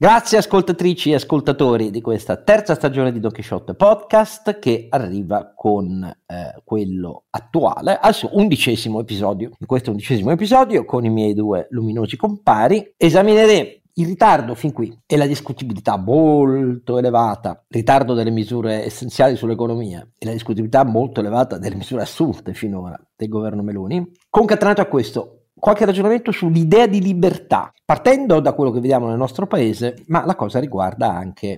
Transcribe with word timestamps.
Grazie 0.00 0.38
ascoltatrici 0.38 1.10
e 1.10 1.16
ascoltatori 1.16 1.90
di 1.90 2.00
questa 2.00 2.36
terza 2.36 2.76
stagione 2.76 3.10
di 3.10 3.18
Don 3.18 3.32
Quixote 3.32 3.74
Podcast 3.74 4.60
che 4.60 4.86
arriva 4.90 5.52
con 5.56 6.04
eh, 6.04 6.62
quello 6.62 7.24
attuale 7.30 7.98
al 8.00 8.14
suo 8.14 8.30
undicesimo 8.34 9.00
episodio. 9.00 9.50
In 9.58 9.66
questo 9.66 9.90
undicesimo 9.90 10.30
episodio 10.30 10.84
con 10.84 11.04
i 11.04 11.10
miei 11.10 11.34
due 11.34 11.66
luminosi 11.70 12.16
compari 12.16 12.94
esamineremo 12.96 13.70
il 13.94 14.06
ritardo 14.06 14.54
fin 14.54 14.72
qui 14.72 14.96
e 15.04 15.16
la 15.16 15.26
discutibilità 15.26 15.96
molto 15.96 16.98
elevata, 16.98 17.64
ritardo 17.66 18.14
delle 18.14 18.30
misure 18.30 18.84
essenziali 18.84 19.34
sull'economia 19.34 20.08
e 20.16 20.26
la 20.26 20.30
discutibilità 20.30 20.84
molto 20.84 21.18
elevata 21.18 21.58
delle 21.58 21.74
misure 21.74 22.02
assunte 22.02 22.54
finora 22.54 22.96
del 23.16 23.28
governo 23.28 23.62
Meloni, 23.62 24.08
concatenato 24.30 24.80
a 24.80 24.86
questo 24.86 25.37
qualche 25.58 25.84
ragionamento 25.84 26.32
sull'idea 26.32 26.86
di 26.86 27.00
libertà, 27.00 27.72
partendo 27.84 28.40
da 28.40 28.52
quello 28.52 28.70
che 28.70 28.80
vediamo 28.80 29.08
nel 29.08 29.16
nostro 29.16 29.46
paese, 29.46 30.02
ma 30.06 30.24
la 30.24 30.34
cosa 30.34 30.58
riguarda 30.58 31.10
anche 31.10 31.48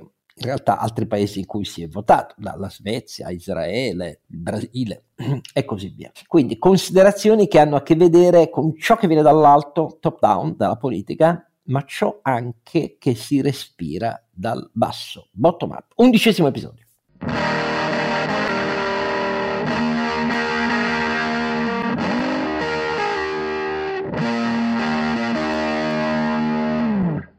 in 0.41 0.47
realtà 0.47 0.79
altri 0.79 1.07
paesi 1.07 1.41
in 1.41 1.47
cui 1.47 1.65
si 1.65 1.83
è 1.83 1.89
votato, 1.89 2.35
dalla 2.39 2.71
Svezia 2.71 3.29
Israele, 3.31 4.23
il 4.29 4.39
Brasile 4.39 5.05
e 5.53 5.65
così 5.65 5.89
via. 5.95 6.11
Quindi 6.27 6.59
considerazioni 6.59 7.47
che 7.47 7.59
hanno 7.59 7.77
a 7.77 7.83
che 7.83 7.95
vedere 7.95 8.49
con 8.49 8.75
ciò 8.77 8.97
che 8.97 9.07
viene 9.07 9.23
dall'alto, 9.23 9.99
top 10.01 10.19
down, 10.19 10.55
dalla 10.57 10.77
politica, 10.77 11.47
ma 11.65 11.85
ciò 11.85 12.21
anche 12.23 12.97
che 12.99 13.15
si 13.15 13.43
respira 13.43 14.25
dal 14.31 14.69
basso, 14.73 15.29
bottom 15.33 15.71
up. 15.71 15.93
Undicesimo 15.97 16.49
episodio. 16.49 16.87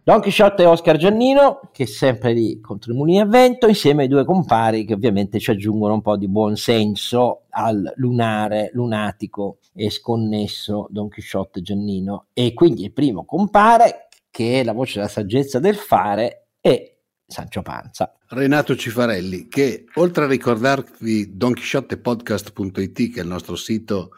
Don 0.04 0.20
Chisciotte 0.20 0.64
e 0.64 0.66
Oscar 0.66 0.98
Giannino, 0.98 1.60
che 1.72 1.84
è 1.84 1.86
sempre 1.86 2.34
lì 2.34 2.60
contro 2.60 2.92
i 2.92 2.96
mulini 2.96 3.20
a 3.20 3.26
vento, 3.26 3.68
insieme 3.68 4.02
ai 4.02 4.08
due 4.08 4.26
compari 4.26 4.84
che 4.84 4.96
ovviamente 4.96 5.40
ci 5.40 5.52
aggiungono 5.52 5.94
un 5.94 6.02
po' 6.02 6.18
di 6.18 6.28
buon 6.28 6.56
senso 6.56 7.44
al 7.50 7.94
lunare, 7.98 8.72
lunatico 8.74 9.60
e 9.76 9.92
sconnesso 9.92 10.88
Don 10.90 11.08
Chisciotte 11.08 11.62
Giannino. 11.62 12.26
E 12.34 12.56
quindi 12.56 12.84
il 12.84 12.94
primo 12.94 13.26
compare, 13.26 14.08
che 14.32 14.62
è 14.62 14.64
la 14.64 14.74
voce 14.74 14.96
della 14.96 15.08
saggezza 15.08 15.60
del 15.60 15.76
fare, 15.76 16.48
è 16.60 16.98
Sancio 17.28 17.62
Panza. 17.62 18.12
Renato 18.30 18.76
Cifarelli, 18.76 19.48
che 19.48 19.86
oltre 19.94 20.24
a 20.24 20.28
ricordarvi 20.28 21.38
donchisciottepodcast.it, 21.38 23.14
che 23.14 23.20
è 23.20 23.22
il 23.22 23.30
nostro 23.30 23.56
sito 23.56 24.14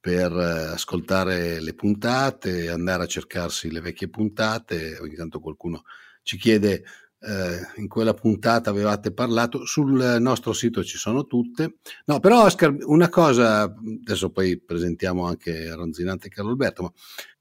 per 0.00 0.32
eh, 0.32 0.72
ascoltare 0.72 1.60
le 1.60 1.74
puntate, 1.74 2.70
andare 2.70 3.02
a 3.04 3.06
cercarsi 3.06 3.70
le 3.70 3.80
vecchie 3.80 4.08
puntate, 4.08 4.98
ogni 4.98 5.14
tanto 5.14 5.40
qualcuno 5.40 5.82
ci 6.22 6.36
chiede 6.36 6.84
eh, 7.20 7.80
in 7.80 7.88
quella 7.88 8.14
puntata 8.14 8.70
avevate 8.70 9.12
parlato, 9.12 9.66
sul 9.66 10.16
nostro 10.20 10.52
sito 10.52 10.82
ci 10.82 10.96
sono 10.96 11.26
tutte. 11.26 11.76
No, 12.06 12.18
però 12.20 12.44
Oscar, 12.44 12.74
una 12.84 13.08
cosa, 13.08 13.62
adesso 13.62 14.30
poi 14.30 14.58
presentiamo 14.58 15.26
anche 15.26 15.72
Ronzinante 15.74 16.28
e 16.28 16.30
Carlo 16.30 16.50
Alberto, 16.50 16.82
ma 16.82 16.92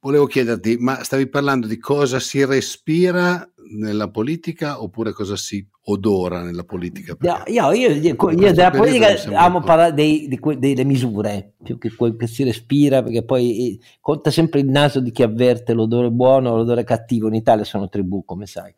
volevo 0.01 0.25
chiederti, 0.25 0.77
ma 0.77 1.03
stavi 1.03 1.27
parlando 1.27 1.67
di 1.67 1.77
cosa 1.77 2.19
si 2.19 2.43
respira 2.43 3.49
nella 3.71 4.09
politica 4.09 4.81
oppure 4.81 5.13
cosa 5.13 5.35
si 5.35 5.65
odora 5.83 6.41
nella 6.41 6.63
politica? 6.63 7.15
No, 7.19 7.43
io, 7.45 7.71
io, 7.71 7.89
io, 7.91 8.15
io 8.31 8.53
della 8.53 8.71
politica 8.71 9.15
amo 9.33 9.61
parlare 9.61 9.93
dei, 9.93 10.27
di 10.27 10.39
que, 10.39 10.57
delle 10.57 10.83
misure 10.83 11.53
più 11.63 11.77
che 11.77 11.93
quel 11.93 12.15
che 12.15 12.27
si 12.27 12.43
respira 12.43 13.03
perché 13.03 13.23
poi 13.23 13.73
eh, 13.73 13.79
conta 13.99 14.31
sempre 14.31 14.59
il 14.59 14.67
naso 14.67 14.99
di 14.99 15.11
chi 15.11 15.23
avverte 15.23 15.73
l'odore 15.73 16.09
buono 16.09 16.51
o 16.51 16.57
l'odore 16.57 16.83
cattivo 16.83 17.27
in 17.27 17.35
Italia 17.35 17.63
sono 17.63 17.89
tribù 17.89 18.23
come 18.25 18.45
sai 18.45 18.73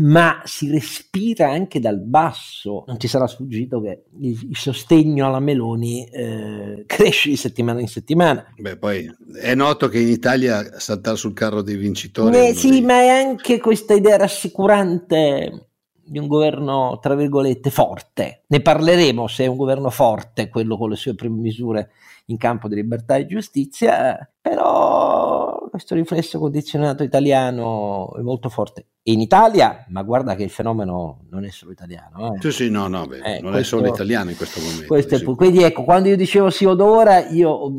ma 0.00 0.40
si 0.44 0.70
respira 0.70 1.50
anche 1.50 1.80
dal 1.80 2.00
basso. 2.00 2.84
Non 2.86 2.96
ti 2.96 3.08
sarà 3.08 3.26
sfuggito 3.26 3.80
che 3.80 4.04
il, 4.20 4.48
il 4.50 4.56
sostegno 4.56 5.26
alla 5.26 5.40
Meloni 5.40 6.06
eh, 6.06 6.84
cresce 6.86 7.28
di 7.28 7.36
settimana 7.36 7.80
in 7.80 7.88
settimana. 7.88 8.46
Beh, 8.56 8.76
poi 8.76 9.10
è 9.40 9.54
noto 9.54 9.88
che 9.88 10.00
in 10.00 10.08
Italia 10.08 10.78
saltare 10.78 11.16
sul 11.16 11.34
carro 11.34 11.62
dei 11.62 11.76
vincitori. 11.76 12.36
Eh, 12.36 12.54
sì, 12.54 12.80
ma 12.80 13.00
è 13.00 13.08
anche 13.08 13.58
questa 13.58 13.94
idea 13.94 14.16
rassicurante 14.16 15.66
di 16.04 16.18
un 16.18 16.26
governo, 16.26 16.98
tra 17.00 17.14
virgolette, 17.14 17.70
forte. 17.70 18.42
Ne 18.48 18.60
parleremo 18.60 19.26
se 19.26 19.44
è 19.44 19.46
un 19.46 19.56
governo 19.56 19.90
forte, 19.90 20.48
quello 20.48 20.76
con 20.76 20.90
le 20.90 20.96
sue 20.96 21.14
prime 21.14 21.38
misure 21.38 21.90
in 22.26 22.36
campo 22.36 22.68
di 22.68 22.74
libertà 22.74 23.16
e 23.16 23.26
giustizia, 23.26 24.30
però 24.40 25.61
questo 25.72 25.94
riflesso 25.94 26.38
condizionato 26.38 27.02
italiano 27.02 28.14
è 28.14 28.20
molto 28.20 28.50
forte. 28.50 28.88
In 29.04 29.22
Italia, 29.22 29.86
ma 29.88 30.02
guarda 30.02 30.34
che 30.34 30.42
il 30.42 30.50
fenomeno 30.50 31.24
non 31.30 31.46
è 31.46 31.48
solo 31.48 31.72
italiano. 31.72 32.34
Eh. 32.34 32.40
Sì, 32.42 32.52
sì, 32.52 32.70
no, 32.70 32.88
no, 32.88 33.06
beh, 33.06 33.20
eh, 33.20 33.40
non 33.40 33.52
questo, 33.52 33.76
è 33.76 33.80
solo 33.80 33.94
italiano 33.94 34.28
in 34.28 34.36
questo 34.36 34.60
momento. 34.60 34.84
Questo 34.84 35.16
sì. 35.16 35.24
è, 35.24 35.34
quindi 35.34 35.62
ecco, 35.62 35.84
quando 35.84 36.10
io 36.10 36.16
dicevo 36.16 36.50
si 36.50 36.66
odora, 36.66 37.26
io 37.30 37.72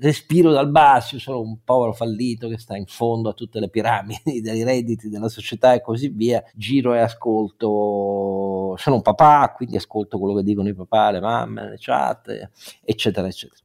respiro 0.00 0.52
dal 0.52 0.70
basso, 0.70 1.18
sono 1.18 1.40
un 1.40 1.58
povero 1.64 1.92
fallito 1.92 2.48
che 2.48 2.58
sta 2.58 2.76
in 2.76 2.86
fondo 2.86 3.28
a 3.28 3.32
tutte 3.32 3.60
le 3.60 3.68
piramidi 3.68 4.40
dei 4.42 4.62
redditi 4.62 5.08
della 5.08 5.28
società 5.28 5.74
e 5.74 5.80
così 5.80 6.08
via, 6.08 6.42
giro 6.54 6.94
e 6.94 7.00
ascolto, 7.00 8.76
sono 8.76 8.96
un 8.96 9.02
papà, 9.02 9.52
quindi 9.56 9.76
ascolto 9.76 10.18
quello 10.18 10.36
che 10.36 10.42
dicono 10.42 10.68
i 10.68 10.74
papà, 10.74 11.10
le 11.10 11.20
mamme, 11.20 11.70
le 11.70 11.76
chat, 11.78 12.48
eccetera, 12.82 13.26
eccetera. 13.26 13.60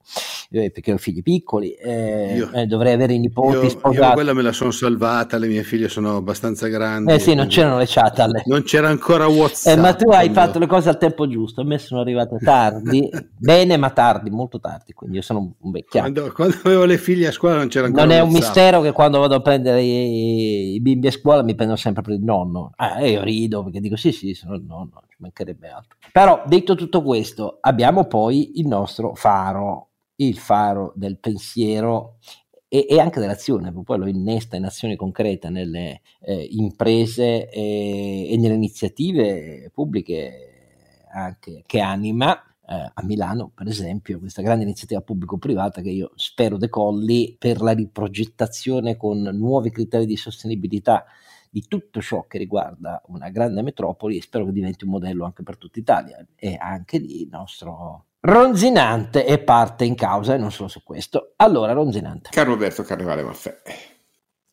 Io 0.51 0.71
perché 0.71 0.91
ho 0.91 0.97
figli 0.97 1.21
piccoli, 1.21 1.73
eh, 1.73 2.35
io, 2.35 2.51
eh, 2.51 2.65
dovrei 2.65 2.93
avere 2.93 3.13
i 3.13 3.19
nipoti 3.19 3.65
io, 3.65 3.69
sposati. 3.69 4.07
Io 4.07 4.13
quella 4.13 4.33
me 4.33 4.41
la 4.41 4.51
sono 4.51 4.71
salvata, 4.71 5.37
le 5.37 5.47
mie 5.47 5.61
figlie 5.61 5.89
sono 5.89 6.15
abbastanza 6.15 6.67
grandi. 6.67 7.11
Eh 7.13 7.19
sì, 7.19 7.35
non 7.35 7.45
c'erano 7.47 7.77
le 7.77 7.85
chat 7.87 8.19
alle... 8.19 8.41
Non 8.45 8.63
c'era 8.63 8.89
ancora 8.89 9.27
WhatsApp. 9.27 9.77
Eh, 9.77 9.79
ma 9.79 9.93
tu 9.93 10.09
hai 10.09 10.31
quando... 10.31 10.33
fatto 10.33 10.59
le 10.59 10.65
cose 10.65 10.89
al 10.89 10.97
tempo 10.97 11.27
giusto, 11.27 11.61
a 11.61 11.63
me 11.65 11.77
sono 11.77 12.01
arrivate 12.01 12.37
tardi, 12.43 13.07
bene 13.37 13.77
ma 13.77 13.91
tardi, 13.91 14.31
molto 14.31 14.59
tardi, 14.59 14.93
quindi 14.93 15.17
io 15.17 15.21
sono 15.21 15.53
un 15.59 15.71
vecchio 15.71 15.98
quando, 15.99 16.31
quando, 16.33 16.55
avevo 16.63 16.85
le 16.85 16.97
figlie 16.97 17.27
a 17.27 17.31
scuola 17.31 17.57
non 17.57 17.67
c'era 17.67 17.87
ancora 17.87 18.05
Non 18.05 18.13
è 18.13 18.19
un 18.19 18.31
mistero 18.31 18.81
che 18.81 18.91
quando 18.91 19.19
vado 19.19 19.35
a 19.35 19.41
prendere 19.41 19.81
i, 19.81 20.73
i 20.73 20.81
bimbi 20.81 21.07
a 21.07 21.11
scuola 21.11 21.43
mi 21.43 21.55
prendono 21.55 21.77
sempre 21.77 22.01
per 22.01 22.13
il 22.13 22.23
nonno. 22.23 22.71
Ah, 22.75 23.05
io 23.05 23.23
rido 23.23 23.63
perché 23.63 23.79
dico 23.79 23.95
sì, 23.95 24.11
sì, 24.11 24.33
sono 24.33 24.55
il 24.55 24.63
nonno, 24.63 25.03
ci 25.09 25.17
mancherebbe 25.19 25.69
altro. 25.69 25.97
Però 26.11 26.43
detto 26.45 26.75
tutto 26.75 27.01
questo, 27.01 27.57
abbiamo 27.61 28.05
poi 28.05 28.59
il 28.59 28.67
nostro 28.67 29.13
faro, 29.15 29.89
il 30.15 30.37
faro 30.37 30.91
del 30.95 31.19
pensiero 31.19 32.17
e, 32.67 32.85
e, 32.87 32.99
anche 32.99 33.19
dell'azione, 33.19 33.71
poi 33.71 33.97
lo 33.97 34.07
innesta 34.07 34.55
in 34.55 34.65
azioni 34.65 34.95
concrete 34.95 35.49
nelle 35.49 36.01
eh, 36.21 36.47
imprese 36.51 37.49
e, 37.49 38.31
e, 38.31 38.37
nelle 38.37 38.53
iniziative 38.53 39.71
pubbliche 39.73 40.45
anche 41.11 41.63
che 41.65 41.79
anima 41.79 42.48
eh, 42.69 42.91
a 42.93 43.03
Milano, 43.03 43.51
per 43.53 43.67
esempio, 43.67 44.19
questa 44.19 44.43
grande 44.43 44.63
iniziativa 44.63 45.01
pubblico-privata 45.01 45.81
che 45.81 45.89
io 45.89 46.11
spero 46.13 46.57
decolli 46.57 47.35
per 47.39 47.61
la 47.61 47.71
riprogettazione 47.71 48.95
con 48.95 49.21
nuovi 49.21 49.71
criteri 49.71 50.05
di 50.05 50.15
sostenibilità 50.15 51.05
di 51.49 51.65
tutto 51.67 51.99
ciò 51.99 52.27
che 52.27 52.37
riguarda 52.37 53.01
una 53.07 53.29
grande 53.29 53.63
metropoli 53.63 54.17
e 54.17 54.21
spero 54.21 54.45
che 54.45 54.51
diventi 54.51 54.83
un 54.83 54.91
modello 54.91 55.25
anche 55.25 55.41
per 55.41 55.57
tutta 55.57 55.79
Italia 55.79 56.23
e 56.35 56.55
anche 56.59 56.99
lì 56.99 57.23
il 57.23 57.29
nostro 57.31 58.05
Ronzinante 58.21 59.25
è 59.25 59.39
parte 59.39 59.85
in 59.85 59.95
causa 59.95 60.35
e 60.35 60.37
non 60.37 60.51
solo 60.51 60.67
su 60.67 60.83
questo. 60.83 61.33
Allora, 61.37 61.71
Ronzinante. 61.71 62.29
Carlo 62.31 62.53
Alberto 62.53 62.83
Carnevale 62.83 63.23
Maffè. 63.23 63.61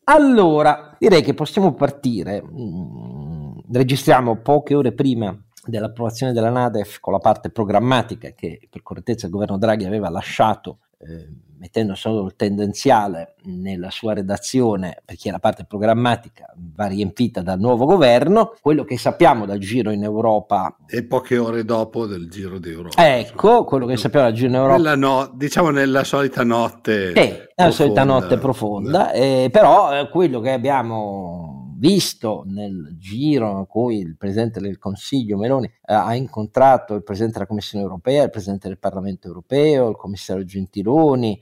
Allora, 0.05 0.95
direi 0.97 1.21
che 1.21 1.33
possiamo 1.33 1.73
partire. 1.73 2.41
Mm, 2.41 3.59
registriamo 3.69 4.37
poche 4.37 4.73
ore 4.73 4.93
prima 4.93 5.37
dell'approvazione 5.67 6.33
della 6.33 6.49
Nadef 6.49 6.99
con 6.99 7.13
la 7.13 7.19
parte 7.19 7.49
programmatica 7.49 8.31
che 8.31 8.59
per 8.69 8.83
correttezza 8.83 9.25
il 9.25 9.31
governo 9.31 9.57
Draghi 9.57 9.85
aveva 9.85 10.09
lasciato 10.09 10.79
eh, 10.99 11.27
mettendo 11.59 11.95
solo 11.95 12.25
il 12.25 12.35
tendenziale 12.35 13.35
nella 13.45 13.89
sua 13.89 14.13
redazione 14.13 15.01
perché 15.03 15.31
la 15.31 15.39
parte 15.39 15.65
programmatica 15.65 16.53
va 16.55 16.85
riempita 16.85 17.41
dal 17.41 17.59
nuovo 17.59 17.85
governo, 17.85 18.55
quello 18.61 18.83
che 18.83 18.97
sappiamo 18.97 19.45
dal 19.45 19.57
giro 19.57 19.91
in 19.91 20.03
Europa 20.03 20.75
e 20.87 21.03
poche 21.03 21.37
ore 21.37 21.65
dopo 21.65 22.05
del 22.05 22.29
giro 22.29 22.59
d'Europa. 22.59 23.17
Ecco, 23.17 23.63
quello 23.63 23.85
che 23.85 23.97
sappiamo 23.97 24.27
dal 24.27 24.35
giro 24.35 24.49
in 24.49 24.55
Europa. 24.55 24.95
No, 24.95 25.31
diciamo 25.33 25.69
nella 25.69 26.03
solita 26.03 26.43
notte. 26.43 27.13
Eh, 27.13 27.49
nella 27.55 27.71
solita 27.71 28.03
notte 28.03 28.37
profonda, 28.37 29.11
eh, 29.11 29.49
però 29.51 29.99
eh, 29.99 30.09
quello 30.09 30.39
che 30.39 30.51
abbiamo 30.51 31.56
visto 31.77 32.43
nel 32.47 32.95
giro 32.97 33.59
in 33.59 33.67
cui 33.67 33.99
il 33.99 34.17
Presidente 34.17 34.59
del 34.59 34.79
Consiglio 34.79 35.37
Meloni 35.37 35.67
eh, 35.67 35.93
ha 35.93 36.15
incontrato 36.15 36.95
il 36.95 37.03
Presidente 37.03 37.35
della 37.35 37.47
Commissione 37.47 37.83
europea, 37.83 38.23
il 38.23 38.29
Presidente 38.29 38.67
del 38.67 38.79
Parlamento 38.79 39.27
europeo, 39.27 39.89
il 39.89 39.95
Commissario 39.95 40.43
Gentiloni 40.43 41.39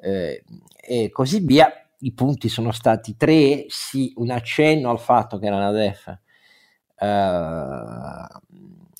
eh, 0.00 0.42
e 0.76 1.10
così 1.10 1.40
via, 1.40 1.70
i 2.00 2.12
punti 2.12 2.48
sono 2.48 2.72
stati 2.72 3.16
tre, 3.16 3.66
sì, 3.68 4.12
un 4.16 4.30
accenno 4.30 4.90
al 4.90 4.98
fatto 4.98 5.38
che 5.38 5.48
la 5.48 5.58
NADEF 5.58 6.18
eh, 6.98 8.26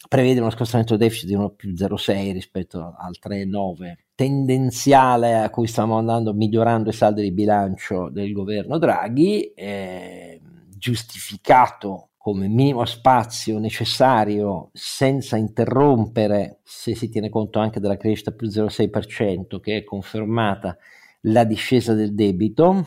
prevede 0.09 0.41
uno 0.41 0.51
scostamento 0.51 0.97
deficit 0.97 1.27
di 1.27 1.35
1 1.35 1.51
più 1.51 1.73
0,6 1.73 2.33
rispetto 2.33 2.95
al 2.97 3.17
3,9 3.21 3.95
tendenziale 4.15 5.37
a 5.37 5.51
cui 5.51 5.67
stiamo 5.67 5.99
andando 5.99 6.33
migliorando 6.33 6.89
i 6.91 6.95
saldi 6.95 7.23
di 7.23 7.33
bilancio 7.33 8.09
del 8.09 8.33
governo 8.33 8.79
Draghi. 8.79 9.53
Eh, 9.53 10.41
giustificato 10.77 12.11
come 12.17 12.49
minimo 12.49 12.85
spazio 12.85 13.59
necessario 13.59 14.71
senza 14.73 15.37
interrompere, 15.37 16.59
se 16.65 16.97
si 16.97 17.09
tiene 17.09 17.29
conto 17.29 17.61
anche 17.61 17.79
della 17.79 17.97
crescita 17.97 18.33
più 18.33 18.49
0,6% 18.49 19.61
che 19.61 19.77
è 19.77 19.85
confermata, 19.85 20.77
la 21.23 21.45
discesa 21.45 21.95
del 21.95 22.15
debito, 22.15 22.85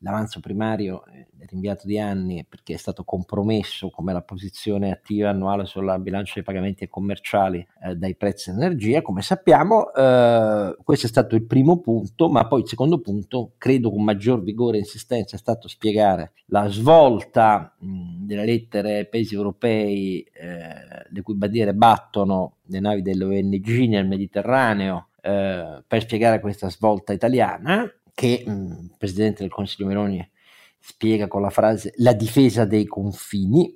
l'avanzo 0.00 0.40
primario 0.40 1.04
è 1.06 1.26
rinviato 1.46 1.86
di 1.86 1.98
anni 1.98 2.44
perché 2.48 2.74
è 2.74 2.76
stato 2.76 3.04
compromesso 3.04 3.90
come 3.90 4.12
la 4.12 4.22
posizione 4.22 4.90
attiva 4.90 5.30
annuale 5.30 5.64
sulla 5.66 5.98
bilancia 5.98 6.34
dei 6.34 6.42
pagamenti 6.42 6.88
commerciali 6.88 7.66
eh, 7.82 7.96
dai 7.96 8.14
prezzi 8.16 8.50
dell'energia, 8.50 9.02
come 9.02 9.22
sappiamo 9.22 9.92
eh, 9.92 10.76
questo 10.82 11.06
è 11.06 11.08
stato 11.08 11.34
il 11.34 11.44
primo 11.44 11.80
punto, 11.80 12.28
ma 12.28 12.46
poi 12.46 12.60
il 12.62 12.68
secondo 12.68 13.00
punto, 13.00 13.52
credo 13.58 13.90
con 13.90 14.02
maggior 14.02 14.42
vigore 14.42 14.76
e 14.76 14.80
insistenza, 14.80 15.36
è 15.36 15.38
stato 15.38 15.68
spiegare 15.68 16.32
la 16.46 16.68
svolta 16.68 17.74
mh, 17.78 18.26
delle 18.26 18.44
lettere 18.44 18.96
ai 18.98 19.08
paesi 19.08 19.34
europei 19.34 20.20
eh, 20.22 21.08
le 21.08 21.22
cui 21.22 21.34
bandiere 21.34 21.74
battono 21.74 22.56
le 22.66 22.80
navi 22.80 23.02
delle 23.02 23.24
ONG 23.24 23.68
nel 23.88 24.06
Mediterraneo 24.06 25.08
eh, 25.20 25.82
per 25.86 26.00
spiegare 26.00 26.40
questa 26.40 26.70
svolta 26.70 27.12
italiana 27.12 27.90
che 28.20 28.44
mh, 28.44 28.50
il 28.50 28.94
Presidente 28.98 29.40
del 29.40 29.50
Consiglio 29.50 29.88
Meloni 29.88 30.30
spiega 30.78 31.26
con 31.26 31.40
la 31.40 31.48
frase 31.48 31.94
la 31.96 32.12
difesa 32.12 32.66
dei 32.66 32.84
confini. 32.84 33.74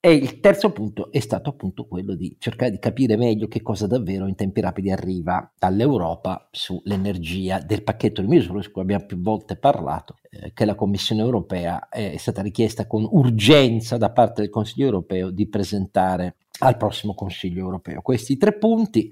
E 0.00 0.12
il 0.12 0.40
terzo 0.40 0.72
punto 0.72 1.12
è 1.12 1.20
stato 1.20 1.50
appunto 1.50 1.86
quello 1.86 2.16
di 2.16 2.36
cercare 2.40 2.72
di 2.72 2.80
capire 2.80 3.16
meglio 3.16 3.46
che 3.46 3.62
cosa 3.62 3.86
davvero 3.86 4.26
in 4.26 4.34
tempi 4.34 4.60
rapidi 4.60 4.90
arriva 4.90 5.48
dall'Europa 5.56 6.48
sull'energia 6.50 7.60
del 7.60 7.84
pacchetto 7.84 8.20
di 8.20 8.26
misure 8.26 8.62
su 8.62 8.72
cui 8.72 8.82
abbiamo 8.82 9.06
più 9.06 9.20
volte 9.20 9.56
parlato, 9.56 10.16
eh, 10.28 10.52
che 10.52 10.64
la 10.64 10.74
Commissione 10.74 11.22
europea 11.22 11.88
è 11.88 12.16
stata 12.16 12.42
richiesta 12.42 12.88
con 12.88 13.06
urgenza 13.08 13.96
da 13.96 14.10
parte 14.10 14.40
del 14.40 14.50
Consiglio 14.50 14.86
europeo 14.86 15.30
di 15.30 15.48
presentare 15.48 16.36
al 16.58 16.76
prossimo 16.76 17.14
Consiglio 17.14 17.60
europeo. 17.60 18.02
Questi 18.02 18.36
tre 18.36 18.58
punti 18.58 19.10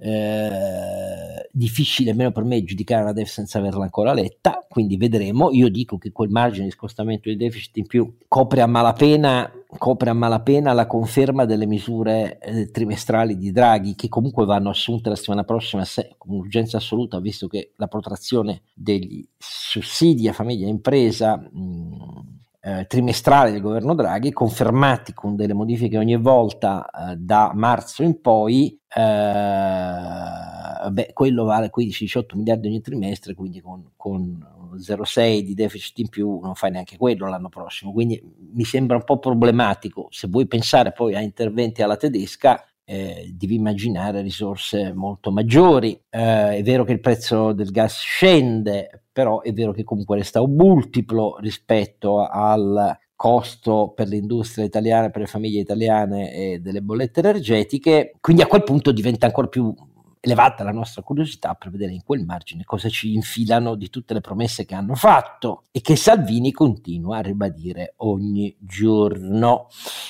eh, 0.00 1.48
difficile 1.50 2.10
almeno 2.10 2.30
per 2.30 2.44
me 2.44 2.62
giudicare 2.62 3.04
la 3.04 3.12
DEF 3.12 3.28
senza 3.28 3.58
averla 3.58 3.82
ancora 3.84 4.12
letta, 4.12 4.64
quindi 4.68 4.96
vedremo. 4.96 5.50
Io 5.50 5.68
dico 5.68 5.98
che 5.98 6.12
quel 6.12 6.30
margine 6.30 6.66
di 6.66 6.70
scostamento 6.70 7.28
di 7.28 7.36
deficit 7.36 7.76
in 7.78 7.86
più 7.86 8.16
copre 8.28 8.60
a 8.60 8.66
malapena, 8.66 9.50
copre 9.76 10.10
a 10.10 10.14
malapena 10.14 10.72
la 10.72 10.86
conferma 10.86 11.44
delle 11.44 11.66
misure 11.66 12.38
eh, 12.38 12.70
trimestrali 12.70 13.36
di 13.36 13.50
Draghi, 13.50 13.94
che 13.94 14.08
comunque 14.08 14.44
vanno 14.44 14.70
assunte 14.70 15.08
la 15.08 15.16
settimana 15.16 15.44
prossima 15.44 15.84
se, 15.84 16.14
con 16.16 16.36
urgenza 16.36 16.76
assoluta, 16.76 17.18
visto 17.20 17.48
che 17.48 17.72
la 17.76 17.88
protrazione 17.88 18.62
degli 18.72 19.26
sussidi 19.36 20.28
a 20.28 20.32
famiglia 20.32 20.66
e 20.66 20.70
impresa. 20.70 21.36
Mh, 21.36 22.37
eh, 22.60 22.86
trimestrali 22.86 23.52
del 23.52 23.60
governo 23.60 23.94
Draghi, 23.94 24.32
confermati 24.32 25.12
con 25.12 25.36
delle 25.36 25.54
modifiche 25.54 25.96
ogni 25.96 26.16
volta 26.16 26.88
eh, 26.90 27.16
da 27.16 27.52
marzo 27.54 28.02
in 28.02 28.20
poi, 28.20 28.78
eh, 28.94 30.90
beh, 30.90 31.10
quello 31.12 31.44
vale 31.44 31.70
15-18 31.74 32.36
miliardi 32.36 32.68
ogni 32.68 32.80
trimestre, 32.80 33.34
quindi 33.34 33.60
con, 33.60 33.92
con 33.96 34.44
0,6 34.76 35.40
di 35.40 35.54
deficit 35.54 35.98
in 35.98 36.08
più 36.08 36.40
non 36.40 36.54
fai 36.54 36.70
neanche 36.70 36.96
quello 36.96 37.28
l'anno 37.28 37.48
prossimo. 37.48 37.92
Quindi 37.92 38.20
mi 38.52 38.64
sembra 38.64 38.96
un 38.96 39.04
po' 39.04 39.18
problematico. 39.18 40.08
Se 40.10 40.26
vuoi 40.28 40.46
pensare 40.46 40.92
poi 40.92 41.14
a 41.14 41.20
interventi 41.20 41.82
alla 41.82 41.96
tedesca, 41.96 42.62
eh, 42.84 43.30
devi 43.34 43.54
immaginare 43.56 44.22
risorse 44.22 44.92
molto 44.94 45.30
maggiori. 45.30 45.92
Eh, 46.08 46.56
è 46.56 46.62
vero 46.62 46.84
che 46.84 46.92
il 46.92 47.00
prezzo 47.00 47.52
del 47.52 47.70
gas 47.70 47.98
scende, 47.98 49.04
però 49.18 49.40
è 49.40 49.52
vero 49.52 49.72
che 49.72 49.82
comunque 49.82 50.18
resta 50.18 50.40
un 50.40 50.54
multiplo 50.54 51.38
rispetto 51.40 52.24
al 52.24 52.96
costo 53.16 53.92
per 53.92 54.06
l'industria 54.06 54.64
italiana, 54.64 55.10
per 55.10 55.22
le 55.22 55.26
famiglie 55.26 55.58
italiane 55.58 56.32
e 56.32 56.60
delle 56.60 56.82
bollette 56.82 57.18
energetiche, 57.18 58.14
quindi 58.20 58.42
a 58.42 58.46
quel 58.46 58.62
punto 58.62 58.92
diventa 58.92 59.26
ancora 59.26 59.48
più 59.48 59.74
elevata 60.20 60.64
la 60.64 60.72
nostra 60.72 61.02
curiosità 61.02 61.54
per 61.54 61.70
vedere 61.70 61.92
in 61.92 62.02
quel 62.04 62.24
margine 62.24 62.64
cosa 62.64 62.88
ci 62.88 63.14
infilano 63.14 63.74
di 63.74 63.88
tutte 63.88 64.14
le 64.14 64.20
promesse 64.20 64.64
che 64.64 64.74
hanno 64.74 64.94
fatto 64.94 65.64
e 65.70 65.80
che 65.80 65.96
Salvini 65.96 66.52
continua 66.52 67.18
a 67.18 67.22
ribadire 67.22 67.94
ogni 67.98 68.54
giorno. 68.58 69.68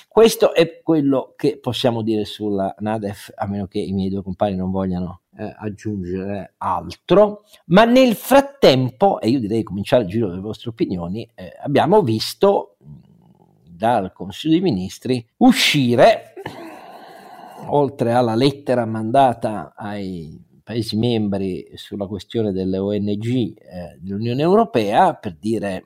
Questo 0.09 0.55
è 0.55 0.81
quello 0.83 1.35
che 1.37 1.59
possiamo 1.59 2.03
dire 2.03 2.25
sulla 2.25 2.75
Nadef, 2.79 3.33
a 3.37 3.47
meno 3.47 3.67
che 3.67 3.79
i 3.79 3.93
miei 3.93 4.11
due 4.11 4.23
compagni 4.23 4.57
non 4.57 4.71
vogliano 4.71 5.21
eh, 5.37 5.55
aggiungere 5.57 6.55
altro. 6.59 7.45
Ma 7.67 7.85
nel 7.85 8.15
frattempo, 8.15 9.21
e 9.21 9.29
io 9.29 9.39
direi 9.39 9.63
cominciare 9.63 10.03
il 10.03 10.09
giro 10.09 10.29
delle 10.29 10.41
vostre 10.41 10.71
opinioni, 10.71 11.29
eh, 11.35 11.53
abbiamo 11.63 12.03
visto 12.03 12.77
dal 13.79 14.13
Consiglio 14.13 14.55
dei 14.55 14.63
Ministri 14.63 15.25
uscire 15.37 16.28
oltre 17.67 18.13
alla 18.13 18.35
lettera 18.35 18.87
mandata 18.87 19.73
ai 19.77 20.47
Paesi 20.69 20.99
membri 20.99 21.71
sulla 21.77 22.07
questione 22.07 22.53
delle 22.53 22.77
ONG 22.77 23.25
eh, 23.25 23.99
dell'Unione 24.01 24.43
Europea 24.43 25.15
per 25.15 25.35
dire 25.41 25.83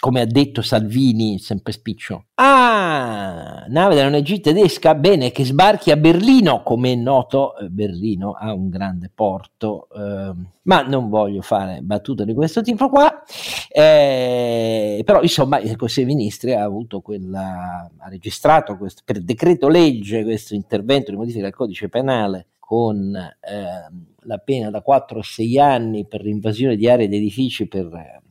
come 0.00 0.22
ha 0.22 0.24
detto 0.24 0.62
Salvini, 0.62 1.38
sempre 1.38 1.72
spiccio. 1.72 2.24
Ah, 2.34 3.66
nave 3.68 3.94
dell'ONG 3.94 4.40
tedesca, 4.40 4.94
bene, 4.94 5.30
che 5.30 5.44
sbarchi 5.44 5.90
a 5.90 5.96
Berlino, 5.96 6.62
come 6.62 6.92
è 6.92 6.94
noto, 6.94 7.56
eh, 7.58 7.68
Berlino 7.68 8.32
ha 8.32 8.54
un 8.54 8.70
grande 8.70 9.10
porto, 9.14 9.88
eh, 9.94 10.32
ma 10.62 10.82
non 10.82 11.10
voglio 11.10 11.42
fare 11.42 11.80
battute 11.82 12.24
di 12.24 12.32
questo 12.32 12.62
tipo 12.62 12.88
qua, 12.88 13.22
eh, 13.68 15.02
però 15.04 15.20
insomma 15.20 15.60
il 15.60 15.76
Consiglio 15.76 16.06
dei 16.06 16.16
Ministri 16.16 16.54
ha 16.54 16.66
quella, 17.02 17.90
ha 17.98 18.08
registrato 18.08 18.78
questo, 18.78 19.02
per 19.04 19.20
decreto 19.20 19.68
legge 19.68 20.24
questo 20.24 20.54
intervento 20.54 21.10
di 21.10 21.18
modifica 21.18 21.44
del 21.44 21.54
codice 21.54 21.90
penale 21.90 22.46
con 22.58 23.14
ehm, 23.14 24.06
la 24.20 24.38
pena 24.38 24.70
da 24.70 24.80
4 24.80 25.18
a 25.18 25.22
6 25.22 25.58
anni 25.58 26.06
per 26.06 26.22
l'invasione 26.22 26.76
di 26.76 26.88
aree 26.88 27.04
ed 27.04 27.12
edifici 27.12 27.66
per 27.66 27.88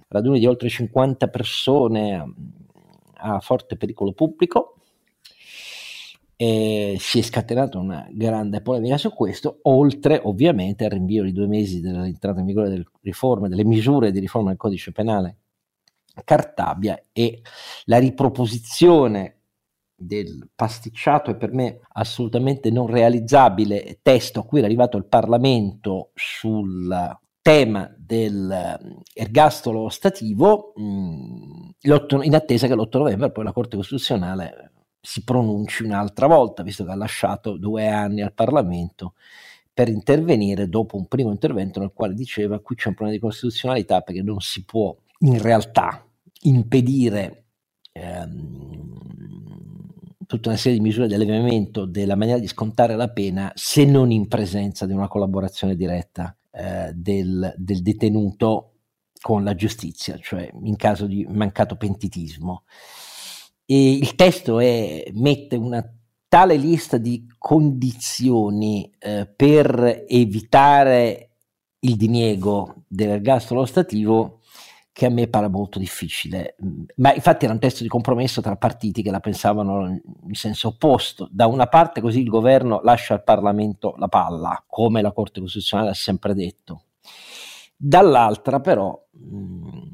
raduni 0.09 0.39
di 0.39 0.45
oltre 0.45 0.69
50 0.69 1.27
persone 1.29 2.33
a 3.15 3.39
forte 3.39 3.77
pericolo 3.77 4.11
pubblico. 4.13 4.75
E 6.41 6.95
si 6.99 7.19
è 7.19 7.21
scatenata 7.21 7.77
una 7.77 8.07
grande 8.11 8.61
polemica 8.61 8.97
su 8.97 9.09
questo, 9.13 9.59
oltre 9.63 10.21
ovviamente 10.23 10.85
al 10.85 10.91
rinvio 10.91 11.23
di 11.23 11.33
due 11.33 11.47
mesi 11.47 11.81
dell'entrata 11.81 12.39
in 12.39 12.45
vigore 12.45 12.69
delle 12.69 12.85
riforme, 13.01 13.49
delle 13.49 13.65
misure 13.65 14.11
di 14.11 14.19
riforma 14.19 14.49
del 14.49 14.57
codice 14.57 14.93
penale 14.93 15.37
Cartabia 16.23 17.01
e 17.11 17.41
la 17.85 17.97
riproposizione 17.97 19.35
del 19.95 20.49
pasticciato 20.55 21.31
e 21.31 21.35
per 21.35 21.51
me 21.51 21.81
assolutamente 21.93 22.71
non 22.71 22.87
realizzabile 22.87 23.99
testo 24.01 24.39
a 24.39 24.45
cui 24.45 24.61
è 24.61 24.63
arrivato 24.63 24.97
il 24.97 25.05
Parlamento 25.05 26.11
sul 26.13 27.18
tema 27.41 27.93
dell'ergastolo 27.97 29.85
mm, 29.85 29.87
stativo 29.87 30.73
mh, 30.75 30.83
mm, 30.83 32.21
in 32.23 32.35
attesa 32.35 32.67
che 32.67 32.75
l'8 32.75 32.97
novembre 32.97 33.31
poi 33.31 33.43
la 33.43 33.53
Corte 33.53 33.75
Costituzionale 33.75 34.71
si 35.01 35.23
pronunci 35.23 35.83
un'altra 35.83 36.27
volta, 36.27 36.63
visto 36.63 36.83
che 36.83 36.91
ha 36.91 36.95
lasciato 36.95 37.57
due 37.57 37.87
anni 37.87 38.21
al 38.21 38.33
Parlamento 38.33 39.13
per 39.73 39.87
intervenire 39.87 40.67
dopo 40.67 40.97
un 40.97 41.07
primo 41.07 41.31
intervento 41.31 41.79
nel 41.79 41.91
quale 41.93 42.13
diceva 42.13 42.59
qui 42.59 42.75
c'è 42.75 42.89
un 42.89 42.95
problema 42.95 43.17
di 43.17 43.23
costituzionalità 43.23 44.01
perché 44.01 44.21
non 44.21 44.41
si 44.41 44.65
può 44.65 44.93
in 45.19 45.41
realtà 45.41 46.05
impedire 46.41 47.45
ehm, 47.93 48.97
tutta 50.27 50.49
una 50.49 50.57
serie 50.57 50.77
di 50.77 50.83
misure 50.83 51.07
di 51.07 51.13
alleviamento 51.13 51.85
della 51.85 52.15
maniera 52.15 52.39
di 52.39 52.47
scontare 52.47 52.97
la 52.97 53.09
pena 53.09 53.51
se 53.55 53.85
non 53.85 54.11
in 54.11 54.27
presenza 54.27 54.85
di 54.85 54.91
una 54.91 55.07
collaborazione 55.07 55.77
diretta 55.77 56.35
eh, 56.51 56.91
del, 56.93 57.53
del 57.57 57.81
detenuto 57.81 58.73
con 59.21 59.43
la 59.43 59.55
giustizia, 59.55 60.17
cioè 60.17 60.49
in 60.63 60.75
caso 60.75 61.05
di 61.05 61.25
mancato 61.29 61.75
pentitismo. 61.75 62.63
E 63.65 63.91
il 63.91 64.15
testo 64.15 64.59
è, 64.59 65.05
mette 65.13 65.55
una 65.55 65.83
tale 66.27 66.55
lista 66.55 66.97
di 66.97 67.25
condizioni 67.37 68.91
eh, 68.99 69.27
per 69.35 70.05
evitare 70.07 71.31
il 71.79 71.95
diniego 71.95 72.83
dell'ergastolo 72.87 73.65
stativo 73.65 74.38
che 74.99 75.05
a 75.05 75.09
me 75.09 75.29
pare 75.29 75.47
molto 75.47 75.79
difficile. 75.79 76.57
Ma 76.95 77.13
infatti 77.13 77.45
era 77.45 77.53
un 77.53 77.59
testo 77.61 77.83
di 77.83 77.89
compromesso 77.89 78.41
tra 78.41 78.57
partiti 78.57 79.01
che 79.01 79.11
la 79.11 79.21
pensavano 79.21 79.87
in 79.87 80.33
senso 80.33 80.67
opposto. 80.67 81.29
Da 81.31 81.47
una 81.47 81.67
parte 81.67 82.01
così 82.01 82.19
il 82.19 82.27
governo 82.27 82.81
lascia 82.83 83.13
al 83.13 83.23
Parlamento 83.23 83.95
la 83.97 84.09
palla, 84.09 84.61
come 84.67 85.01
la 85.01 85.13
Corte 85.13 85.39
Costituzionale 85.39 85.91
ha 85.91 85.93
sempre 85.93 86.33
detto. 86.33 86.83
Dall'altra 87.77 88.59
però 88.59 89.01
mh, 89.09 89.87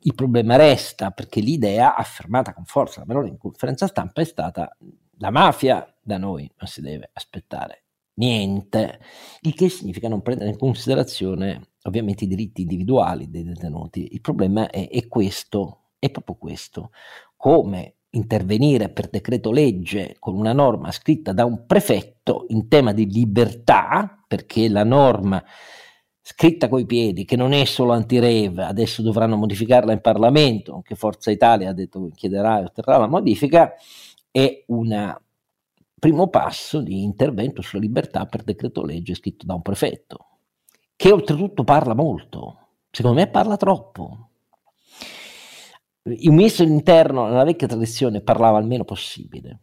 il 0.00 0.14
problema 0.16 0.56
resta 0.56 1.12
perché 1.12 1.38
l'idea 1.38 1.94
affermata 1.94 2.52
con 2.52 2.64
forza 2.64 2.98
la 2.98 3.06
Meloni 3.06 3.28
in 3.28 3.38
conferenza 3.38 3.86
stampa 3.86 4.22
è 4.22 4.24
stata 4.24 4.76
la 5.18 5.30
mafia 5.30 5.86
da 6.02 6.18
noi 6.18 6.50
non 6.58 6.68
si 6.68 6.80
deve 6.80 7.10
aspettare 7.12 7.84
niente, 8.14 8.98
il 9.42 9.54
che 9.54 9.68
significa 9.68 10.08
non 10.08 10.20
prendere 10.20 10.50
in 10.50 10.58
considerazione 10.58 11.68
ovviamente 11.84 12.24
i 12.24 12.28
diritti 12.28 12.62
individuali 12.62 13.30
dei 13.30 13.44
detenuti. 13.44 14.08
Il 14.12 14.20
problema 14.20 14.68
è, 14.70 14.88
è 14.88 15.08
questo, 15.08 15.90
è 15.98 16.10
proprio 16.10 16.36
questo, 16.36 16.90
come 17.36 17.96
intervenire 18.10 18.90
per 18.90 19.08
decreto 19.08 19.50
legge 19.50 20.16
con 20.18 20.36
una 20.36 20.52
norma 20.52 20.90
scritta 20.92 21.32
da 21.32 21.44
un 21.44 21.64
prefetto 21.66 22.44
in 22.48 22.68
tema 22.68 22.92
di 22.92 23.10
libertà, 23.10 24.22
perché 24.26 24.68
la 24.68 24.84
norma 24.84 25.42
scritta 26.20 26.68
coi 26.68 26.86
piedi, 26.86 27.24
che 27.24 27.36
non 27.36 27.52
è 27.52 27.64
solo 27.64 27.92
anti-rave, 27.92 28.62
adesso 28.62 29.02
dovranno 29.02 29.36
modificarla 29.36 29.92
in 29.92 30.00
Parlamento, 30.00 30.80
che 30.82 30.94
Forza 30.94 31.30
Italia 31.30 31.70
ha 31.70 31.74
detto 31.74 32.04
che 32.04 32.10
chiederà 32.14 32.60
e 32.60 32.64
otterrà 32.64 32.98
la 32.98 33.08
modifica, 33.08 33.72
è 34.30 34.64
un 34.68 35.18
primo 35.98 36.28
passo 36.28 36.80
di 36.80 37.02
intervento 37.02 37.62
sulla 37.62 37.82
libertà 37.82 38.26
per 38.26 38.42
decreto 38.42 38.84
legge 38.84 39.14
scritto 39.14 39.46
da 39.46 39.54
un 39.54 39.62
prefetto, 39.62 40.31
che 40.96 41.10
oltretutto 41.10 41.64
parla 41.64 41.94
molto, 41.94 42.58
secondo 42.90 43.18
me 43.20 43.28
parla 43.28 43.56
troppo. 43.56 44.28
Il 46.04 46.32
ministro 46.32 46.64
dell'interno, 46.64 47.26
nella 47.26 47.44
vecchia 47.44 47.68
tradizione, 47.68 48.22
parlava 48.22 48.58
il 48.58 48.66
meno 48.66 48.84
possibile. 48.84 49.60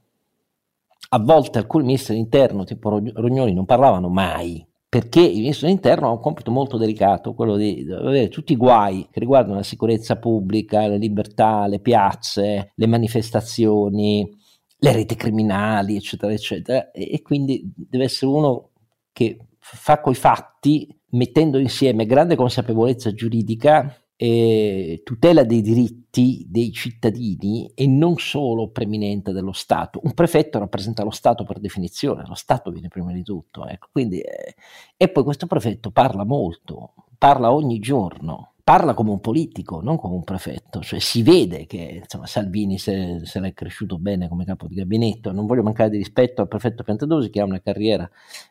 A 1.09 1.19
volte 1.19 1.57
alcuni 1.57 1.85
ministri 1.85 2.13
dell'interno, 2.13 2.63
tipo 2.63 2.89
Rognoni, 2.89 3.53
non 3.53 3.65
parlavano 3.65 4.09
mai, 4.09 4.65
perché 4.87 5.21
il 5.21 5.39
ministro 5.39 5.67
dell'interno 5.67 6.07
ha 6.07 6.11
un 6.11 6.19
compito 6.19 6.49
molto 6.49 6.77
delicato, 6.77 7.33
quello 7.33 7.55
di 7.57 7.85
avere 7.91 8.29
tutti 8.29 8.53
i 8.53 8.57
guai 8.57 9.07
che 9.11 9.19
riguardano 9.19 9.57
la 9.57 9.63
sicurezza 9.63 10.17
pubblica, 10.17 10.87
le 10.87 10.97
libertà, 10.97 11.67
le 11.67 11.79
piazze, 11.79 12.71
le 12.73 12.87
manifestazioni, 12.87 14.35
le 14.77 14.91
reti 14.91 15.15
criminali, 15.15 15.95
eccetera, 15.95 16.31
eccetera, 16.31 16.91
e, 16.91 17.09
e 17.11 17.21
quindi 17.21 17.71
deve 17.75 18.05
essere 18.05 18.31
uno 18.31 18.69
che 19.11 19.37
fa 19.59 19.99
coi 19.99 20.15
fatti, 20.15 20.98
mettendo 21.11 21.57
insieme 21.57 22.05
grande 22.05 22.35
consapevolezza 22.35 23.13
giuridica 23.13 23.95
e 24.15 25.01
tutela 25.05 25.43
dei 25.45 25.61
diritti 25.61 26.45
dei 26.49 26.71
cittadini 26.73 27.71
e 27.73 27.87
non 27.87 28.17
solo 28.17 28.69
preminente 28.69 29.31
dello 29.31 29.53
Stato. 29.53 30.01
Un 30.03 30.13
prefetto 30.13 30.59
rappresenta 30.59 31.03
lo 31.03 31.11
Stato 31.11 31.45
per 31.45 31.59
definizione, 31.59 32.25
lo 32.27 32.33
Stato 32.33 32.71
viene 32.71 32.89
prima 32.89 33.13
di 33.13 33.23
tutto. 33.23 33.65
Ecco. 33.65 33.87
Quindi, 33.91 34.19
eh, 34.19 34.55
e 34.97 35.07
poi 35.09 35.23
questo 35.23 35.47
prefetto 35.47 35.91
parla 35.91 36.25
molto, 36.25 36.93
parla 37.17 37.53
ogni 37.53 37.79
giorno 37.79 38.48
parla 38.69 38.93
come 38.93 39.09
un 39.09 39.19
politico, 39.19 39.81
non 39.81 39.97
come 39.97 40.13
un 40.13 40.23
prefetto, 40.23 40.81
cioè 40.81 40.99
si 40.99 41.23
vede 41.23 41.65
che 41.65 42.01
insomma, 42.03 42.27
Salvini 42.27 42.77
se, 42.77 43.21
se 43.23 43.39
l'è 43.39 43.51
cresciuto 43.51 43.97
bene 43.97 44.27
come 44.27 44.45
capo 44.45 44.67
di 44.67 44.75
gabinetto, 44.75 45.31
non 45.31 45.47
voglio 45.47 45.63
mancare 45.63 45.89
di 45.89 45.97
rispetto 45.97 46.43
al 46.43 46.47
prefetto 46.47 46.83
Piantadosi 46.83 47.31
che 47.31 47.41
ha 47.41 47.45
una 47.45 47.61
carriera 47.61 48.07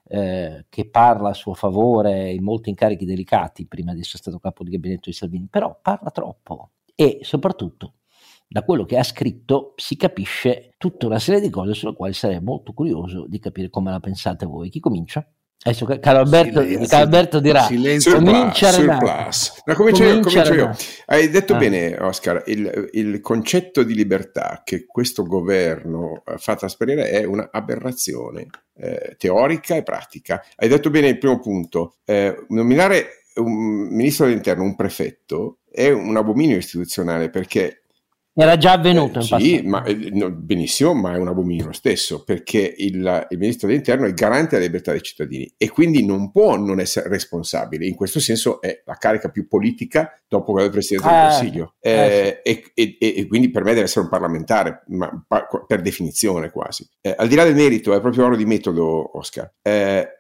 eh, 0.09 0.67
che 0.69 0.91
parla 0.91 1.29
a 1.29 1.35
suo 1.35 1.55
favore 1.55 2.33
in 2.33 2.43
molti 2.43 2.69
incarichi 2.71 3.05
delicati 3.05 3.69
prima 3.69 3.95
di 3.95 4.01
essere 4.01 4.19
stato 4.19 4.41
capo 4.41 4.65
di 4.65 4.73
gabinetto 4.73 5.09
di 5.09 5.15
Salvini, 5.15 5.47
però 5.49 5.79
parla 5.81 6.11
troppo 6.11 6.71
e 6.97 7.21
soprattutto 7.23 7.93
da 8.49 8.65
quello 8.65 8.85
che 8.85 8.99
ha 8.99 9.05
scritto 9.05 9.75
si 9.77 9.95
capisce 9.95 10.75
tutta 10.79 11.07
una 11.07 11.21
serie 11.21 11.41
di 11.41 11.49
cose 11.49 11.75
sulle 11.75 11.95
quali 11.95 12.13
sarei 12.13 12.41
molto 12.41 12.73
curioso 12.73 13.25
di 13.29 13.39
capire 13.39 13.71
come 13.71 13.93
la 13.93 14.01
pensate 14.01 14.47
voi. 14.47 14.69
Chi 14.69 14.81
comincia? 14.81 15.25
Adesso 15.61 15.87
Carlo 16.01 16.21
Alberto, 16.21 16.61
Carlo 16.61 17.05
Alberto 17.05 17.41
dirà 17.41 17.63
silenzio, 17.63 18.15
comincia 18.15 18.71
surplus. 18.71 19.63
No, 19.65 19.75
comincio, 19.75 20.05
io, 20.05 20.21
comincio 20.21 20.55
io. 20.55 20.77
Hai 21.07 21.29
detto 21.31 21.55
ah. 21.55 21.59
bene 21.59 21.97
Oscar, 21.99 22.45
il, 22.47 22.91
il, 22.93 23.21
concetto 23.21 23.83
di 23.83 23.95
libertà 23.95 24.63
che 24.65 24.87
questo 24.87 25.25
governo 25.25 26.23
fa 26.37 26.55
trasparire 26.55 27.11
è 27.11 27.25
un'aberrazione 27.25 28.47
eh, 28.77 29.17
teorica 29.19 29.75
e 29.75 29.83
pratica. 29.83 30.45
Hai 30.55 30.69
detto 30.69 30.91
bene 30.91 31.09
il 31.09 31.19
primo 31.19 31.41
punto, 31.41 31.97
eh, 32.05 32.45
nominare 32.51 33.25
un 33.35 33.89
ministro 33.91 34.27
dell'interno, 34.27 34.63
un 34.63 34.77
prefetto, 34.77 35.59
è 35.69 35.91
un 35.91 36.17
abominio 36.17 36.57
istituzionale 36.57 37.31
perché 37.31 37.83
era 38.41 38.57
già 38.57 38.73
avvenuto 38.73 39.19
eh, 39.19 39.23
sì, 39.23 39.63
ma, 39.65 39.83
eh, 39.83 40.11
no, 40.13 40.31
benissimo, 40.31 40.95
ma 40.95 41.15
è 41.15 41.19
un 41.19 41.27
abominio 41.27 41.73
stesso, 41.73 42.23
perché 42.23 42.73
il, 42.79 43.27
il, 43.31 43.39
ministro 43.39 43.67
dell'interno 43.67 44.07
è 44.07 44.13
garante 44.13 44.51
della 44.51 44.67
libertà 44.67 44.93
dei 44.93 45.03
cittadini 45.03 45.53
e 45.57 45.69
quindi 45.71 46.07
non 46.07 46.31
può 46.31 46.57
non 46.57 46.79
essere 46.79 47.09
responsabile. 47.09 47.87
In 47.87 47.97
questo 47.97 48.21
senso 48.21 48.61
è 48.61 48.83
la 48.85 48.95
carica 48.95 49.31
più 49.31 49.49
politica 49.49 50.17
dopo 50.29 50.53
quella 50.53 50.69
del 50.69 50.71
Presidente 50.71 51.09
del 51.09 51.17
eh, 51.17 51.29
Consiglio. 51.29 51.75
Eh, 51.81 52.41
eh, 52.45 52.63
e, 52.75 52.97
e, 52.99 53.15
e, 53.17 53.27
quindi 53.27 53.51
per 53.51 53.65
me 53.65 53.71
deve 53.73 53.87
essere 53.87 54.05
un 54.05 54.11
parlamentare, 54.11 54.85
ma, 54.87 55.11
per 55.67 55.83
definizione 55.83 56.51
quasi. 56.51 56.89
Eh, 57.01 57.15
al 57.19 57.27
di 57.27 57.35
là 57.35 57.43
del 57.43 57.57
merito, 57.57 57.93
è 57.93 58.01
proprio 58.01 58.27
oro 58.27 58.37
di 58.37 58.45
metodo, 58.45 59.19
Oscar. 59.19 59.53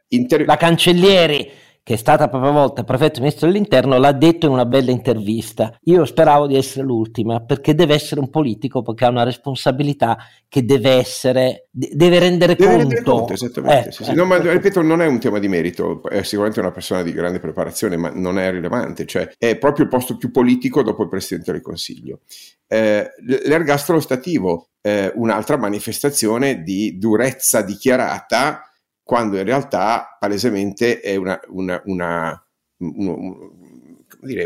Inter- 0.09 0.45
la 0.47 0.57
Cancellieri 0.57 1.49
che 1.89 1.95
è 1.95 1.97
stata 1.97 2.25
a 2.25 2.29
propria 2.29 2.51
volta 2.51 2.85
prefetto 2.85 3.21
ministro 3.21 3.47
dell'interno, 3.47 3.97
l'ha 3.97 4.13
detto 4.13 4.45
in 4.45 4.53
una 4.53 4.67
bella 4.67 4.91
intervista. 4.91 5.75
Io 5.85 6.05
speravo 6.05 6.47
di 6.47 6.55
essere 6.55 6.85
l'ultima, 6.85 7.43
perché 7.43 7.75
deve 7.75 7.95
essere 7.95 8.21
un 8.21 8.29
politico, 8.29 8.83
perché 8.83 9.07
ha 9.07 9.09
una 9.09 9.23
responsabilità 9.23 10.19
che 10.49 10.67
deve 10.67 10.91
essere, 10.91 11.69
deve 11.71 12.19
rendere 12.19 12.57
deve 12.57 12.73
conto. 12.73 12.79
Rendere 12.83 13.03
conto 13.03 13.33
esattamente. 13.33 13.89
Eh, 13.89 13.93
sì, 13.93 14.05
sì. 14.05 14.13
No, 14.13 14.27
ma 14.27 14.37
ripeto, 14.37 14.83
non 14.83 15.01
è 15.01 15.07
un 15.07 15.19
tema 15.19 15.39
di 15.39 15.49
merito, 15.49 16.03
è 16.03 16.23
sicuramente 16.25 16.61
una 16.61 16.73
persona 16.73 17.03
di 17.03 17.11
grande 17.15 17.39
preparazione, 17.39 17.97
ma 17.97 18.11
non 18.15 18.39
è 18.39 18.51
rilevante, 18.51 19.07
cioè 19.07 19.27
è 19.39 19.57
proprio 19.57 19.87
il 19.87 19.91
posto 19.91 20.19
più 20.19 20.31
politico 20.31 20.83
dopo 20.83 21.05
il 21.05 21.09
Presidente 21.09 21.53
del 21.53 21.63
Consiglio. 21.63 22.21
Eh, 22.67 23.09
l'ergastolo 23.47 23.99
stativo, 24.01 24.73
eh, 24.83 25.11
un'altra 25.15 25.57
manifestazione 25.57 26.61
di 26.61 26.99
durezza 26.99 27.63
dichiarata 27.63 28.68
quando 29.09 29.39
in 29.39 29.45
realtà 29.45 30.19
palesemente 30.21 31.01
è 31.01 31.17
una, 31.17 31.41
una, 31.47 31.81
una, 31.87 32.47
una, 32.77 33.15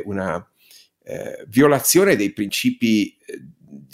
una 0.05 0.51
eh, 1.03 1.45
violazione 1.49 2.15
dei 2.15 2.33
principi 2.33 3.19
eh, 3.27 3.41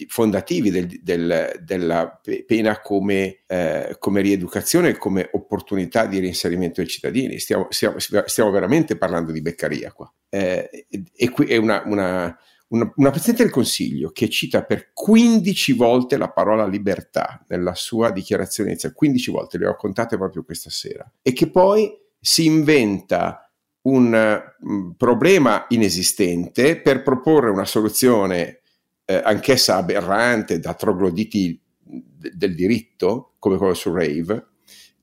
fondativi 0.08 0.68
del, 0.68 1.00
del, 1.02 1.58
della 1.64 2.20
pena 2.44 2.82
come, 2.82 3.44
eh, 3.46 3.96
come 3.98 4.20
rieducazione 4.20 4.90
e 4.90 4.98
come 4.98 5.30
opportunità 5.32 6.04
di 6.04 6.20
reinserimento 6.20 6.82
dei 6.82 6.90
cittadini. 6.90 7.38
Stiamo, 7.38 7.68
stiamo, 7.70 7.96
stiamo 7.98 8.50
veramente 8.50 8.98
parlando 8.98 9.32
di 9.32 9.40
beccaria 9.40 9.90
qua. 9.90 10.12
Eh, 10.28 10.86
e 11.16 11.30
qui 11.30 11.46
è 11.46 11.56
una, 11.56 11.82
una, 11.86 12.38
una, 12.68 12.92
una, 12.96 13.10
Presidente 13.10 13.42
del 13.42 13.52
Consiglio 13.52 14.10
che 14.10 14.28
cita 14.28 14.64
per 14.64 14.90
15 14.92 15.72
volte 15.72 16.16
la 16.16 16.30
parola 16.30 16.66
libertà 16.66 17.44
nella 17.48 17.74
sua 17.74 18.10
dichiarazione 18.10 18.70
iniziale, 18.70 18.94
15 18.94 19.30
volte, 19.30 19.58
le 19.58 19.68
ho 19.68 19.76
contate 19.76 20.16
proprio 20.16 20.44
questa 20.44 20.70
sera, 20.70 21.10
e 21.22 21.32
che 21.32 21.50
poi 21.50 21.90
si 22.20 22.44
inventa 22.44 23.50
un 23.82 24.42
um, 24.60 24.94
problema 24.96 25.64
inesistente 25.68 26.80
per 26.80 27.02
proporre 27.02 27.50
una 27.50 27.64
soluzione 27.64 28.60
eh, 29.04 29.20
anch'essa 29.24 29.76
aberrante 29.76 30.58
da 30.58 30.74
trogloditi 30.74 31.58
d- 31.78 32.32
del 32.34 32.54
diritto, 32.54 33.34
come 33.38 33.56
quello 33.56 33.74
su 33.74 33.92
Rave, 33.92 34.47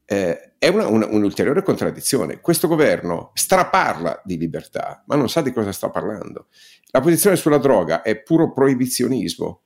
eh, 0.06 0.54
è 0.58 0.68
una, 0.68 0.88
una, 0.88 1.08
un'ulteriore 1.08 1.64
contraddizione. 1.64 2.40
Questo 2.40 2.68
governo 2.68 3.32
straparla 3.34 4.22
di 4.24 4.38
libertà, 4.38 5.04
ma 5.08 5.16
non 5.16 5.30
sa 5.30 5.42
di 5.42 5.52
cosa 5.52 5.72
sta 5.72 5.90
parlando. 5.90 6.48
La 6.92 7.02
posizione 7.02 7.36
sulla 7.36 7.58
droga 7.58 8.02
è 8.02 8.22
puro 8.22 8.52
proibizionismo. 8.52 9.64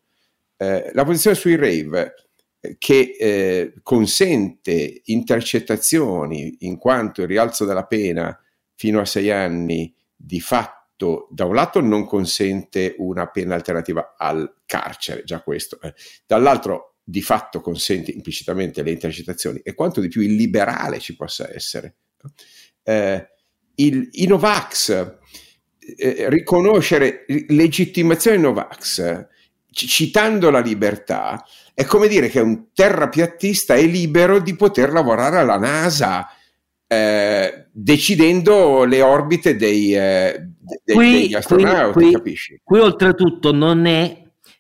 Eh, 0.58 0.92
la 0.94 1.06
posizione 1.06 1.36
sui 1.36 1.56
rave 1.56 2.14
eh, 2.60 2.76
che 2.78 3.16
eh, 3.20 3.74
consente 3.82 5.02
intercettazioni 5.06 6.58
in 6.60 6.78
quanto 6.78 7.22
il 7.22 7.28
rialzo 7.28 7.66
della 7.66 7.86
pena 7.86 8.38
fino 8.76 9.00
a 9.00 9.06
sei 9.06 9.32
anni 9.32 9.94
di 10.16 10.42
fatto 10.42 11.28
da 11.32 11.46
un 11.46 11.56
lato 11.56 11.80
non 11.80 12.06
consente 12.06 12.96
una 12.98 13.28
pena 13.28 13.56
alternativa 13.56 14.16
al 14.18 14.54
carcere, 14.66 15.24
già 15.24 15.42
questo, 15.42 15.80
eh. 15.82 15.94
dall'altro 16.26 16.89
di 17.10 17.22
fatto 17.24 17.60
consente 17.60 18.12
implicitamente 18.12 18.84
le 18.84 18.92
intercettazioni 18.92 19.62
e 19.64 19.74
quanto 19.74 20.00
di 20.00 20.10
più 20.10 20.22
illiberale 20.22 21.00
ci 21.00 21.16
possa 21.16 21.52
essere. 21.52 21.96
Eh, 22.84 23.28
il, 23.76 24.10
I 24.12 24.28
Novax, 24.28 25.18
eh, 25.98 26.30
riconoscere 26.30 27.26
legittimazione 27.48 28.38
Novax 28.38 29.28
c- 29.72 29.86
citando 29.88 30.52
la 30.52 30.60
libertà 30.60 31.44
è 31.74 31.84
come 31.86 32.08
dire 32.08 32.30
che 32.30 32.42
un 32.42 32.68
terrapiattista 32.74 33.74
è 33.74 33.84
libero 33.84 34.40
di 34.40 34.56
poter 34.56 34.92
lavorare 34.92 35.38
alla 35.38 35.58
NASA 35.58 36.28
eh, 36.86 37.68
decidendo 37.72 38.84
le 38.84 39.02
orbite 39.02 39.56
dei, 39.56 39.96
eh, 39.96 40.48
dei, 40.84 40.96
qui, 40.96 41.12
degli 41.12 41.34
astronauti, 41.34 42.04
qui, 42.04 42.12
capisci? 42.12 42.62
Qui 42.64 42.80
oltretutto 42.80 43.52
non 43.52 43.86
è 43.86 44.19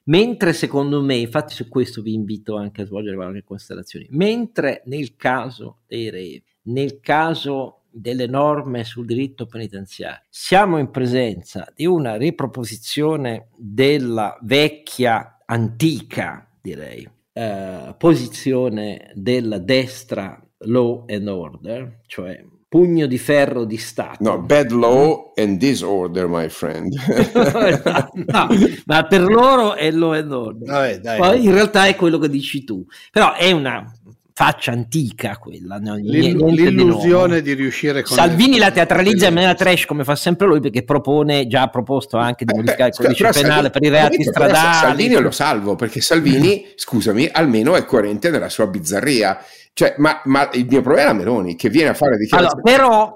Mentre 0.10 0.54
secondo 0.54 1.04
me, 1.04 1.16
infatti 1.16 1.54
su 1.54 1.68
questo 1.68 2.01
vi 2.01 2.13
invito 2.13 2.58
anche 2.58 2.82
a 2.82 2.86
svolgere 2.86 3.16
qualche 3.16 3.44
considerazione, 3.44 4.08
mentre 4.10 4.82
nel 4.86 5.16
caso 5.16 5.82
dei 5.88 6.10
rave, 6.10 6.44
nel 6.63 7.00
caso 7.00 7.84
delle 7.92 8.25
norme 8.25 8.84
sul 8.84 9.06
diritto 9.06 9.46
penitenziario, 9.46 10.24
siamo 10.30 10.80
in 10.80 10.89
presenza 10.89 11.72
di 11.75 11.86
una 11.86 12.18
riproposizione 12.18 13.50
della 13.56 14.36
vecchia, 14.42 15.44
antica 15.46 16.50
direi, 16.60 17.08
eh, 17.34 17.94
posizione 17.96 19.12
della 19.13 19.60
destra 19.60 20.44
law 20.63 21.06
and 21.08 21.28
order, 21.28 22.01
cioè 22.08 22.44
pugno 22.70 23.08
di 23.08 23.18
ferro 23.18 23.66
di 23.66 23.78
Stato. 23.78 24.18
No, 24.22 24.40
bad 24.42 24.70
law 24.70 25.34
and 25.36 25.58
disorder, 25.58 26.28
my 26.28 26.48
friend. 26.48 26.94
no, 28.28 28.48
ma 28.86 29.04
per 29.08 29.24
loro 29.24 29.74
è 29.74 29.90
law 29.90 30.12
and 30.14 30.32
order. 30.32 30.70
Vabbè, 30.70 31.00
dai, 31.00 31.18
Poi 31.18 31.44
in 31.44 31.52
realtà 31.52 31.88
è 31.88 31.96
quello 31.96 32.20
che 32.20 32.30
dici 32.30 32.64
tu. 32.64 32.86
Però 33.12 33.34
è 33.34 33.52
una 33.52 33.92
faccia 34.39 34.72
antica 34.72 35.38
quella. 35.38 35.79
No? 35.79 35.96
L'illusione 35.96 37.41
di, 37.41 37.55
di, 37.55 37.62
riuscire 37.62 38.03
con 38.03 38.15
Salvini 38.15 38.58
la 38.58 38.72
teatralizza 38.72 39.27
in 39.27 39.34
maniera 39.34 39.53
trash 39.53 39.84
come 39.84 40.05
fa 40.05 40.15
sempre 40.15 40.48
lui 40.48 40.62
perché 40.62 40.86
propone, 40.86 41.46
già 41.48 41.63
ha 41.63 41.67
proposto 41.67 42.15
anche 42.15 42.46
di 42.46 42.53
modificare 42.55 42.88
il 42.88 42.96
codice 42.96 43.29
penale 43.31 43.43
Salvini, 43.43 43.69
per 43.69 43.84
i 43.84 43.89
reati 43.89 44.24
stradali. 44.24 44.75
Salvini 44.75 45.15
lo 45.15 45.31
salvo 45.31 45.75
perché 45.75 46.00
Salvini, 46.00 46.67
scusami, 46.74 47.27
almeno 47.29 47.75
è 47.75 47.84
coerente 47.84 48.29
nella 48.29 48.48
sua 48.48 48.67
bizzarria. 48.67 49.43
Cioè, 49.74 49.96
ma, 49.98 50.22
ma, 50.24 50.50
il 50.53 50.67
mio 50.69 50.81
problema 50.81 51.10
è 51.10 51.13
Meloni 51.13 51.58
che 51.58 51.67
viene 51.67 51.89
a 51.89 51.93
fare 51.93 52.15
dichiarazioni. 52.15 52.62
Allora, 52.63 52.77
però 52.77 53.15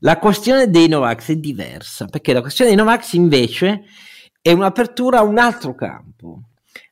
la 0.00 0.18
questione 0.18 0.68
dei 0.68 0.88
Novax 0.88 1.30
è 1.30 1.36
diversa 1.36 2.04
perché 2.04 2.34
la 2.34 2.42
questione 2.42 2.74
dei 2.74 2.78
Novax 2.78 3.14
invece 3.14 3.84
è 4.42 4.52
un'apertura 4.52 5.20
a 5.20 5.22
un 5.22 5.38
altro 5.38 5.74
campo 5.74 6.49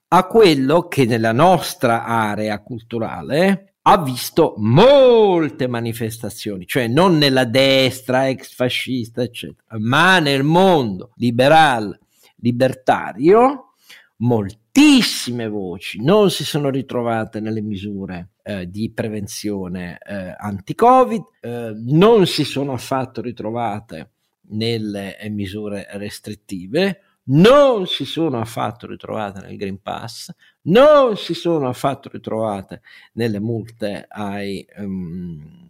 a 0.08 0.26
quello 0.26 0.88
che 0.88 1.04
nella 1.04 1.32
nostra 1.32 2.04
area 2.04 2.60
culturale 2.60 3.74
ha 3.82 4.02
visto 4.02 4.54
molte 4.58 5.66
manifestazioni, 5.66 6.66
cioè 6.66 6.88
non 6.88 7.16
nella 7.16 7.44
destra 7.44 8.28
ex 8.28 8.54
fascista, 8.54 9.22
eccetera, 9.22 9.78
ma 9.78 10.18
nel 10.18 10.42
mondo 10.42 11.12
liberale, 11.16 12.00
libertario, 12.36 13.72
moltissime 14.16 15.48
voci 15.48 16.02
non 16.02 16.30
si 16.30 16.44
sono 16.44 16.70
ritrovate 16.70 17.40
nelle 17.40 17.60
misure 17.60 18.30
eh, 18.42 18.68
di 18.68 18.90
prevenzione 18.90 19.98
eh, 20.06 20.34
anti-Covid, 20.36 21.22
eh, 21.40 21.72
non 21.74 22.26
si 22.26 22.44
sono 22.44 22.72
affatto 22.72 23.20
ritrovate 23.20 24.10
nelle 24.50 25.16
misure 25.30 25.86
restrittive, 25.92 27.00
non 27.28 27.86
si 27.86 28.04
sono 28.04 28.40
affatto 28.40 28.86
ritrovate 28.86 29.40
nel 29.40 29.56
Green 29.56 29.80
Pass, 29.80 30.30
non 30.62 31.16
si 31.16 31.34
sono 31.34 31.68
affatto 31.68 32.08
ritrovate 32.08 32.82
nelle 33.14 33.40
multe 33.40 34.06
ai, 34.08 34.66
um, 34.76 35.66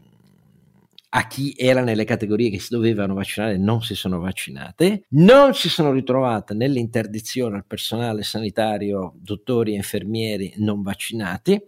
a 1.10 1.26
chi 1.26 1.54
era 1.56 1.82
nelle 1.82 2.04
categorie 2.04 2.50
che 2.50 2.60
si 2.60 2.68
dovevano 2.70 3.14
vaccinare 3.14 3.54
e 3.54 3.58
non 3.58 3.82
si 3.82 3.94
sono 3.94 4.18
vaccinate, 4.18 5.04
non 5.10 5.54
si 5.54 5.68
sono 5.68 5.92
ritrovate 5.92 6.54
nell'interdizione 6.54 7.56
al 7.56 7.66
personale 7.66 8.22
sanitario, 8.22 9.14
dottori 9.16 9.72
e 9.72 9.76
infermieri 9.76 10.54
non 10.56 10.82
vaccinati. 10.82 11.60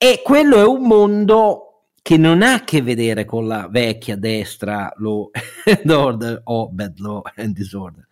E 0.00 0.20
quello 0.22 0.56
è 0.56 0.64
un 0.64 0.86
mondo 0.86 1.67
che 2.08 2.16
non 2.16 2.40
ha 2.40 2.54
a 2.54 2.64
che 2.64 2.80
vedere 2.80 3.26
con 3.26 3.46
la 3.46 3.68
vecchia 3.70 4.16
destra 4.16 4.90
law 4.96 5.28
and 5.66 5.90
order 5.90 6.40
o 6.44 6.70
bad 6.70 6.98
law 7.00 7.20
and 7.36 7.54
disorder. 7.54 8.06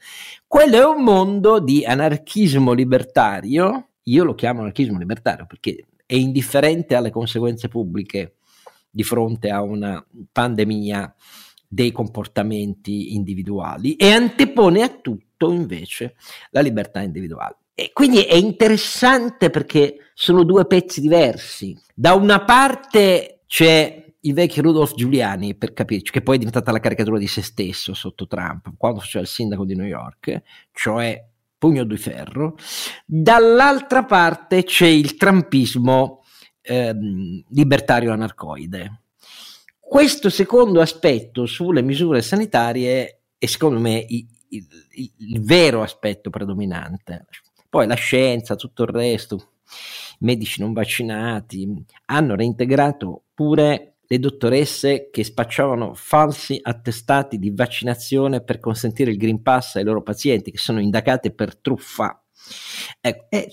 Quello 0.47 0.77
è 0.77 0.85
un 0.85 1.03
mondo 1.03 1.61
di 1.61 1.83
anarchismo 1.83 2.75
libertario, 2.75 3.93
io 4.03 4.25
lo 4.25 4.35
chiamo 4.35 4.61
anarchismo 4.61 4.99
libertario 4.99 5.47
perché 5.47 5.87
è 6.05 6.15
indifferente 6.15 6.95
alle 6.95 7.09
conseguenze 7.09 7.69
pubbliche 7.69 8.35
di 8.91 9.03
fronte 9.03 9.49
a 9.49 9.63
una 9.63 10.07
pandemia 10.31 11.15
dei 11.67 11.91
comportamenti 11.91 13.15
individuali 13.15 13.97
e 13.97 14.11
antepone 14.11 14.83
a 14.83 14.91
tutto 14.91 15.51
invece 15.51 16.17
la 16.51 16.61
libertà 16.61 17.01
individuale. 17.01 17.61
E 17.73 17.93
quindi 17.95 18.21
è 18.21 18.35
interessante 18.35 19.49
perché 19.49 20.11
sono 20.13 20.45
due 20.45 20.67
pezzi 20.67 21.01
diversi. 21.01 21.75
Da 21.95 22.13
una 22.13 22.45
parte 22.45 23.36
c'è 23.47 24.05
il 24.21 24.35
vecchio 24.35 24.63
Rudolf 24.63 24.95
Giuliani, 24.95 25.55
per 25.55 25.73
capirci, 25.73 26.11
che 26.11 26.23
poi 26.23 26.35
è 26.35 26.39
diventata 26.39 26.73
la 26.73 26.81
caricatura 26.81 27.19
di 27.19 27.29
se 27.29 27.43
stesso 27.43 27.95
sotto 27.95 28.27
Trump, 28.27 28.75
quando 28.77 29.01
faceva 29.01 29.23
il 29.23 29.31
sindaco 29.31 29.65
di 29.65 29.77
New 29.77 29.87
York, 29.87 30.43
cioè 30.73 31.25
pugno 31.57 31.85
di 31.85 31.97
ferro. 31.97 32.57
Dall'altra 33.05 34.05
parte 34.05 34.65
c'è 34.65 34.87
il 34.87 35.17
trampismo 35.17 36.25
ehm, 36.63 37.45
libertario 37.51 38.13
anarcoide. 38.13 39.03
Questo 39.79 40.31
secondo 40.31 40.81
aspetto 40.81 41.47
sulle 41.47 41.83
misure 41.83 42.21
sanitarie 42.21 43.21
è 43.39 43.47
secondo 43.47 43.79
me 43.79 44.05
il, 44.09 44.27
il, 44.49 44.67
il 45.19 45.43
vero 45.43 45.83
aspetto 45.83 46.31
predominante. 46.31 47.27
Poi 47.69 47.87
la 47.87 47.95
scienza, 47.95 48.57
tutto 48.57 48.83
il 48.83 48.89
resto, 48.89 49.51
medici 50.19 50.61
non 50.61 50.73
vaccinati, 50.73 51.85
hanno 52.07 52.35
reintegrato 52.35 53.25
pure 53.35 53.97
le 54.09 54.19
dottoresse 54.19 55.09
che 55.11 55.25
spacciavano 55.25 55.95
falsi 55.95 56.59
attestati 56.63 57.39
di 57.39 57.51
vaccinazione 57.51 58.43
per 58.43 58.61
consentire 58.61 59.11
il 59.11 59.17
Green 59.17 59.43
Pass 59.43 59.77
ai 59.77 59.85
loro 59.85 60.03
pazienti 60.03 60.51
che 60.51 60.59
sono 60.59 60.81
indagate 60.81 61.33
per 61.33 61.57
truffa. 61.57 62.21
Ecco, 63.01 63.27
eh, 63.31 63.51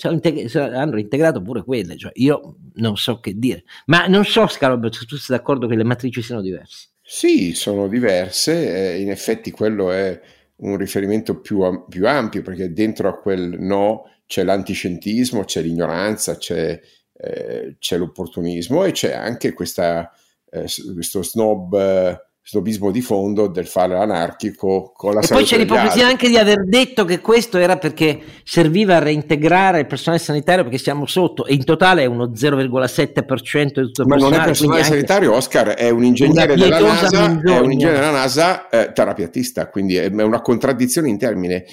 hanno 0.54 0.91
reintegrato 0.91 1.41
pure 1.41 1.63
quelle, 1.63 1.97
cioè 1.97 2.12
io 2.15 2.58
non 2.76 2.95
so 2.95 3.19
che 3.19 3.34
dire, 3.38 3.63
ma 3.88 4.06
non 4.06 4.23
so 4.23 4.45
Scalabro 4.45 4.91
se 4.91 5.06
tu 5.06 5.15
sei 5.17 5.36
d'accordo 5.36 5.65
che 5.65 5.76
le 5.76 5.84
matrici 5.84 6.21
siano 6.21 6.41
diverse. 6.41 6.89
Sì, 7.02 7.54
sono 7.54 7.88
diverse, 7.88 8.93
eh, 8.93 9.02
in 9.02 9.10
effetti 9.10 9.49
quello 9.52 9.91
è 9.91 10.19
un 10.58 10.78
riferimento 10.78 11.39
più, 11.39 11.86
più 11.89 12.08
ampio 12.08 12.41
perché 12.43 12.71
dentro 12.71 13.10
a 13.10 13.17
quel 13.17 13.58
no 13.60 14.04
c'è 14.26 14.44
l'antiscientismo, 14.44 15.44
c'è 15.44 15.62
l'ignoranza, 15.62 16.38
c'è, 16.38 16.80
eh, 17.14 17.76
c'è 17.80 17.98
l'opportunismo 17.98 18.84
e 18.84 18.92
c'è 18.92 19.14
anche 19.14 19.54
questa, 19.54 20.12
eh, 20.50 20.66
questo 20.94 21.24
snob, 21.24 22.22
snobismo 22.46 22.92
di 22.92 23.02
fondo 23.02 23.48
del 23.48 23.68
fare 23.68 23.94
l'anarchico 23.94 24.92
con 24.94 25.14
la 25.14 25.22
e 25.22 25.28
poi 25.28 25.46
c'è 25.46 25.58
l'ipocrisia 25.58 26.06
anche 26.06 26.28
di 26.28 26.38
aver 26.38 26.66
detto 26.66 27.06
che 27.06 27.22
questo 27.22 27.58
era 27.58 27.78
perché 27.78 28.20
serviva 28.44 28.98
a 28.98 29.00
reintegrare 29.00 29.80
il 29.80 29.88
personale 29.88 30.22
sanitario 30.22 30.64
perché 30.64 30.78
siamo 30.78 31.06
sotto 31.06 31.46
e 31.46 31.54
in 31.54 31.64
totale 31.64 32.04
è 32.04 32.06
uno 32.06 32.32
0,7% 32.32 33.64
di 33.66 33.72
tutto 33.72 34.02
il 34.02 34.08
ma 34.10 34.18
non 34.18 34.34
è 34.34 34.44
personale 34.44 34.84
sanitario 34.84 35.34
Oscar 35.34 35.70
è 35.70 35.90
un 35.90 36.04
ingegnere 36.04 36.56
della 36.56 36.80
NASA 36.82 37.42
è 37.42 37.60
un 37.60 37.72
ingegnere 37.72 38.00
della 38.00 38.12
NASA 38.12 38.68
eh, 38.68 38.92
terapiatista 38.92 39.70
quindi 39.70 39.96
è 39.96 40.08
una 40.08 40.42
contraddizione 40.42 41.08
in 41.08 41.18
termini 41.18 41.64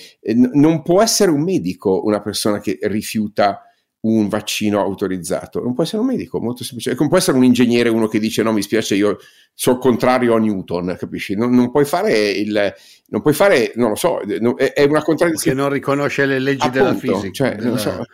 non 0.53 0.83
può 0.83 1.03
essere 1.03 1.33
un 1.33 1.43
medico 1.43 2.05
una 2.05 2.21
persona 2.21 2.61
che 2.61 2.79
rifiuta 2.83 3.70
un 4.03 4.29
vaccino 4.29 4.81
autorizzato. 4.81 5.61
Non 5.61 5.75
può 5.75 5.83
essere 5.83 6.01
un 6.01 6.07
medico, 6.07 6.41
molto 6.41 6.65
semplice. 6.65 6.95
Non 6.99 7.09
può 7.09 7.19
essere 7.19 7.37
un 7.37 7.45
ingegnere, 7.45 7.89
uno 7.89 8.07
che 8.07 8.19
dice 8.19 8.43
no, 8.43 8.53
mi 8.53 8.63
spiace, 8.63 8.95
io 8.95 9.19
sono 9.53 9.79
contrario 9.79 10.35
a 10.35 10.39
Newton, 10.39 10.97
capisci? 10.99 11.35
Non, 11.35 11.55
non, 11.55 11.71
puoi 11.71 11.85
fare 11.85 12.31
il... 12.31 12.75
Non 13.09 13.23
puoi 13.23 13.35
fare, 13.35 13.73
non 13.75 13.91
lo 13.91 13.97
so, 13.97 14.21
è, 14.21 14.85
una 14.85 15.03
contraddizione. 15.03 15.57
Che 15.57 15.63
non 15.63 15.73
riconosce 15.73 16.25
le 16.27 16.39
leggi 16.39 16.67
Appunto, 16.67 16.79
della 16.79 16.95
fisica. 16.95 17.31
Cioè, 17.33 17.57
della, 17.57 17.77
so. 17.77 18.05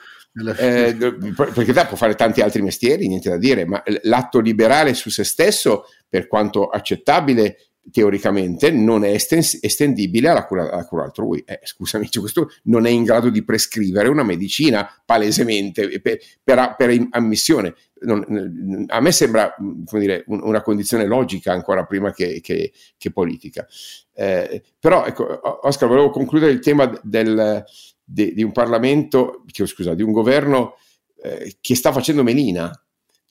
eh, 0.58 0.94
perché 0.94 1.72
te 1.72 1.84
può 1.86 1.96
fare 1.96 2.14
tanti 2.14 2.40
altri 2.40 2.62
mestieri, 2.62 3.06
niente 3.06 3.28
da 3.28 3.36
dire, 3.36 3.66
ma 3.66 3.82
l'atto 4.02 4.40
liberale 4.40 4.94
su 4.94 5.10
se 5.10 5.22
stesso, 5.22 5.84
per 6.08 6.26
quanto 6.26 6.68
accettabile, 6.68 7.58
teoricamente 7.90 8.70
non 8.70 9.04
è 9.04 9.10
estens- 9.10 9.58
estendibile 9.60 10.28
alla 10.28 10.44
cura, 10.44 10.70
alla 10.70 10.84
cura 10.84 11.04
altrui. 11.04 11.42
Eh, 11.46 11.60
scusami, 11.62 12.08
cioè 12.10 12.20
questo 12.20 12.50
non 12.64 12.86
è 12.86 12.90
in 12.90 13.04
grado 13.04 13.30
di 13.30 13.44
prescrivere 13.44 14.08
una 14.08 14.22
medicina 14.22 14.88
palesemente 15.04 16.00
per, 16.00 16.18
per, 16.42 16.74
per 16.76 17.06
ammissione. 17.10 17.74
Non, 17.98 18.84
a 18.88 19.00
me 19.00 19.12
sembra 19.12 19.54
dire, 19.92 20.24
una 20.26 20.60
condizione 20.60 21.06
logica 21.06 21.52
ancora 21.52 21.84
prima 21.86 22.12
che, 22.12 22.40
che, 22.42 22.72
che 22.96 23.10
politica. 23.10 23.66
Eh, 24.12 24.62
però, 24.78 25.06
ecco, 25.06 25.66
Oscar, 25.66 25.88
volevo 25.88 26.10
concludere 26.10 26.52
il 26.52 26.60
tema 26.60 26.92
del, 27.02 27.64
de, 28.04 28.32
di 28.34 28.42
un 28.42 28.52
Parlamento, 28.52 29.44
scusa, 29.64 29.94
di 29.94 30.02
un 30.02 30.12
governo 30.12 30.76
eh, 31.22 31.56
che 31.60 31.74
sta 31.74 31.92
facendo 31.92 32.22
melina 32.22 32.70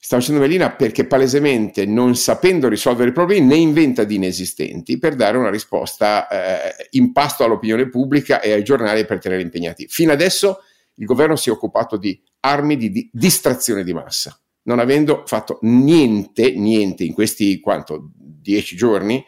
sta 0.06 0.18
facendo 0.18 0.40
Melina 0.40 0.70
perché 0.70 1.04
palesemente 1.04 1.84
non 1.84 2.14
sapendo 2.14 2.68
risolvere 2.68 3.10
i 3.10 3.12
problemi 3.12 3.44
ne 3.44 3.56
inventa 3.56 4.04
di 4.04 4.14
inesistenti 4.14 5.00
per 5.00 5.16
dare 5.16 5.36
una 5.36 5.50
risposta 5.50 6.28
eh, 6.28 6.88
in 6.90 7.10
pasto 7.10 7.42
all'opinione 7.42 7.88
pubblica 7.88 8.40
e 8.40 8.52
ai 8.52 8.62
giornali 8.62 9.04
per 9.04 9.18
tenere 9.18 9.42
impegnati. 9.42 9.88
Fino 9.88 10.12
adesso 10.12 10.60
il 10.94 11.06
governo 11.06 11.34
si 11.34 11.48
è 11.48 11.52
occupato 11.52 11.96
di 11.96 12.22
armi 12.38 12.76
di, 12.76 12.92
di 12.92 13.10
distrazione 13.12 13.82
di 13.82 13.92
massa, 13.92 14.40
non 14.66 14.78
avendo 14.78 15.24
fatto 15.26 15.58
niente, 15.62 16.52
niente 16.52 17.02
in 17.02 17.12
questi 17.12 17.58
quanto, 17.58 18.12
dieci 18.14 18.76
giorni 18.76 19.24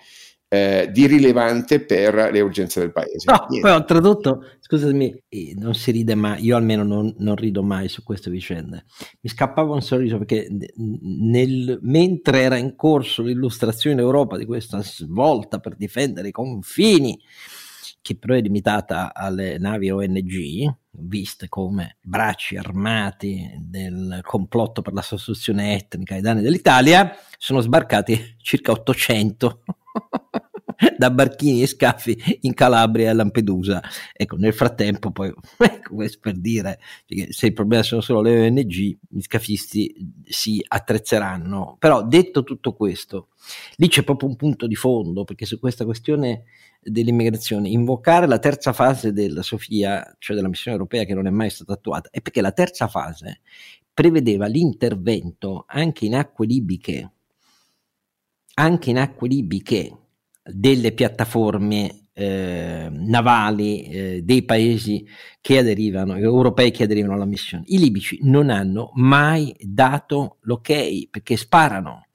eh, 0.49 0.89
di 0.91 1.07
rilevante 1.07 1.85
per 1.85 2.31
le 2.33 2.41
urgenze 2.41 2.81
del 2.81 2.91
paese. 2.91 3.31
No, 3.31 3.47
poi 3.61 3.71
ho 3.71 3.85
tradotto, 3.85 4.45
scusami, 4.61 5.23
non 5.57 5.75
si 5.75 5.91
ride 5.91 6.15
mai, 6.15 6.43
io 6.43 6.57
almeno 6.57 6.83
non, 6.83 7.15
non, 7.19 7.37
rido 7.37 7.63
mai 7.63 7.89
su 7.89 8.03
queste 8.03 8.31
vicende. 8.31 8.85
Mi 9.21 9.29
scappava 9.29 9.75
un 9.75 9.83
sorriso 9.83 10.17
perché 10.17 10.49
nel, 10.77 11.79
mentre 11.83 12.41
era 12.41 12.57
in 12.57 12.75
corso 12.77 13.23
l'illustrazione 13.23 13.97
in 13.97 14.03
Europa 14.03 14.39
di 14.39 14.47
questa 14.47 14.83
svolta 14.83 15.59
per 15.59 15.77
difendere 15.77 16.29
i 16.29 16.33
confini 16.33 17.19
che 18.01 18.17
però 18.17 18.35
è 18.35 18.41
limitata 18.41 19.15
alle 19.15 19.59
navi 19.59 19.91
ONG, 19.91 20.75
viste 20.91 21.49
come 21.49 21.99
bracci 22.01 22.57
armati 22.57 23.51
del 23.59 24.21
complotto 24.23 24.83
per 24.83 24.93
la 24.93 25.03
sostituzione 25.03 25.75
etnica 25.75 26.15
ai 26.15 26.21
danni 26.21 26.43
dell'Italia, 26.43 27.15
sono 27.37 27.61
sbarcati 27.61 28.37
circa 28.39 28.73
800 28.73 29.63
da 30.97 31.11
barchini 31.11 31.63
e 31.63 31.67
scafi 31.67 32.39
in 32.43 32.55
Calabria 32.55 33.11
e 33.11 33.15
Lampedusa. 33.15 33.83
Ecco, 34.13 34.37
nel 34.37 34.53
frattempo, 34.53 35.11
poi, 35.11 35.33
ecco, 35.59 35.95
questo 35.95 36.19
per 36.21 36.39
dire 36.39 36.79
se 37.31 37.47
il 37.47 37.53
problema 37.53 37.83
sono 37.83 38.01
solo 38.01 38.21
le 38.21 38.47
ONG, 38.47 38.71
gli 39.09 39.21
scafisti 39.21 39.95
si 40.25 40.65
attrezzeranno. 40.67 41.77
Però 41.79 42.07
detto 42.07 42.45
tutto 42.45 42.75
questo, 42.75 43.29
lì 43.77 43.89
c'è 43.89 44.05
proprio 44.05 44.29
un 44.29 44.37
punto 44.37 44.67
di 44.67 44.77
fondo, 44.77 45.25
perché 45.25 45.47
su 45.47 45.59
questa 45.59 45.85
questione 45.85 46.45
dell'immigrazione, 46.81 47.69
invocare 47.69 48.27
la 48.27 48.39
terza 48.39 48.73
fase 48.73 49.13
della 49.13 49.43
Sofia, 49.43 50.15
cioè 50.19 50.37
della 50.37 50.49
missione 50.49 50.77
europea 50.77 51.05
che 51.05 51.15
non 51.15 51.27
è 51.27 51.31
mai 51.31 51.51
stata 51.51 51.73
attuata, 51.73 52.09
è 52.11 52.21
perché 52.21 52.41
la 52.41 52.53
terza 52.53 52.87
fase 52.87 53.41
prevedeva 53.93 54.47
l'intervento 54.47 55.65
anche 55.67 56.07
in 56.07 56.15
acque 56.15 56.47
libiche, 56.47 57.13
anche 58.55 58.91
in 58.91 58.99
acque 58.99 59.29
libiche 59.29 59.99
delle 60.53 60.93
piattaforme 60.93 62.09
eh, 62.13 62.89
navali 62.91 63.83
eh, 63.85 64.23
dei 64.25 64.43
paesi 64.43 65.07
che 65.41 65.59
aderivano, 65.59 66.17
europei 66.17 66.71
che 66.71 66.83
aderivano 66.83 67.15
alla 67.15 67.25
missione. 67.25 67.65
I 67.69 67.79
libici 67.79 68.19
non 68.23 68.51
hanno 68.51 68.91
mai 68.95 69.55
dato 69.61 70.39
l'ok 70.41 71.09
perché 71.11 71.37
sparano 71.37 72.07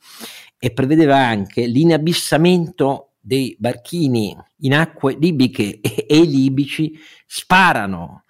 e 0.59 0.71
prevedeva 0.71 1.17
anche 1.17 1.65
l'inabissamento 1.65 3.13
dei 3.19 3.55
barchini 3.57 4.35
in 4.59 4.73
acque 4.73 5.15
libiche 5.17 5.79
e, 5.79 6.05
e, 6.09 6.17
i 6.17 6.27
libici 6.27 6.99
sparano. 7.25 8.23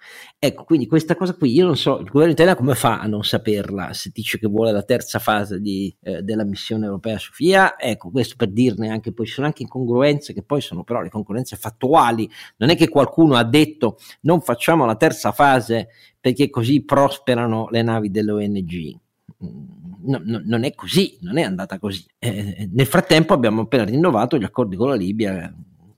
Ecco, 0.46 0.64
quindi 0.64 0.86
questa 0.86 1.16
cosa 1.16 1.32
qui, 1.32 1.54
io 1.54 1.64
non 1.64 1.74
so, 1.74 1.98
il 2.00 2.10
governo 2.10 2.32
italiano 2.32 2.58
come 2.58 2.74
fa 2.74 3.00
a 3.00 3.06
non 3.06 3.24
saperla 3.24 3.94
se 3.94 4.10
dice 4.12 4.38
che 4.38 4.46
vuole 4.46 4.72
la 4.72 4.82
terza 4.82 5.18
fase 5.18 5.58
di, 5.58 5.96
eh, 6.02 6.20
della 6.20 6.44
missione 6.44 6.84
europea 6.84 7.16
Sofia? 7.16 7.78
Ecco, 7.78 8.10
questo 8.10 8.34
per 8.36 8.50
dirne 8.50 8.90
anche, 8.90 9.14
poi 9.14 9.24
ci 9.24 9.32
sono 9.32 9.46
anche 9.46 9.62
incongruenze 9.62 10.34
che 10.34 10.42
poi 10.42 10.60
sono 10.60 10.84
però 10.84 11.00
le 11.00 11.08
congruenze 11.08 11.56
fattuali, 11.56 12.28
non 12.58 12.68
è 12.68 12.76
che 12.76 12.90
qualcuno 12.90 13.36
ha 13.36 13.42
detto 13.42 13.96
non 14.22 14.42
facciamo 14.42 14.84
la 14.84 14.96
terza 14.96 15.32
fase 15.32 15.88
perché 16.20 16.50
così 16.50 16.84
prosperano 16.84 17.68
le 17.70 17.80
navi 17.80 18.10
delle 18.10 18.32
ONG 18.32 18.98
no, 19.38 20.20
no, 20.22 20.42
non 20.44 20.64
è 20.64 20.74
così, 20.74 21.16
non 21.22 21.38
è 21.38 21.42
andata 21.42 21.78
così. 21.78 22.04
Eh, 22.18 22.68
nel 22.70 22.86
frattempo 22.86 23.32
abbiamo 23.32 23.62
appena 23.62 23.84
rinnovato 23.84 24.36
gli 24.36 24.44
accordi 24.44 24.76
con 24.76 24.90
la 24.90 24.94
Libia 24.94 25.54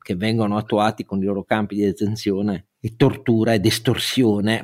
che 0.06 0.14
vengono 0.14 0.56
attuati 0.56 1.04
con 1.04 1.20
i 1.20 1.24
loro 1.24 1.42
campi 1.42 1.74
di 1.74 1.82
detenzione 1.82 2.66
e 2.86 2.94
tortura 2.96 3.52
ed 3.52 3.66
estorsione 3.66 4.62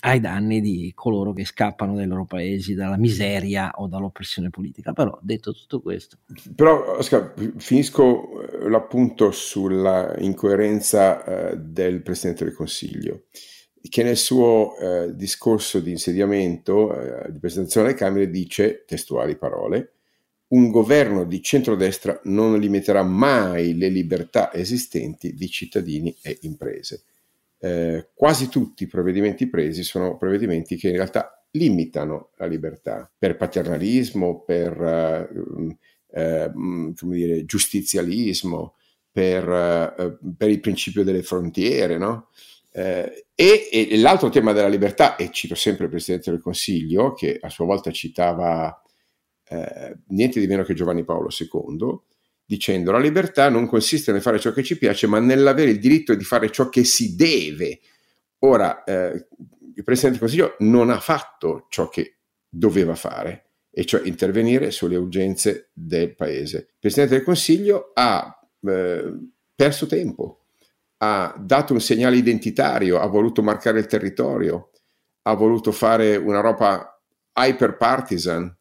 ai 0.00 0.20
danni 0.20 0.60
di 0.60 0.92
coloro 0.94 1.32
che 1.32 1.46
scappano 1.46 1.94
dai 1.94 2.06
loro 2.06 2.26
paesi 2.26 2.74
dalla 2.74 2.98
miseria 2.98 3.72
o 3.76 3.86
dall'oppressione 3.86 4.50
politica. 4.50 4.92
Però 4.92 5.18
detto 5.22 5.54
tutto 5.54 5.80
questo. 5.80 6.18
Però 6.54 6.98
Oscar, 6.98 7.32
finisco 7.56 8.42
eh, 8.42 8.68
l'appunto 8.68 9.30
sulla 9.30 10.14
incoerenza 10.18 11.24
eh, 11.24 11.56
del 11.56 12.02
Presidente 12.02 12.44
del 12.44 12.54
Consiglio 12.54 13.22
che 13.88 14.02
nel 14.02 14.16
suo 14.16 14.76
eh, 14.76 15.14
discorso 15.14 15.78
di 15.78 15.92
insediamento, 15.92 16.92
eh, 16.92 17.30
di 17.30 17.38
presentazione 17.38 17.86
alle 17.86 17.96
Camere, 17.96 18.28
dice, 18.28 18.84
testuali 18.84 19.36
parole, 19.36 19.92
un 20.48 20.70
governo 20.70 21.24
di 21.24 21.40
centrodestra 21.40 22.20
non 22.24 22.58
limiterà 22.58 23.04
mai 23.04 23.76
le 23.76 23.88
libertà 23.88 24.52
esistenti 24.52 25.34
di 25.34 25.48
cittadini 25.48 26.14
e 26.20 26.38
imprese. 26.42 27.04
Eh, 27.58 28.10
quasi 28.14 28.48
tutti 28.48 28.84
i 28.84 28.86
provvedimenti 28.86 29.48
presi 29.48 29.82
sono 29.82 30.16
provvedimenti 30.16 30.76
che 30.76 30.88
in 30.88 30.96
realtà 30.96 31.44
limitano 31.52 32.30
la 32.36 32.46
libertà 32.46 33.10
per 33.16 33.36
paternalismo, 33.36 34.42
per 34.42 34.80
eh, 34.80 35.78
eh, 36.12 36.50
mm, 36.54 36.90
dire, 37.02 37.44
giustizialismo, 37.44 38.74
per, 39.10 39.48
eh, 39.48 40.18
per, 40.36 40.50
il 40.50 40.60
principio 40.60 41.02
delle 41.02 41.22
frontiere, 41.22 41.98
no? 41.98 42.28
Eh, 42.72 43.26
e, 43.34 43.68
e, 43.70 43.96
l'altro 43.98 44.28
tema 44.28 44.52
della 44.52 44.68
libertà, 44.68 45.16
e 45.16 45.30
cito 45.30 45.54
sempre 45.54 45.84
il 45.84 45.90
Presidente 45.90 46.30
del 46.30 46.40
Consiglio, 46.40 47.14
che 47.14 47.38
a 47.40 47.48
sua 47.48 47.64
volta 47.64 47.90
citava 47.90 48.82
eh, 49.48 49.96
niente 50.08 50.40
di 50.40 50.46
meno 50.46 50.62
che 50.62 50.74
Giovanni 50.74 51.04
Paolo 51.04 51.28
II, 51.30 51.98
dicendo 52.46 52.92
la 52.92 52.98
libertà 52.98 53.50
non 53.50 53.66
consiste 53.66 54.12
nel 54.12 54.22
fare 54.22 54.38
ciò 54.38 54.52
che 54.52 54.62
ci 54.62 54.78
piace, 54.78 55.06
ma 55.06 55.18
nell'avere 55.18 55.72
il 55.72 55.78
diritto 55.78 56.14
di 56.14 56.24
fare 56.24 56.50
ciò 56.50 56.68
che 56.68 56.84
si 56.84 57.14
deve. 57.14 57.80
Ora, 58.40 58.84
eh, 58.84 59.26
il 59.74 59.84
Presidente 59.84 60.18
del 60.18 60.28
Consiglio 60.28 60.56
non 60.60 60.90
ha 60.90 61.00
fatto 61.00 61.66
ciò 61.68 61.88
che 61.88 62.18
doveva 62.48 62.94
fare, 62.94 63.50
e 63.70 63.84
cioè 63.84 64.06
intervenire 64.06 64.70
sulle 64.70 64.96
urgenze 64.96 65.70
del 65.74 66.14
Paese. 66.14 66.56
Il 66.56 66.76
Presidente 66.78 67.16
del 67.16 67.24
Consiglio 67.24 67.90
ha 67.92 68.38
eh, 68.62 69.12
perso 69.54 69.86
tempo 69.86 70.40
ha 70.98 71.34
dato 71.38 71.72
un 71.72 71.80
segnale 71.80 72.16
identitario, 72.16 72.98
ha 72.98 73.06
voluto 73.06 73.42
marcare 73.42 73.78
il 73.78 73.86
territorio, 73.86 74.70
ha 75.22 75.34
voluto 75.34 75.72
fare 75.72 76.16
una 76.16 76.40
roba 76.40 77.00
hyper 77.34 77.76
partisan, 77.76 78.56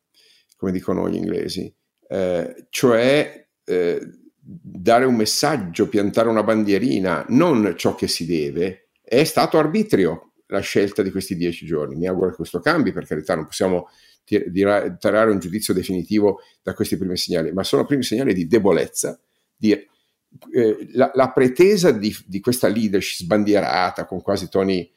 come 0.57 0.71
dicono 0.71 1.07
gli 1.09 1.15
inglesi, 1.15 1.73
eh, 2.07 2.67
cioè 2.69 3.44
eh, 3.65 3.99
dare 4.39 5.05
un 5.05 5.15
messaggio, 5.15 5.89
piantare 5.89 6.29
una 6.29 6.43
bandierina, 6.43 7.25
non 7.29 7.73
ciò 7.77 7.95
che 7.95 8.07
si 8.07 8.25
deve. 8.25 8.89
È 9.01 9.23
stato 9.23 9.57
arbitrio 9.57 10.33
la 10.47 10.59
scelta 10.59 11.01
di 11.01 11.11
questi 11.11 11.35
dieci 11.35 11.65
giorni. 11.65 11.95
Mi 11.95 12.07
auguro 12.07 12.29
che 12.29 12.35
questo 12.35 12.59
cambi, 12.59 12.91
per 12.91 13.05
carità, 13.05 13.35
non 13.35 13.45
possiamo 13.45 13.89
tirare 14.23 15.31
un 15.31 15.39
giudizio 15.39 15.73
definitivo 15.73 16.39
da 16.63 16.73
questi 16.73 16.97
primi 16.97 17.17
segnali, 17.17 17.51
ma 17.51 17.63
sono 17.63 17.85
primi 17.85 18.03
segnali 18.03 18.33
di 18.33 18.47
debolezza, 18.47 19.19
di 19.55 19.71
eh, 19.71 20.87
la, 20.93 21.11
la, 21.13 21.31
pretesa 21.31 21.91
di, 21.91 22.15
di, 22.25 22.39
questa 22.39 22.67
leadership 22.67 23.25
sbandierata 23.25 24.05
con 24.05 24.21
quasi 24.21 24.49
toni 24.49 24.91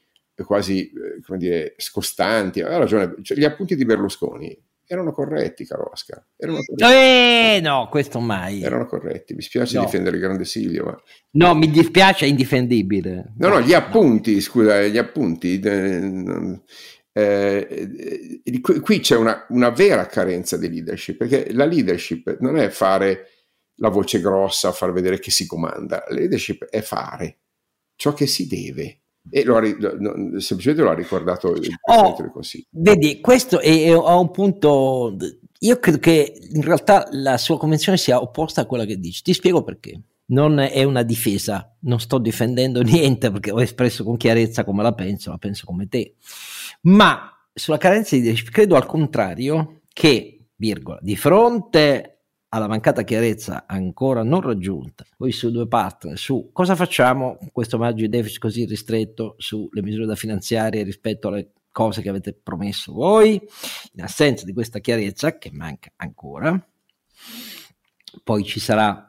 quasi 0.45 0.91
eh, 0.91 1.21
come 1.25 1.39
dire, 1.39 1.75
scostanti, 1.77 2.61
ha 2.61 2.77
ragione, 2.77 3.17
cioè, 3.23 3.37
gli 3.37 3.45
appunti 3.45 3.77
di 3.77 3.85
Berlusconi 3.85 4.57
erano 4.88 5.12
corretti, 5.12 5.66
caro 5.66 5.90
Oscar. 5.92 6.24
Erano 6.35 6.61
corretti. 6.64 6.94
Eh, 6.94 7.61
no, 7.61 7.88
questo 7.90 8.20
mai. 8.20 8.62
Erano 8.62 8.87
corretti. 8.87 9.35
Mi 9.35 9.42
spiace 9.42 9.77
no. 9.77 9.85
difendere 9.85 10.16
il 10.16 10.22
grande 10.22 10.46
Silvio, 10.46 10.85
ma... 10.85 11.03
No, 11.33 11.55
mi 11.55 11.70
dispiace, 11.70 12.24
è 12.24 12.29
indifendibile. 12.29 13.35
No, 13.37 13.48
no, 13.48 13.61
gli 13.61 13.74
appunti, 13.74 14.35
no. 14.35 14.40
scusa, 14.40 14.83
gli 14.87 14.96
appunti... 14.96 15.61
Eh, 15.61 16.62
eh, 17.12 18.42
eh 18.44 18.61
qui 18.61 19.01
c'è 19.01 19.16
una, 19.16 19.44
una, 19.51 19.70
vera 19.70 20.07
carenza 20.07 20.57
di 20.57 20.70
leadership, 20.70 21.18
perché 21.18 21.53
la 21.53 21.66
leadership 21.66 22.38
non 22.40 22.57
è 22.57 22.70
fare 22.70 23.27
la 23.77 23.90
voce 23.90 24.20
grossa, 24.20 24.72
far 24.72 24.92
vedere 24.92 25.18
che 25.18 25.31
si 25.31 25.46
comanda. 25.46 26.03
La 26.09 26.14
leadership 26.14 26.64
è 26.64 26.81
fare 26.81 27.40
ciò 27.94 28.14
che 28.14 28.27
si 28.27 28.46
deve. 28.46 29.01
E 29.31 29.45
lo 29.45 29.57
ha, 29.57 29.61
no, 29.61 30.38
semplicemente 30.41 30.83
lo 30.83 30.91
ha 30.91 30.95
ricordato 30.95 31.49
il 31.49 31.61
Presidente 31.61 31.81
oh, 31.93 32.23
del 32.23 32.31
Consiglio. 32.31 32.67
Vedi, 32.71 33.21
questo 33.21 33.61
è, 33.61 33.69
è, 33.69 33.88
è, 33.91 33.95
un 33.95 34.31
punto. 34.31 35.17
Io 35.61 35.79
credo 35.79 35.99
che 35.99 36.35
in 36.53 36.62
realtà 36.62 37.09
la 37.12 37.37
sua 37.37 37.59
convenzione 37.59 37.99
sia 37.99 38.21
opposta 38.21 38.62
a 38.62 38.67
quella 38.67 38.85
che 38.85 38.99
dici. 38.99 39.23
Ti 39.23 39.33
spiego 39.33 39.62
perché. 39.62 40.01
Non 40.31 40.59
è 40.59 40.85
una 40.85 41.03
difesa, 41.03 41.75
non 41.81 42.01
sto 42.01 42.19
difendendo 42.19 42.83
niente 42.85 43.31
perché 43.31 43.51
ho 43.51 43.62
espresso 43.62 44.05
con 44.05 44.17
chiarezza 44.17 44.64
come 44.64 44.83
la 44.83 44.93
penso, 44.93 45.31
la 45.31 45.38
penso 45.38 45.64
come 45.64 45.88
te. 45.88 46.17
Ma 46.83 47.33
sulla 47.53 47.79
carenza 47.79 48.14
di 48.14 48.23
leadership, 48.23 48.51
credo 48.51 48.77
al 48.77 48.87
contrario 48.87 49.81
che, 49.93 50.49
virgola, 50.57 50.99
di 51.01 51.17
fronte 51.17 52.18
alla 52.51 52.67
mancata 52.67 53.03
chiarezza 53.03 53.65
ancora 53.67 54.23
non 54.23 54.41
raggiunta, 54.41 55.05
voi 55.19 55.33
su 55.33 55.51
due 55.51 55.69
partner, 55.69 56.17
su 56.17 56.51
cosa 56.53 56.75
facciamo 56.75 57.37
con 57.37 57.51
questo 57.53 57.79
margine 57.79 58.09
di 58.09 58.17
deficit 58.17 58.41
così 58.41 58.65
ristretto 58.65 59.35
sulle 59.39 59.83
misure 59.83 60.07
da 60.07 60.15
finanziare 60.15 60.83
rispetto 60.83 61.29
alle 61.29 61.53
cose 61.71 62.01
che 62.01 62.09
avete 62.09 62.33
promesso 62.33 62.93
voi, 62.93 63.41
in 63.93 64.03
assenza 64.03 64.45
di 64.45 64.53
questa 64.53 64.79
chiarezza 64.79 65.37
che 65.37 65.51
manca 65.53 65.93
ancora. 65.97 66.61
Poi 68.25 68.45
ci 68.45 68.59
sarà 68.59 69.05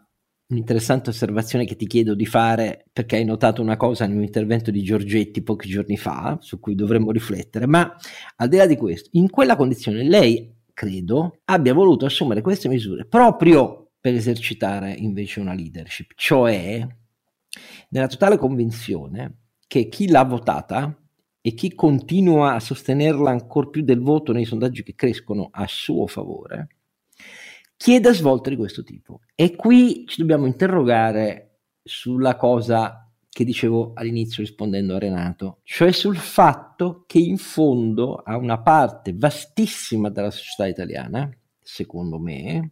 un'interessante 0.49 1.09
osservazione 1.09 1.65
che 1.65 1.75
ti 1.75 1.87
chiedo 1.87 2.15
di 2.15 2.25
fare 2.25 2.85
perché 2.91 3.17
hai 3.17 3.25
notato 3.25 3.61
una 3.61 3.77
cosa 3.77 4.03
in 4.05 4.15
un 4.15 4.23
intervento 4.23 4.71
di 4.71 4.81
Giorgetti 4.81 5.41
pochi 5.41 5.69
giorni 5.69 5.95
fa 5.95 6.37
su 6.41 6.59
cui 6.59 6.75
dovremmo 6.75 7.11
riflettere, 7.11 7.65
ma 7.65 7.95
al 8.35 8.49
di 8.49 8.57
là 8.57 8.65
di 8.65 8.75
questo, 8.75 9.09
in 9.13 9.29
quella 9.29 9.55
condizione 9.55 10.03
lei 10.03 10.57
credo, 10.79 11.41
abbia 11.43 11.73
voluto 11.73 12.05
assumere 12.05 12.39
queste 12.39 12.69
misure 12.69 13.05
proprio 13.05 13.91
per 13.99 14.13
esercitare 14.13 14.93
invece 14.93 15.41
una 15.41 15.53
leadership, 15.53 16.13
cioè 16.15 16.87
nella 17.89 18.07
totale 18.07 18.37
convinzione 18.37 19.39
che 19.67 19.89
chi 19.89 20.07
l'ha 20.07 20.23
votata 20.23 20.97
e 21.41 21.53
chi 21.53 21.75
continua 21.75 22.53
a 22.53 22.61
sostenerla 22.61 23.29
ancora 23.29 23.67
più 23.67 23.83
del 23.83 23.99
voto 23.99 24.31
nei 24.31 24.45
sondaggi 24.45 24.81
che 24.83 24.95
crescono 24.95 25.49
a 25.51 25.65
suo 25.67 26.07
favore, 26.07 26.77
chieda 27.75 28.13
svolte 28.13 28.49
di 28.49 28.55
questo 28.55 28.81
tipo. 28.81 29.19
E 29.35 29.57
qui 29.57 30.05
ci 30.07 30.21
dobbiamo 30.21 30.45
interrogare 30.45 31.59
sulla 31.83 32.37
cosa 32.37 33.08
che 33.39 33.45
dicevo 33.45 33.93
all'inizio 33.95 34.43
rispondendo 34.43 34.95
a 34.95 34.99
Renato, 34.99 35.59
cioè 35.63 35.93
sul 35.93 36.17
fatto 36.17 37.05
che 37.07 37.19
in 37.19 37.37
fondo 37.37 38.15
a 38.15 38.35
una 38.35 38.61
parte 38.61 39.13
vastissima 39.15 40.09
della 40.09 40.29
società 40.29 40.67
italiana, 40.67 41.29
secondo 41.57 42.19
me, 42.19 42.71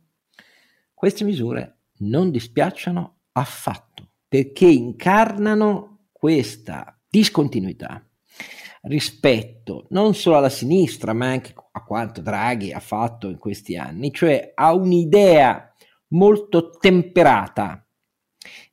queste 0.94 1.24
misure 1.24 1.84
non 2.00 2.32
dispiacciono 2.32 3.20
affatto, 3.32 4.10
perché 4.28 4.68
incarnano 4.68 6.08
questa 6.12 7.00
discontinuità 7.10 8.06
rispetto 8.82 9.86
non 9.92 10.16
solo 10.16 10.36
alla 10.36 10.50
sinistra, 10.50 11.14
ma 11.14 11.28
anche 11.28 11.54
a 11.72 11.82
quanto 11.86 12.20
Draghi 12.20 12.74
ha 12.74 12.82
fatto 12.82 13.30
in 13.30 13.38
questi 13.38 13.78
anni, 13.78 14.12
cioè 14.12 14.52
a 14.54 14.74
un'idea 14.74 15.74
molto 16.08 16.72
temperata 16.72 17.87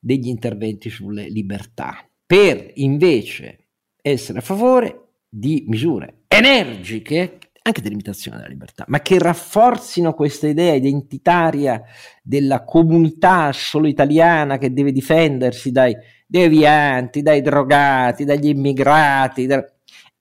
degli 0.01 0.29
interventi 0.29 0.91
sulle 0.91 1.29
libertà, 1.29 2.09
per 2.27 2.71
invece 2.75 3.67
essere 4.01 4.39
a 4.39 4.43
favore 4.43 5.01
di 5.29 5.65
misure 5.67 6.25
energiche 6.29 7.39
anche 7.67 7.81
di 7.81 7.89
limitazione 7.89 8.37
della 8.37 8.51
libertà, 8.51 8.85
ma 8.89 9.01
che 9.01 9.19
rafforzino 9.19 10.13
questa 10.13 10.47
idea 10.47 10.75
identitaria 10.75 11.83
della 12.23 12.63
comunità 12.63 13.53
solo 13.53 13.87
italiana 13.87 14.59
che 14.59 14.75
deve 14.75 14.93
difendersi 14.93 15.71
dai 15.71 15.97
devianti, 16.27 17.23
dai 17.23 17.41
drogati, 17.41 18.25
dagli 18.25 18.49
immigrati. 18.49 19.47
Da... 19.47 19.65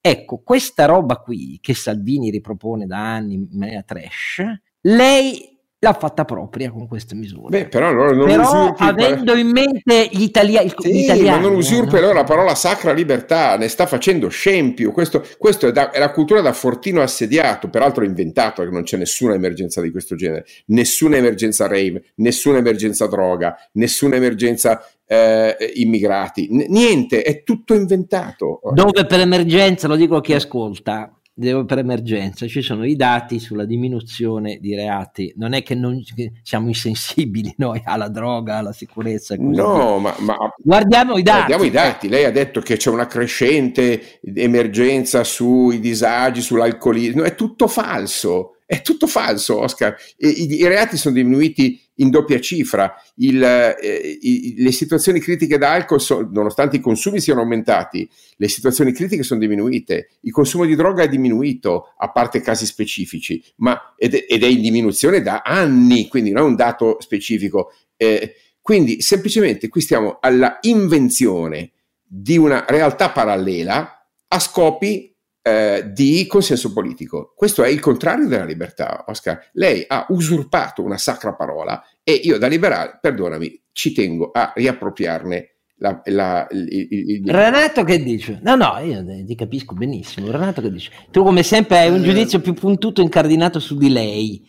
Ecco, 0.00 0.40
questa 0.42 0.86
roba 0.86 1.16
qui 1.16 1.58
che 1.60 1.74
Salvini 1.74 2.30
ripropone 2.30 2.86
da 2.86 3.14
anni 3.14 3.34
in 3.34 3.48
maniera 3.50 3.82
trash, 3.82 4.42
lei 4.80 5.53
l'ha 5.84 5.92
fatta 5.92 6.24
propria 6.24 6.70
con 6.70 6.88
queste 6.88 7.14
misure. 7.14 7.48
Beh, 7.50 7.68
però, 7.68 7.88
allora 7.88 8.24
però 8.24 8.74
avendo 8.78 9.34
in 9.34 9.48
mente 9.48 10.08
gli, 10.10 10.22
italia- 10.22 10.62
sì, 10.62 10.90
gli 10.90 11.02
italiani. 11.04 11.42
Ma 11.42 11.48
non 11.48 11.56
usurpa 11.56 12.00
no? 12.00 12.12
la 12.12 12.24
parola 12.24 12.54
sacra 12.54 12.92
libertà, 12.92 13.58
ne 13.58 13.68
sta 13.68 13.86
facendo 13.86 14.28
scempio. 14.30 14.92
Questo, 14.92 15.22
questo 15.36 15.68
è, 15.68 15.72
da, 15.72 15.90
è, 15.90 15.98
la 15.98 16.10
cultura 16.10 16.40
da 16.40 16.54
fortino 16.54 17.02
assediato, 17.02 17.68
peraltro 17.68 18.02
inventato, 18.02 18.62
perché 18.62 18.72
non 18.72 18.82
c'è 18.82 18.96
nessuna 18.96 19.34
emergenza 19.34 19.82
di 19.82 19.90
questo 19.90 20.16
genere. 20.16 20.46
Nessuna 20.66 21.16
emergenza 21.18 21.66
rave, 21.66 22.02
nessuna 22.16 22.58
emergenza 22.58 23.06
droga, 23.06 23.54
nessuna 23.72 24.16
emergenza 24.16 24.82
eh, 25.06 25.72
immigrati. 25.74 26.48
N- 26.50 26.64
niente, 26.68 27.22
è 27.22 27.42
tutto 27.42 27.74
inventato. 27.74 28.60
Dove 28.72 29.04
per 29.04 29.20
emergenza, 29.20 29.86
lo 29.86 29.96
dico 29.96 30.16
a 30.16 30.22
chi 30.22 30.32
ascolta, 30.32 31.12
per 31.36 31.78
emergenza 31.78 32.46
ci 32.46 32.62
sono 32.62 32.84
i 32.84 32.94
dati 32.94 33.40
sulla 33.40 33.64
diminuzione 33.64 34.58
di 34.60 34.74
reati. 34.74 35.32
Non 35.36 35.52
è 35.52 35.64
che, 35.64 35.74
non, 35.74 36.00
che 36.14 36.32
siamo 36.42 36.68
insensibili 36.68 37.52
noi 37.58 37.80
alla 37.84 38.08
droga, 38.08 38.58
alla 38.58 38.72
sicurezza. 38.72 39.34
No, 39.38 39.98
ma, 39.98 40.14
ma, 40.20 40.36
guardiamo 40.56 41.16
i 41.16 41.22
dati. 41.22 41.36
Guardiamo 41.38 41.64
i 41.64 41.70
dati. 41.70 42.08
Lei 42.08 42.24
ha 42.24 42.30
detto 42.30 42.60
che 42.60 42.76
c'è 42.76 42.90
una 42.90 43.06
crescente 43.06 44.20
emergenza 44.22 45.24
sui 45.24 45.80
disagi, 45.80 46.40
sull'alcolismo. 46.40 47.24
È 47.24 47.34
tutto 47.34 47.66
falso. 47.66 48.56
È 48.66 48.80
tutto 48.80 49.06
falso, 49.06 49.60
Oscar. 49.60 49.94
I, 50.18 50.54
i 50.54 50.66
reati 50.66 50.96
sono 50.96 51.14
diminuiti 51.14 51.83
in 51.96 52.10
doppia 52.10 52.40
cifra. 52.40 52.94
Il, 53.16 53.42
eh, 53.42 54.18
i, 54.20 54.54
le 54.58 54.72
situazioni 54.72 55.20
critiche 55.20 55.58
da 55.58 55.72
alcol, 55.72 56.00
so, 56.00 56.28
nonostante 56.30 56.76
i 56.76 56.80
consumi 56.80 57.20
siano 57.20 57.40
aumentati, 57.40 58.08
le 58.36 58.48
situazioni 58.48 58.92
critiche 58.92 59.22
sono 59.22 59.40
diminuite. 59.40 60.10
Il 60.20 60.32
consumo 60.32 60.64
di 60.64 60.74
droga 60.74 61.02
è 61.02 61.08
diminuito, 61.08 61.94
a 61.96 62.10
parte 62.10 62.40
casi 62.40 62.66
specifici, 62.66 63.42
ma, 63.56 63.94
ed, 63.96 64.24
ed 64.28 64.42
è 64.42 64.46
in 64.46 64.60
diminuzione 64.60 65.20
da 65.20 65.42
anni, 65.44 66.08
quindi 66.08 66.30
non 66.30 66.42
è 66.42 66.46
un 66.46 66.56
dato 66.56 66.96
specifico. 67.00 67.72
Eh, 67.96 68.34
quindi 68.60 69.02
semplicemente 69.02 69.68
qui 69.68 69.80
stiamo 69.80 70.18
alla 70.20 70.58
invenzione 70.62 71.72
di 72.02 72.36
una 72.38 72.64
realtà 72.68 73.10
parallela 73.10 74.06
a 74.28 74.38
scopi 74.38 75.13
eh, 75.46 75.90
di 75.92 76.26
consenso 76.26 76.72
politico. 76.72 77.34
Questo 77.36 77.62
è 77.62 77.68
il 77.68 77.78
contrario 77.78 78.26
della 78.26 78.46
libertà, 78.46 79.04
Oscar. 79.08 79.50
Lei 79.52 79.84
ha 79.86 80.06
usurpato 80.08 80.82
una 80.82 80.96
sacra 80.96 81.34
parola 81.34 81.84
e 82.02 82.12
io 82.12 82.38
da 82.38 82.46
liberale, 82.46 82.98
perdonami, 82.98 83.64
ci 83.70 83.92
tengo 83.92 84.30
a 84.32 84.54
riappropriarne 84.54 85.48
la, 85.76 86.00
la, 86.06 86.46
il, 86.50 86.66
il, 86.70 87.10
il... 87.10 87.30
Renato 87.30 87.84
che 87.84 88.02
dice? 88.02 88.40
No, 88.42 88.54
no, 88.54 88.78
io 88.78 89.04
ti 89.26 89.34
capisco 89.34 89.74
benissimo. 89.74 90.30
Renato 90.30 90.62
che 90.62 90.70
dice? 90.70 90.90
Tu 91.10 91.22
come 91.22 91.42
sempre 91.42 91.78
hai 91.78 91.90
un 91.90 92.00
eh. 92.00 92.04
giudizio 92.04 92.40
più 92.40 92.54
puntuto 92.54 93.02
incardinato 93.02 93.60
su 93.60 93.76
di 93.76 93.90
lei. 93.90 94.42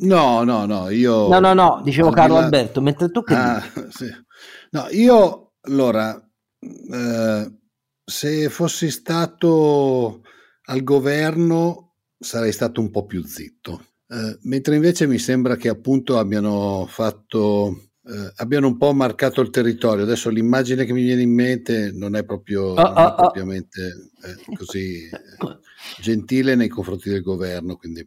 No, 0.00 0.42
no, 0.42 0.66
no, 0.66 0.90
io... 0.90 1.28
No, 1.28 1.38
no, 1.38 1.52
no, 1.52 1.80
dicevo 1.84 2.10
Carlo 2.10 2.34
là... 2.34 2.44
Alberto, 2.44 2.80
mentre 2.80 3.08
tu 3.10 3.22
che 3.22 3.34
ah, 3.34 3.62
sì. 3.90 4.06
No, 4.70 4.86
io, 4.90 5.52
allora, 5.60 6.20
eh, 6.58 7.52
se 8.04 8.48
fossi 8.48 8.90
stato 8.90 10.22
al 10.70 10.84
governo 10.84 11.96
sarei 12.18 12.52
stato 12.52 12.80
un 12.80 12.90
po' 12.90 13.04
più 13.04 13.24
zitto, 13.24 13.84
eh, 14.08 14.38
mentre 14.42 14.76
invece 14.76 15.06
mi 15.06 15.18
sembra 15.18 15.56
che 15.56 15.68
appunto 15.68 16.16
abbiano 16.16 16.86
fatto 16.88 17.90
eh, 18.04 18.32
abbiano 18.36 18.68
un 18.68 18.76
po' 18.76 18.92
marcato 18.92 19.40
il 19.40 19.50
territorio. 19.50 20.04
Adesso 20.04 20.30
l'immagine 20.30 20.84
che 20.84 20.92
mi 20.92 21.02
viene 21.02 21.22
in 21.22 21.34
mente 21.34 21.90
non 21.92 22.14
è 22.14 22.24
proprio 22.24 22.62
oh, 22.62 22.74
non 22.74 22.96
è 22.96 23.04
oh, 23.04 23.08
oh. 23.08 23.14
propriamente 23.14 24.10
eh, 24.22 24.56
così 24.56 25.06
eh, 25.06 25.58
gentile 26.00 26.54
nei 26.54 26.68
confronti 26.68 27.10
del 27.10 27.22
governo, 27.22 27.76
quindi. 27.76 28.06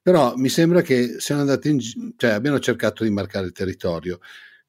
però 0.00 0.36
mi 0.36 0.48
sembra 0.48 0.82
che 0.82 1.16
siano 1.18 1.40
andati 1.40 1.68
in, 1.68 1.80
cioè 2.16 2.30
abbiano 2.30 2.60
cercato 2.60 3.02
di 3.02 3.10
marcare 3.10 3.46
il 3.46 3.52
territorio. 3.52 4.20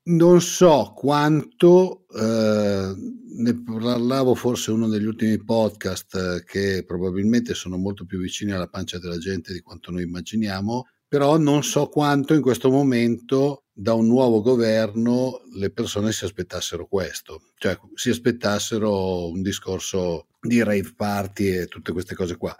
Non 0.09 0.41
so 0.41 0.93
quanto, 0.95 2.07
eh, 2.15 2.93
ne 2.95 3.63
parlavo 3.63 4.33
forse 4.33 4.71
uno 4.71 4.87
degli 4.87 5.05
ultimi 5.05 5.37
podcast 5.37 6.15
eh, 6.15 6.43
che 6.45 6.83
probabilmente 6.83 7.53
sono 7.53 7.77
molto 7.77 8.05
più 8.05 8.19
vicini 8.19 8.51
alla 8.51 8.67
pancia 8.67 8.97
della 8.97 9.19
gente 9.19 9.53
di 9.53 9.59
quanto 9.59 9.91
noi 9.91 10.01
immaginiamo, 10.01 10.87
però 11.07 11.37
non 11.37 11.61
so 11.61 11.89
quanto 11.89 12.33
in 12.33 12.41
questo 12.41 12.71
momento 12.71 13.65
da 13.71 13.93
un 13.93 14.07
nuovo 14.07 14.41
governo 14.41 15.41
le 15.53 15.69
persone 15.69 16.11
si 16.11 16.25
aspettassero 16.25 16.87
questo, 16.87 17.43
cioè 17.57 17.77
si 17.93 18.09
aspettassero 18.09 19.29
un 19.29 19.43
discorso 19.43 20.25
di 20.41 20.63
rave 20.63 20.91
party 20.95 21.49
e 21.49 21.67
tutte 21.67 21.91
queste 21.91 22.15
cose 22.15 22.35
qua. 22.35 22.55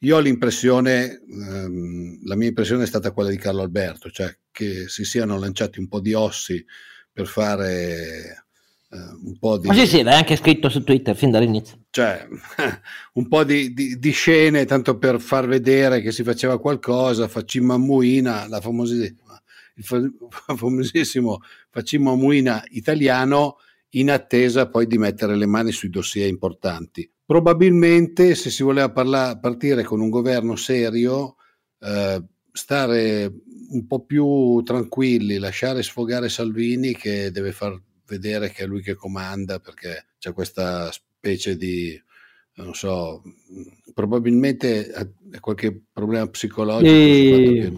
Io 0.00 0.16
ho 0.16 0.20
l'impressione, 0.20 1.22
ehm, 1.26 2.18
la 2.24 2.36
mia 2.36 2.48
impressione 2.48 2.82
è 2.82 2.86
stata 2.86 3.12
quella 3.12 3.30
di 3.30 3.38
Carlo 3.38 3.62
Alberto, 3.62 4.10
cioè 4.10 4.36
che 4.50 4.88
si 4.88 5.04
siano 5.04 5.38
lanciati 5.38 5.78
un 5.78 5.88
po' 5.88 6.00
di 6.00 6.12
ossi 6.12 6.64
per 7.10 7.26
fare 7.26 8.46
eh, 8.90 8.98
un 9.24 9.38
po' 9.38 9.58
di... 9.58 9.68
Ma 9.68 9.74
sì, 9.74 9.86
sì, 9.86 10.02
l'hai 10.02 10.14
anche 10.14 10.36
scritto 10.36 10.68
su 10.68 10.84
Twitter 10.84 11.16
fin 11.16 11.30
dall'inizio. 11.30 11.86
Cioè, 11.90 12.26
un 13.14 13.28
po' 13.28 13.44
di, 13.44 13.72
di, 13.72 13.98
di, 13.98 14.10
scene, 14.10 14.64
tanto 14.64 14.98
per 14.98 15.20
far 15.20 15.46
vedere 15.46 16.00
che 16.02 16.12
si 16.12 16.22
faceva 16.22 16.60
qualcosa, 16.60 17.26
facimmo 17.26 17.78
Muina, 17.78 18.46
la 18.48 18.60
famosissima, 18.60 19.42
il 19.76 19.84
famosissimo 20.56 21.40
facimmo 21.70 22.16
Muina 22.16 22.62
italiano, 22.68 23.56
in 23.90 24.10
attesa 24.10 24.68
poi 24.68 24.86
di 24.86 24.98
mettere 24.98 25.36
le 25.36 25.46
mani 25.46 25.72
sui 25.72 25.88
dossier 25.88 26.28
importanti. 26.28 27.10
Probabilmente 27.26 28.36
se 28.36 28.50
si 28.50 28.62
voleva 28.62 28.92
parla- 28.92 29.36
partire 29.36 29.82
con 29.82 30.00
un 30.00 30.10
governo 30.10 30.54
serio, 30.54 31.34
eh, 31.80 32.22
stare 32.52 33.32
un 33.70 33.86
po' 33.88 34.04
più 34.04 34.62
tranquilli, 34.62 35.38
lasciare 35.38 35.82
sfogare 35.82 36.28
Salvini 36.28 36.94
che 36.94 37.32
deve 37.32 37.50
far 37.50 37.76
vedere 38.06 38.50
che 38.50 38.62
è 38.62 38.66
lui 38.66 38.80
che 38.80 38.94
comanda 38.94 39.58
perché 39.58 40.06
c'è 40.18 40.32
questa 40.32 40.92
specie 40.92 41.56
di 41.56 42.00
non 42.58 42.74
so, 42.74 43.22
probabilmente 43.92 44.90
ha 44.92 45.06
qualche 45.40 45.78
problema 45.92 46.26
psicologico 46.28 46.88
e... 46.88 47.72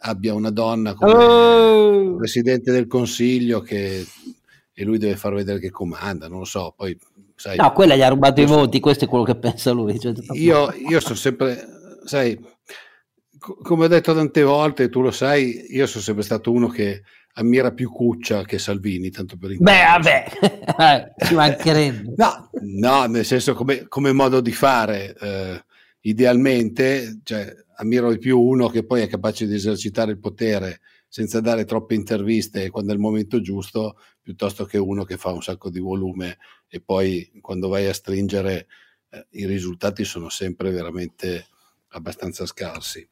abbia 0.00 0.34
una 0.34 0.50
donna 0.50 0.94
come 0.94 1.12
oh! 1.12 2.16
presidente 2.16 2.72
del 2.72 2.86
consiglio 2.86 3.60
che 3.60 4.04
e 4.74 4.84
lui 4.84 4.98
deve 4.98 5.16
far 5.16 5.34
vedere 5.34 5.58
che 5.58 5.70
comanda, 5.70 6.28
non 6.28 6.40
lo 6.40 6.44
so, 6.44 6.72
poi 6.74 6.98
sai, 7.42 7.56
No, 7.56 7.72
quella 7.72 7.96
gli 7.96 8.02
ha 8.02 8.08
rubato 8.08 8.40
i 8.40 8.46
voti, 8.46 8.78
questo 8.78 9.04
è 9.06 9.08
quello 9.08 9.24
che 9.24 9.36
pensa 9.36 9.72
lui. 9.72 9.98
Cioè, 9.98 10.12
io, 10.34 10.72
io 10.88 11.00
sono 11.00 11.16
sempre, 11.16 11.66
sai, 12.04 12.38
co- 13.36 13.56
come 13.60 13.86
ho 13.86 13.88
detto 13.88 14.14
tante 14.14 14.42
volte, 14.44 14.88
tu 14.88 15.00
lo 15.00 15.10
sai, 15.10 15.66
io 15.70 15.86
sono 15.86 16.04
sempre 16.04 16.22
stato 16.22 16.52
uno 16.52 16.68
che 16.68 17.02
ammira 17.34 17.72
più 17.72 17.90
Cuccia 17.90 18.44
che 18.44 18.58
Salvini, 18.58 19.10
tanto 19.10 19.36
per 19.36 19.56
Beh, 19.58 19.82
vabbè, 19.82 21.14
ci 21.26 21.34
mancherebbe. 21.34 22.14
no, 22.16 22.50
no, 22.60 23.06
nel 23.06 23.24
senso 23.24 23.54
come, 23.54 23.88
come 23.88 24.12
modo 24.12 24.40
di 24.40 24.52
fare, 24.52 25.16
eh, 25.18 25.64
idealmente, 26.02 27.20
cioè, 27.24 27.52
ammiro 27.76 28.12
di 28.12 28.18
più 28.18 28.38
uno 28.38 28.68
che 28.68 28.84
poi 28.84 29.02
è 29.02 29.08
capace 29.08 29.48
di 29.48 29.54
esercitare 29.54 30.12
il 30.12 30.20
potere 30.20 30.80
senza 31.12 31.42
dare 31.42 31.66
troppe 31.66 31.94
interviste 31.94 32.70
quando 32.70 32.90
è 32.90 32.94
il 32.94 33.00
momento 33.00 33.42
giusto, 33.42 33.98
piuttosto 34.22 34.64
che 34.64 34.78
uno 34.78 35.04
che 35.04 35.18
fa 35.18 35.30
un 35.30 35.42
sacco 35.42 35.68
di 35.68 35.78
volume 35.78 36.38
e 36.66 36.80
poi 36.80 37.30
quando 37.42 37.68
vai 37.68 37.86
a 37.86 37.92
stringere 37.92 38.66
eh, 39.10 39.26
i 39.32 39.44
risultati 39.44 40.04
sono 40.04 40.30
sempre 40.30 40.70
veramente 40.70 41.48
abbastanza 41.88 42.46
scarsi. 42.46 43.06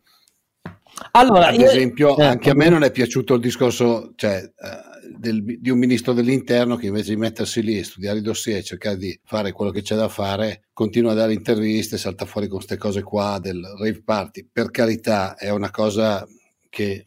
Allora, 1.10 1.48
Ad 1.48 1.60
esempio, 1.60 2.16
io... 2.16 2.24
anche 2.24 2.48
a 2.48 2.54
me 2.54 2.70
non 2.70 2.84
è 2.84 2.90
piaciuto 2.90 3.34
il 3.34 3.42
discorso 3.42 4.14
cioè, 4.16 4.42
uh, 4.44 5.18
del, 5.18 5.60
di 5.60 5.68
un 5.68 5.78
ministro 5.78 6.14
dell'interno 6.14 6.76
che 6.76 6.86
invece 6.86 7.10
di 7.10 7.20
mettersi 7.20 7.62
lì 7.62 7.76
e 7.76 7.84
studiare 7.84 8.20
i 8.20 8.22
dossier 8.22 8.56
e 8.56 8.62
cercare 8.62 8.96
di 8.96 9.20
fare 9.24 9.52
quello 9.52 9.72
che 9.72 9.82
c'è 9.82 9.94
da 9.94 10.08
fare, 10.08 10.68
continua 10.72 11.12
a 11.12 11.16
dare 11.16 11.34
interviste, 11.34 11.98
salta 11.98 12.24
fuori 12.24 12.48
con 12.48 12.56
queste 12.56 12.78
cose 12.78 13.02
qua 13.02 13.38
del 13.38 13.62
rave 13.78 14.02
party. 14.02 14.48
Per 14.50 14.70
carità, 14.70 15.36
è 15.36 15.50
una 15.50 15.70
cosa 15.70 16.26
che 16.70 16.92
eh, 16.92 17.04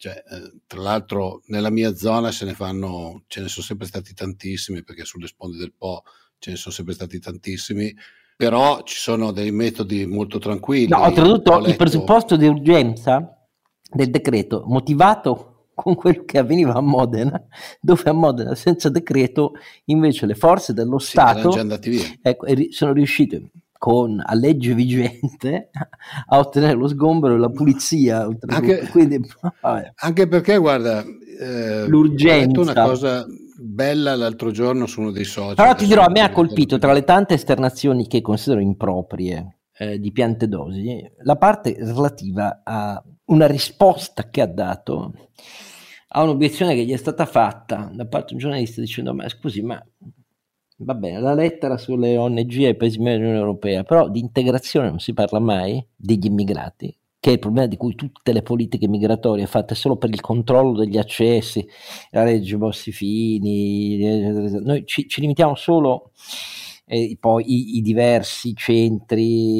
cioè, 0.00 0.22
eh, 0.30 0.60
tra 0.66 0.80
l'altro 0.80 1.42
nella 1.48 1.68
mia 1.68 1.94
zona 1.94 2.32
se 2.32 2.46
ne 2.46 2.54
fanno, 2.54 3.24
ce 3.26 3.42
ne 3.42 3.48
sono 3.48 3.66
sempre 3.66 3.86
stati 3.86 4.14
tantissimi 4.14 4.82
perché 4.82 5.04
sulle 5.04 5.26
sponde 5.26 5.58
del 5.58 5.74
Po 5.76 6.04
ce 6.38 6.52
ne 6.52 6.56
sono 6.56 6.74
sempre 6.74 6.94
stati 6.94 7.18
tantissimi 7.18 7.94
però 8.34 8.82
ci 8.84 8.96
sono 8.96 9.32
dei 9.32 9.52
metodi 9.52 10.06
molto 10.06 10.38
tranquilli. 10.38 10.88
No, 10.88 11.02
oltretutto 11.02 11.58
letto... 11.58 11.68
il 11.68 11.76
presupposto 11.76 12.36
di 12.36 12.46
urgenza 12.46 13.36
del 13.92 14.08
decreto 14.08 14.62
motivato 14.66 15.66
con 15.74 15.94
quello 15.94 16.24
che 16.24 16.38
avveniva 16.38 16.72
a 16.72 16.80
Modena, 16.80 17.38
dove 17.78 18.08
a 18.08 18.14
Modena 18.14 18.54
senza 18.54 18.88
decreto 18.88 19.52
invece 19.86 20.24
le 20.24 20.34
forze 20.34 20.72
dello 20.72 20.98
sì, 20.98 21.10
Stato 21.10 21.54
ecco, 22.22 22.46
sono 22.70 22.94
riuscite 22.94 23.50
con 23.80 24.22
a 24.22 24.34
legge 24.34 24.74
vigente 24.74 25.70
a 26.28 26.38
ottenere 26.38 26.74
lo 26.74 26.86
sgombero 26.86 27.34
e 27.34 27.38
la 27.38 27.48
pulizia. 27.48 28.28
Anche, 28.48 28.86
Quindi, 28.90 29.18
anche 29.94 30.28
perché, 30.28 30.58
guarda, 30.58 31.02
eh, 31.02 31.86
l'urgenza. 31.88 32.60
Ho 32.60 32.62
una 32.62 32.74
cosa 32.74 33.26
bella 33.56 34.14
l'altro 34.16 34.50
giorno 34.50 34.84
su 34.84 35.00
uno 35.00 35.10
dei 35.10 35.24
social. 35.24 35.54
Però 35.54 35.74
ti 35.74 35.86
dirò, 35.86 36.04
a 36.04 36.10
me 36.10 36.20
ha 36.20 36.30
colpito 36.30 36.76
tra 36.76 36.92
le 36.92 37.04
tante 37.04 37.32
esternazioni 37.32 38.06
che 38.06 38.20
considero 38.20 38.60
improprie 38.60 39.60
eh, 39.78 39.98
di 39.98 40.12
piante 40.12 40.46
dosi, 40.46 41.02
la 41.22 41.36
parte 41.36 41.74
relativa 41.78 42.60
a 42.62 43.02
una 43.26 43.46
risposta 43.46 44.28
che 44.28 44.42
ha 44.42 44.46
dato 44.46 45.14
a 46.08 46.22
un'obiezione 46.22 46.74
che 46.74 46.84
gli 46.84 46.92
è 46.92 46.98
stata 46.98 47.24
fatta 47.24 47.90
da 47.94 48.06
parte 48.06 48.28
di 48.28 48.34
un 48.34 48.40
giornalista 48.40 48.82
dicendo 48.82 49.14
ma 49.14 49.26
scusi 49.28 49.62
ma 49.62 49.82
va 50.82 50.94
bene 50.94 51.20
la 51.20 51.34
lettera 51.34 51.76
sulle 51.76 52.16
ONG 52.16 52.62
e 52.62 52.68
i 52.68 52.76
paesi 52.76 52.98
dell'Unione 52.98 53.38
Europea 53.38 53.82
però 53.82 54.08
di 54.08 54.20
integrazione 54.20 54.88
non 54.88 54.98
si 54.98 55.12
parla 55.12 55.38
mai 55.38 55.84
degli 55.96 56.26
immigrati 56.26 56.94
che 57.20 57.28
è 57.28 57.32
il 57.34 57.38
problema 57.38 57.66
di 57.66 57.76
cui 57.76 57.94
tutte 57.94 58.32
le 58.32 58.42
politiche 58.42 58.88
migratorie 58.88 59.46
fatte 59.46 59.74
solo 59.74 59.96
per 59.96 60.08
il 60.08 60.22
controllo 60.22 60.78
degli 60.78 60.96
accessi, 60.96 61.68
la 62.12 62.24
legge 62.24 62.56
Bossi-Fini, 62.56 63.98
noi 64.62 64.86
ci, 64.86 65.06
ci 65.06 65.20
limitiamo 65.20 65.54
solo 65.54 66.12
e 66.92 67.16
poi 67.20 67.44
i, 67.46 67.76
i, 67.76 67.82
diversi 67.82 68.52
centri 68.56 69.54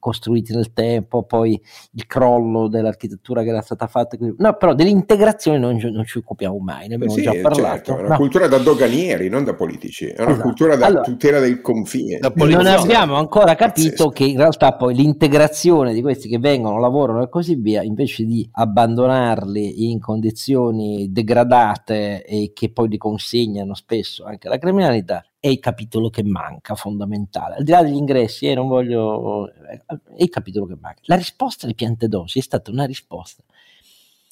costruiti 0.00 0.52
nel 0.52 0.72
tempo, 0.72 1.22
poi 1.22 1.52
il 1.92 2.06
crollo 2.08 2.66
dell'architettura 2.66 3.44
che 3.44 3.50
era 3.50 3.60
stata 3.60 3.86
fatta. 3.86 4.16
No, 4.18 4.56
però 4.56 4.74
dell'integrazione 4.74 5.58
non, 5.58 5.76
non 5.76 6.04
ci 6.04 6.18
occupiamo 6.18 6.58
mai, 6.58 6.88
ne 6.88 6.96
abbiamo 6.96 7.12
sì, 7.12 7.22
già 7.22 7.32
parlato. 7.40 7.62
Certo, 7.62 7.96
è 7.96 8.00
una 8.00 8.08
no. 8.08 8.16
cultura 8.16 8.48
da 8.48 8.58
doganieri, 8.58 9.28
non 9.28 9.44
da 9.44 9.54
politici, 9.54 10.06
è 10.06 10.20
una 10.20 10.30
esatto. 10.32 10.42
cultura 10.42 10.74
da 10.74 10.86
allora, 10.86 11.04
tutela 11.04 11.38
del 11.38 11.60
confine. 11.60 12.18
Non 12.34 12.66
abbiamo 12.66 13.14
ancora 13.14 13.54
capito 13.54 13.90
Pazzesco. 13.90 14.08
che 14.08 14.24
in 14.24 14.36
realtà 14.36 14.74
poi 14.74 14.96
l'integrazione 14.96 15.92
di 15.94 16.02
questi 16.02 16.28
che 16.28 16.40
vengono, 16.40 16.80
lavorano 16.80 17.22
e 17.22 17.28
così 17.28 17.54
via, 17.54 17.84
invece 17.84 18.24
di 18.24 18.48
abbandonarli 18.50 19.90
in 19.92 20.00
condizioni 20.00 21.12
degradate 21.12 22.24
e 22.24 22.50
che 22.52 22.72
poi 22.72 22.88
li 22.88 22.96
consegnano 22.96 23.74
spesso 23.74 24.24
anche 24.24 24.48
alla 24.48 24.58
criminalità, 24.58 25.24
è 25.40 25.48
il 25.48 25.58
capitolo 25.58 26.10
che 26.10 26.22
manca 26.22 26.74
fondamentale. 26.74 27.56
Al 27.56 27.64
di 27.64 27.70
là 27.70 27.82
degli 27.82 27.96
ingressi, 27.96 28.46
eh, 28.46 28.54
non 28.54 28.68
voglio... 28.68 29.50
è 29.50 29.80
il 30.18 30.28
capitolo 30.28 30.66
che 30.66 30.76
manca. 30.78 31.00
La 31.04 31.16
risposta 31.16 31.66
di 31.66 31.74
Piantedosi 31.74 32.38
è 32.38 32.42
stata 32.42 32.70
una 32.70 32.84
risposta 32.84 33.42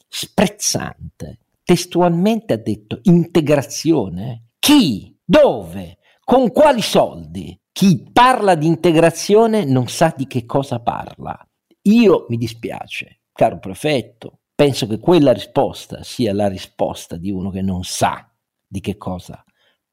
sprezzante. 0.06 1.38
Testualmente 1.64 2.52
ha 2.52 2.58
detto 2.58 3.00
integrazione. 3.04 4.50
Chi? 4.58 5.18
Dove? 5.24 5.98
Con 6.22 6.52
quali 6.52 6.82
soldi? 6.82 7.58
Chi 7.72 8.10
parla 8.12 8.54
di 8.54 8.66
integrazione 8.66 9.64
non 9.64 9.88
sa 9.88 10.12
di 10.14 10.26
che 10.26 10.44
cosa 10.44 10.80
parla. 10.80 11.38
Io 11.82 12.26
mi 12.28 12.36
dispiace, 12.36 13.20
caro 13.32 13.58
prefetto, 13.58 14.40
penso 14.54 14.86
che 14.86 14.98
quella 14.98 15.32
risposta 15.32 16.02
sia 16.02 16.34
la 16.34 16.48
risposta 16.48 17.16
di 17.16 17.30
uno 17.30 17.48
che 17.50 17.62
non 17.62 17.82
sa 17.84 18.30
di 18.66 18.80
che 18.80 18.98
cosa 18.98 19.42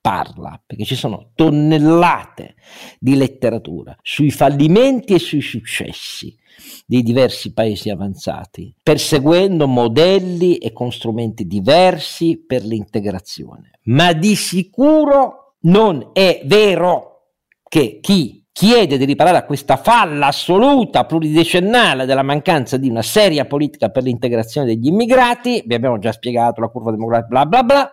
parla 0.05 0.61
perché 0.63 0.83
ci 0.83 0.93
sono 0.93 1.31
tonnellate 1.33 2.53
di 2.99 3.15
letteratura 3.15 3.97
sui 4.03 4.29
fallimenti 4.29 5.15
e 5.15 5.19
sui 5.19 5.41
successi 5.41 6.37
dei 6.85 7.01
diversi 7.01 7.53
paesi 7.53 7.89
avanzati, 7.89 8.71
perseguendo 8.83 9.65
modelli 9.65 10.57
e 10.57 10.71
con 10.73 10.91
strumenti 10.91 11.47
diversi 11.47 12.37
per 12.45 12.63
l'integrazione. 12.63 13.79
Ma 13.85 14.13
di 14.13 14.35
sicuro 14.35 15.55
non 15.61 16.11
è 16.13 16.41
vero 16.45 17.31
che 17.67 17.97
chi 17.99 18.45
chiede 18.51 18.99
di 18.99 19.05
riparare 19.05 19.37
a 19.37 19.43
questa 19.43 19.75
falla 19.75 20.27
assoluta 20.27 21.05
pluridecennale 21.05 22.05
della 22.05 22.21
mancanza 22.21 22.77
di 22.77 22.89
una 22.89 23.01
seria 23.01 23.45
politica 23.45 23.89
per 23.89 24.03
l'integrazione 24.03 24.67
degli 24.67 24.85
immigrati, 24.85 25.63
vi 25.65 25.73
abbiamo 25.73 25.97
già 25.97 26.11
spiegato 26.11 26.61
la 26.61 26.67
curva 26.67 26.91
demografica, 26.91 27.27
bla 27.27 27.45
bla 27.45 27.63
bla, 27.63 27.91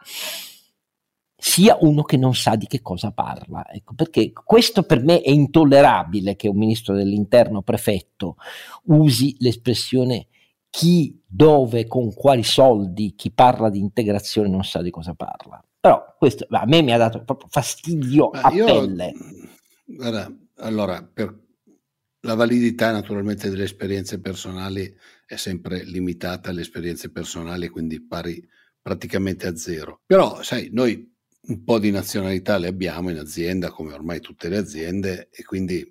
sia 1.45 1.77
uno 1.81 2.05
che 2.05 2.17
non 2.17 2.37
sa 2.37 2.55
di 2.55 2.69
che 2.69 2.81
cosa 2.83 3.11
parla. 3.11 3.69
Ecco, 3.69 3.95
perché 3.95 4.31
questo 4.33 4.85
per 4.85 5.03
me 5.03 5.21
è 5.23 5.31
intollerabile 5.31 6.37
che 6.37 6.47
un 6.47 6.57
ministro 6.57 6.95
dell'interno 6.95 7.63
prefetto 7.63 8.37
usi 8.85 9.35
l'espressione 9.41 10.29
chi, 10.71 11.21
dove, 11.27 11.89
con 11.89 12.15
quali 12.15 12.45
soldi, 12.45 13.15
chi 13.17 13.33
parla 13.33 13.71
di 13.71 13.81
integrazione 13.81 14.49
non 14.49 14.63
sa 14.63 14.83
di 14.83 14.91
cosa 14.91 15.15
parla. 15.15 15.61
Però 15.81 16.15
questo 16.17 16.47
a 16.49 16.65
me 16.65 16.81
mi 16.81 16.93
ha 16.93 16.97
dato 16.97 17.25
proprio 17.25 17.49
fastidio 17.51 18.31
Ma 18.33 18.43
a 18.43 18.53
io, 18.53 18.65
pelle. 18.65 19.13
Guarda, 19.85 20.33
allora, 20.59 21.03
per 21.03 21.37
la 22.21 22.35
validità 22.35 22.93
naturalmente 22.93 23.51
delle 23.51 23.65
esperienze 23.65 24.21
personali 24.21 24.95
è 25.27 25.35
sempre 25.35 25.83
limitata 25.83 26.51
alle 26.51 26.61
esperienze 26.61 27.11
personali, 27.11 27.69
quindi 27.69 28.01
pari 28.01 28.49
praticamente 28.81 29.49
a 29.49 29.57
zero. 29.57 30.03
Però, 30.07 30.41
sai, 30.43 30.69
noi 30.73 31.12
un 31.45 31.65
po' 31.65 31.79
di 31.79 31.91
nazionalità 31.91 32.59
le 32.59 32.69
abbiamo 32.69 33.11
in 33.11 33.19
azienda, 33.19 33.71
come 33.71 33.93
ormai 33.93 34.21
tutte 34.21 34.49
le 34.49 34.59
aziende, 34.59 35.29
e 35.31 35.43
quindi 35.45 35.85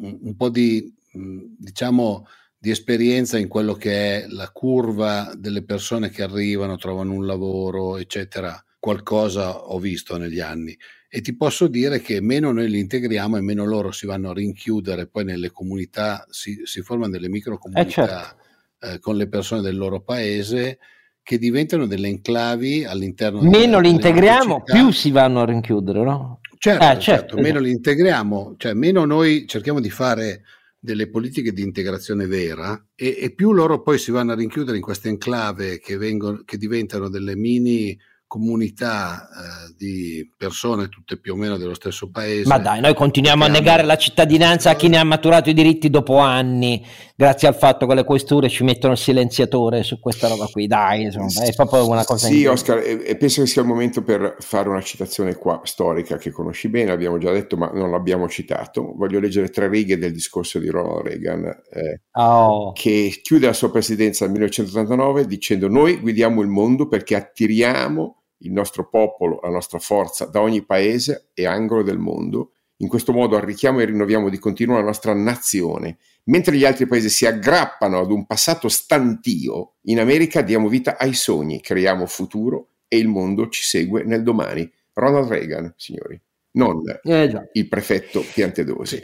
un, 0.00 0.18
un 0.22 0.36
po' 0.36 0.48
di, 0.48 0.92
diciamo, 1.12 2.26
di 2.58 2.70
esperienza 2.70 3.38
in 3.38 3.48
quello 3.48 3.74
che 3.74 4.22
è 4.22 4.26
la 4.28 4.50
curva 4.50 5.32
delle 5.36 5.62
persone 5.64 6.10
che 6.10 6.22
arrivano, 6.22 6.76
trovano 6.76 7.12
un 7.12 7.26
lavoro, 7.26 7.96
eccetera. 7.96 8.60
Qualcosa 8.78 9.64
ho 9.64 9.80
visto 9.80 10.16
negli 10.16 10.38
anni 10.38 10.76
e 11.08 11.20
ti 11.20 11.34
posso 11.34 11.66
dire 11.66 12.00
che 12.00 12.20
meno 12.20 12.52
noi 12.52 12.68
li 12.68 12.78
integriamo 12.78 13.36
e 13.36 13.40
meno 13.40 13.64
loro 13.64 13.90
si 13.90 14.06
vanno 14.06 14.30
a 14.30 14.34
rinchiudere 14.34 15.06
poi 15.08 15.24
nelle 15.24 15.50
comunità, 15.50 16.26
si, 16.30 16.60
si 16.64 16.82
formano 16.82 17.10
delle 17.10 17.28
micro 17.28 17.58
comunità 17.58 17.86
eh 17.86 17.90
certo. 17.90 18.36
eh, 18.80 18.98
con 19.00 19.16
le 19.16 19.28
persone 19.28 19.60
del 19.60 19.76
loro 19.76 20.02
paese 20.02 20.78
che 21.26 21.38
diventano 21.38 21.86
delle 21.86 22.06
enclavi 22.06 22.84
all'interno 22.84 23.42
meno 23.42 23.80
li 23.80 23.90
integriamo 23.90 24.62
più 24.62 24.92
si 24.92 25.10
vanno 25.10 25.40
a 25.40 25.44
rinchiudere 25.44 26.04
no? 26.04 26.38
certo, 26.56 26.84
eh, 26.84 26.86
certo, 26.86 27.00
certo 27.00 27.34
meno 27.34 27.48
esatto. 27.48 27.64
li 27.64 27.70
integriamo 27.72 28.54
cioè 28.56 28.74
meno 28.74 29.04
noi 29.04 29.44
cerchiamo 29.48 29.80
di 29.80 29.90
fare 29.90 30.42
delle 30.78 31.08
politiche 31.08 31.52
di 31.52 31.62
integrazione 31.62 32.28
vera 32.28 32.80
e, 32.94 33.16
e 33.18 33.34
più 33.34 33.52
loro 33.52 33.82
poi 33.82 33.98
si 33.98 34.12
vanno 34.12 34.30
a 34.30 34.36
rinchiudere 34.36 34.76
in 34.76 34.82
queste 34.84 35.08
enclave 35.08 35.80
che, 35.80 35.96
vengono, 35.96 36.42
che 36.44 36.58
diventano 36.58 37.08
delle 37.08 37.34
mini 37.34 37.98
comunità 38.36 39.28
eh, 39.28 39.74
di 39.78 40.30
persone 40.36 40.90
tutte 40.90 41.18
più 41.18 41.32
o 41.32 41.36
meno 41.36 41.56
dello 41.56 41.72
stesso 41.72 42.10
paese. 42.10 42.46
Ma 42.46 42.58
dai, 42.58 42.82
noi 42.82 42.94
continuiamo 42.94 43.44
a 43.44 43.48
negare 43.48 43.80
hanno... 43.80 43.88
la 43.88 43.96
cittadinanza 43.96 44.70
a 44.70 44.74
chi 44.74 44.88
ne 44.88 44.98
ha 44.98 45.04
maturato 45.04 45.48
i 45.48 45.54
diritti 45.54 45.88
dopo 45.88 46.18
anni, 46.18 46.84
grazie 47.16 47.48
al 47.48 47.54
fatto 47.54 47.86
che 47.86 47.94
le 47.94 48.04
questure 48.04 48.50
ci 48.50 48.62
mettono 48.62 48.92
il 48.92 48.98
silenziatore 48.98 49.82
su 49.82 49.98
questa 49.98 50.28
roba 50.28 50.46
qui. 50.52 50.66
Dai, 50.66 51.04
insomma, 51.04 51.46
è 51.46 51.54
proprio 51.54 51.88
una 51.88 52.04
cosa. 52.04 52.26
Sì, 52.26 52.44
Oscar, 52.44 52.78
e, 52.78 53.02
e, 53.06 53.16
penso 53.16 53.40
che 53.40 53.46
sia 53.46 53.62
il 53.62 53.68
momento 53.68 54.02
per 54.02 54.36
fare 54.40 54.68
una 54.68 54.82
citazione 54.82 55.34
qua 55.36 55.62
storica 55.64 56.18
che 56.18 56.30
conosci 56.30 56.68
bene, 56.68 56.90
l'abbiamo 56.90 57.16
già 57.16 57.32
detto, 57.32 57.56
ma 57.56 57.70
non 57.72 57.90
l'abbiamo 57.90 58.28
citato. 58.28 58.92
Voglio 58.96 59.18
leggere 59.18 59.48
tre 59.48 59.66
righe 59.66 59.96
del 59.96 60.12
discorso 60.12 60.58
di 60.58 60.68
Ronald 60.68 61.06
Reagan, 61.06 61.44
eh, 61.70 62.02
oh. 62.12 62.72
che 62.72 63.18
chiude 63.22 63.46
la 63.46 63.54
sua 63.54 63.70
presidenza 63.70 64.26
nel 64.26 64.34
1989 64.34 65.26
dicendo: 65.26 65.68
Noi 65.68 66.00
guidiamo 66.00 66.42
il 66.42 66.48
mondo 66.48 66.86
perché 66.86 67.14
attiriamo 67.14 68.24
il 68.38 68.52
nostro 68.52 68.88
popolo, 68.88 69.40
la 69.42 69.50
nostra 69.50 69.78
forza 69.78 70.26
da 70.26 70.40
ogni 70.40 70.64
paese 70.64 71.30
e 71.34 71.46
angolo 71.46 71.82
del 71.82 71.98
mondo. 71.98 72.52
In 72.78 72.88
questo 72.88 73.12
modo 73.12 73.36
arricchiamo 73.36 73.80
e 73.80 73.86
rinnoviamo 73.86 74.28
di 74.28 74.38
continuo 74.38 74.76
la 74.76 74.82
nostra 74.82 75.14
nazione. 75.14 75.96
Mentre 76.24 76.56
gli 76.56 76.64
altri 76.64 76.86
paesi 76.86 77.08
si 77.08 77.24
aggrappano 77.24 78.00
ad 78.00 78.10
un 78.10 78.26
passato 78.26 78.68
stantio, 78.68 79.76
in 79.82 80.00
America 80.00 80.42
diamo 80.42 80.68
vita 80.68 80.98
ai 80.98 81.14
sogni, 81.14 81.60
creiamo 81.60 82.04
futuro 82.06 82.72
e 82.88 82.98
il 82.98 83.08
mondo 83.08 83.48
ci 83.48 83.62
segue 83.62 84.04
nel 84.04 84.22
domani. 84.22 84.70
Ronald 84.92 85.28
Reagan, 85.28 85.72
signori, 85.76 86.20
non 86.52 86.82
eh, 87.02 87.48
il 87.52 87.68
prefetto 87.68 88.22
Piantedosi. 88.34 88.96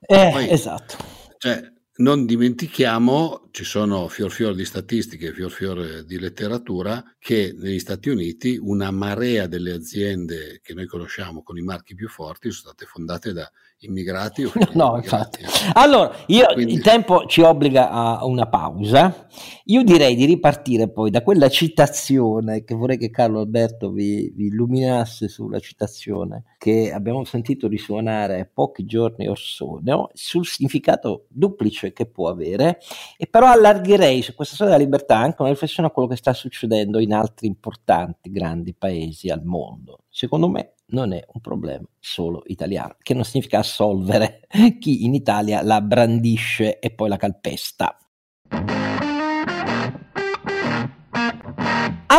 Eh, 0.00 0.30
Poi, 0.32 0.50
esatto. 0.50 0.96
Cioè, 1.38 1.60
non 1.98 2.26
dimentichiamo, 2.26 3.48
ci 3.50 3.64
sono 3.64 4.06
fior 4.08 4.30
fior 4.30 4.54
di 4.54 4.64
statistiche, 4.64 5.32
fior 5.32 5.50
fior 5.50 6.04
di 6.04 6.18
letteratura, 6.18 7.02
che 7.18 7.54
negli 7.56 7.80
Stati 7.80 8.08
Uniti 8.08 8.56
una 8.56 8.90
marea 8.90 9.46
delle 9.46 9.72
aziende 9.72 10.60
che 10.62 10.74
noi 10.74 10.86
conosciamo 10.86 11.42
con 11.42 11.58
i 11.58 11.62
marchi 11.62 11.94
più 11.94 12.08
forti 12.08 12.50
sono 12.50 12.72
state 12.72 12.86
fondate 12.86 13.32
da 13.32 13.50
immigrati 13.80 14.44
o 14.44 14.52
no, 14.74 14.96
infatti. 14.96 15.44
Allora, 15.74 16.12
io, 16.26 16.46
Quindi... 16.52 16.72
il 16.72 16.82
tempo 16.82 17.26
ci 17.26 17.40
obbliga 17.42 17.90
a 17.90 18.24
una 18.24 18.48
pausa. 18.48 19.26
Io 19.64 19.82
direi 19.84 20.16
di 20.16 20.24
ripartire 20.24 20.90
poi 20.90 21.10
da 21.10 21.22
quella 21.22 21.48
citazione 21.48 22.64
che 22.64 22.74
vorrei 22.74 22.98
che 22.98 23.10
Carlo 23.10 23.40
Alberto 23.40 23.90
vi, 23.90 24.32
vi 24.34 24.46
illuminasse 24.46 25.28
sulla 25.28 25.60
citazione 25.60 26.44
che 26.58 26.90
abbiamo 26.92 27.24
sentito 27.24 27.68
risuonare 27.68 28.50
pochi 28.52 28.84
giorni 28.84 29.28
or 29.28 29.38
sono 29.38 30.10
sul 30.12 30.46
significato 30.46 31.26
duplice 31.28 31.92
che 31.92 32.06
può 32.06 32.28
avere 32.28 32.78
e 33.16 33.26
però 33.26 33.46
allargherei 33.46 34.22
su 34.22 34.34
questa 34.34 34.54
storia 34.54 34.72
della 34.72 34.84
libertà 34.84 35.18
anche 35.18 35.42
una 35.42 35.50
riflessione 35.50 35.88
a 35.88 35.92
quello 35.92 36.08
che 36.08 36.16
sta 36.16 36.32
succedendo 36.32 36.98
in 36.98 37.12
altri 37.12 37.46
importanti 37.46 38.30
grandi 38.30 38.74
paesi 38.74 39.28
al 39.28 39.44
mondo. 39.44 40.00
Secondo 40.08 40.48
me 40.48 40.72
non 40.90 41.12
è 41.12 41.22
un 41.32 41.40
problema 41.40 41.86
solo 41.98 42.42
italiano, 42.46 42.96
che 43.02 43.14
non 43.14 43.24
significa 43.24 43.58
assolvere 43.58 44.46
chi 44.78 45.04
in 45.04 45.14
Italia 45.14 45.62
la 45.62 45.80
brandisce 45.80 46.78
e 46.78 46.90
poi 46.90 47.08
la 47.08 47.16
calpesta. 47.16 47.96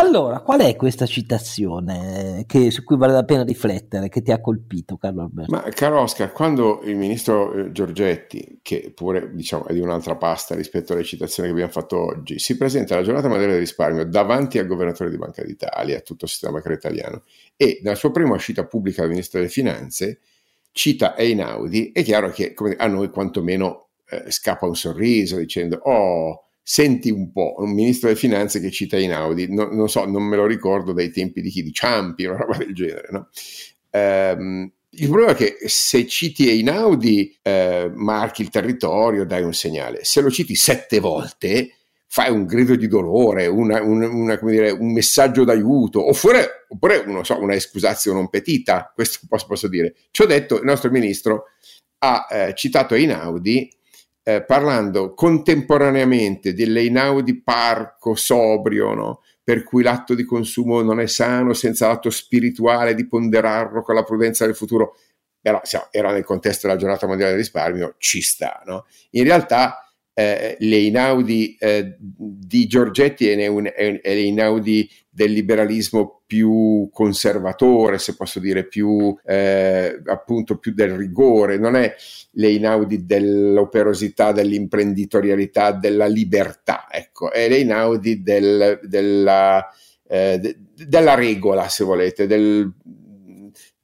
Allora, 0.09 0.39
qual 0.39 0.61
è 0.61 0.75
questa 0.75 1.05
citazione 1.05 2.43
che, 2.47 2.71
su 2.71 2.83
cui 2.83 2.97
vale 2.97 3.13
la 3.13 3.25
pena 3.25 3.43
riflettere, 3.43 4.09
che 4.09 4.23
ti 4.23 4.31
ha 4.31 4.41
colpito, 4.41 4.97
Carlo 4.97 5.21
Alberto? 5.21 5.51
Ma 5.51 5.61
caro 5.69 6.01
Oscar, 6.01 6.31
quando 6.31 6.81
il 6.83 6.95
ministro 6.95 7.53
eh, 7.53 7.71
Giorgetti, 7.71 8.57
che 8.63 8.91
pure 8.95 9.35
diciamo, 9.35 9.67
è 9.67 9.73
di 9.73 9.79
un'altra 9.79 10.15
pasta 10.15 10.55
rispetto 10.55 10.93
alle 10.93 11.03
citazioni 11.03 11.49
che 11.49 11.53
abbiamo 11.53 11.71
fatto 11.71 12.03
oggi, 12.03 12.39
si 12.39 12.57
presenta 12.57 12.95
alla 12.95 13.03
giornata 13.03 13.27
mondiale 13.27 13.51
del 13.51 13.61
risparmio 13.61 14.03
davanti 14.03 14.57
al 14.57 14.65
governatore 14.65 15.11
di 15.11 15.17
Banca 15.17 15.43
d'Italia, 15.43 15.97
a 15.97 16.01
tutto 16.01 16.25
il 16.25 16.31
sistema 16.31 16.53
bancario 16.53 16.77
italiano, 16.77 17.23
e 17.55 17.79
nella 17.83 17.95
sua 17.95 18.09
prima 18.09 18.33
uscita 18.33 18.65
pubblica 18.65 19.03
al 19.03 19.09
ministro 19.09 19.37
delle 19.37 19.51
Finanze 19.51 20.21
cita 20.71 21.15
Einaudi, 21.15 21.91
è 21.93 22.01
chiaro 22.01 22.31
che 22.31 22.55
come, 22.55 22.75
a 22.75 22.87
noi 22.87 23.11
quantomeno 23.11 23.89
eh, 24.09 24.31
scappa 24.31 24.65
un 24.65 24.75
sorriso 24.75 25.37
dicendo 25.37 25.77
«Oh, 25.83 26.45
senti 26.71 27.09
un 27.09 27.31
po', 27.31 27.55
un 27.57 27.71
ministro 27.71 28.09
delle 28.09 28.19
finanze 28.19 28.59
che 28.59 28.69
cita 28.69 28.95
Inaudi, 28.95 29.51
no, 29.51 29.69
non 29.71 29.89
so, 29.89 30.05
non 30.05 30.21
me 30.21 30.35
lo 30.35 30.45
ricordo 30.45 30.93
dai 30.93 31.09
tempi 31.09 31.41
di 31.41 31.49
chi, 31.49 31.63
di 31.63 31.73
Ciampi, 31.73 32.25
una 32.29 32.37
roba 32.37 32.57
del 32.57 32.75
genere, 32.75 33.07
no? 33.09 33.29
Ehm, 33.89 34.71
il 34.91 35.07
problema 35.07 35.31
è 35.31 35.35
che 35.35 35.57
se 35.65 36.05
citi 36.05 36.47
Einaudi 36.47 37.35
eh, 37.41 37.89
marchi 37.91 38.43
il 38.43 38.49
territorio, 38.49 39.25
dai 39.25 39.41
un 39.41 39.53
segnale. 39.53 40.03
Se 40.03 40.21
lo 40.21 40.29
citi 40.29 40.53
sette 40.53 40.99
volte, 40.99 41.73
fai 42.05 42.29
un 42.31 42.45
grido 42.45 42.75
di 42.75 42.87
dolore, 42.87 43.47
una, 43.47 43.81
una, 43.81 44.07
una, 44.07 44.39
dire, 44.43 44.69
un 44.69 44.93
messaggio 44.93 45.43
d'aiuto, 45.43 46.07
oppure, 46.07 46.65
oppure 46.67 47.03
so, 47.23 47.39
una 47.41 47.55
escusazione 47.55 48.19
non 48.19 48.29
petita, 48.29 48.91
questo 48.93 49.25
posso, 49.27 49.47
posso 49.47 49.67
dire. 49.67 49.95
Ci 50.11 50.21
ho 50.21 50.27
detto, 50.27 50.59
il 50.59 50.65
nostro 50.65 50.91
ministro 50.91 51.45
ha 51.97 52.27
eh, 52.29 52.53
citato 52.55 52.93
Einaudi 52.93 53.75
eh, 54.29 54.43
parlando 54.43 55.15
contemporaneamente 55.15 56.53
dell'Einaudi 56.53 57.41
parco 57.41 58.13
sobrio, 58.13 58.93
no? 58.93 59.21
per 59.43 59.63
cui 59.63 59.81
l'atto 59.81 60.13
di 60.13 60.23
consumo 60.23 60.83
non 60.83 60.99
è 60.99 61.07
sano 61.07 61.53
senza 61.53 61.87
l'atto 61.87 62.11
spirituale 62.11 62.93
di 62.93 63.07
ponderarlo 63.07 63.81
con 63.81 63.95
la 63.95 64.03
prudenza 64.03 64.45
del 64.45 64.55
futuro. 64.55 64.97
Però 65.41 65.59
era 65.89 66.11
nel 66.11 66.23
contesto 66.23 66.67
della 66.67 66.77
giornata 66.77 67.07
mondiale 67.07 67.31
del 67.31 67.39
risparmio, 67.39 67.95
ci 67.97 68.21
sta. 68.21 68.61
No? 68.65 68.85
In 69.11 69.23
realtà 69.23 69.88
eh, 70.19 70.57
le 70.59 70.75
Inaudi 70.75 71.55
eh, 71.57 71.95
di 71.97 72.67
Giorgetti 72.67 73.29
è, 73.29 73.47
un, 73.47 73.71
è, 73.73 74.01
è 74.01 74.13
l'Inaudi 74.13 74.89
del 75.09 75.31
liberalismo 75.31 76.23
più 76.25 76.89
conservatore, 76.91 77.99
se 77.99 78.17
posso 78.17 78.41
dire, 78.41 78.67
più 78.67 79.17
eh, 79.25 80.01
appunto 80.07 80.57
più 80.57 80.73
del 80.73 80.91
rigore, 80.91 81.57
non 81.57 81.77
è 81.77 81.95
l'Einaudi 82.31 83.05
dell'operosità, 83.05 84.33
dell'imprenditorialità, 84.33 85.71
della 85.71 86.07
libertà, 86.07 86.87
ecco, 86.91 87.31
è 87.31 87.47
l'Einaudi 87.47 88.21
del, 88.21 88.81
della, 88.83 89.65
eh, 90.05 90.37
de, 90.37 90.57
della 90.85 91.15
regola, 91.15 91.69
se 91.69 91.85
volete, 91.85 92.27
del, 92.27 92.69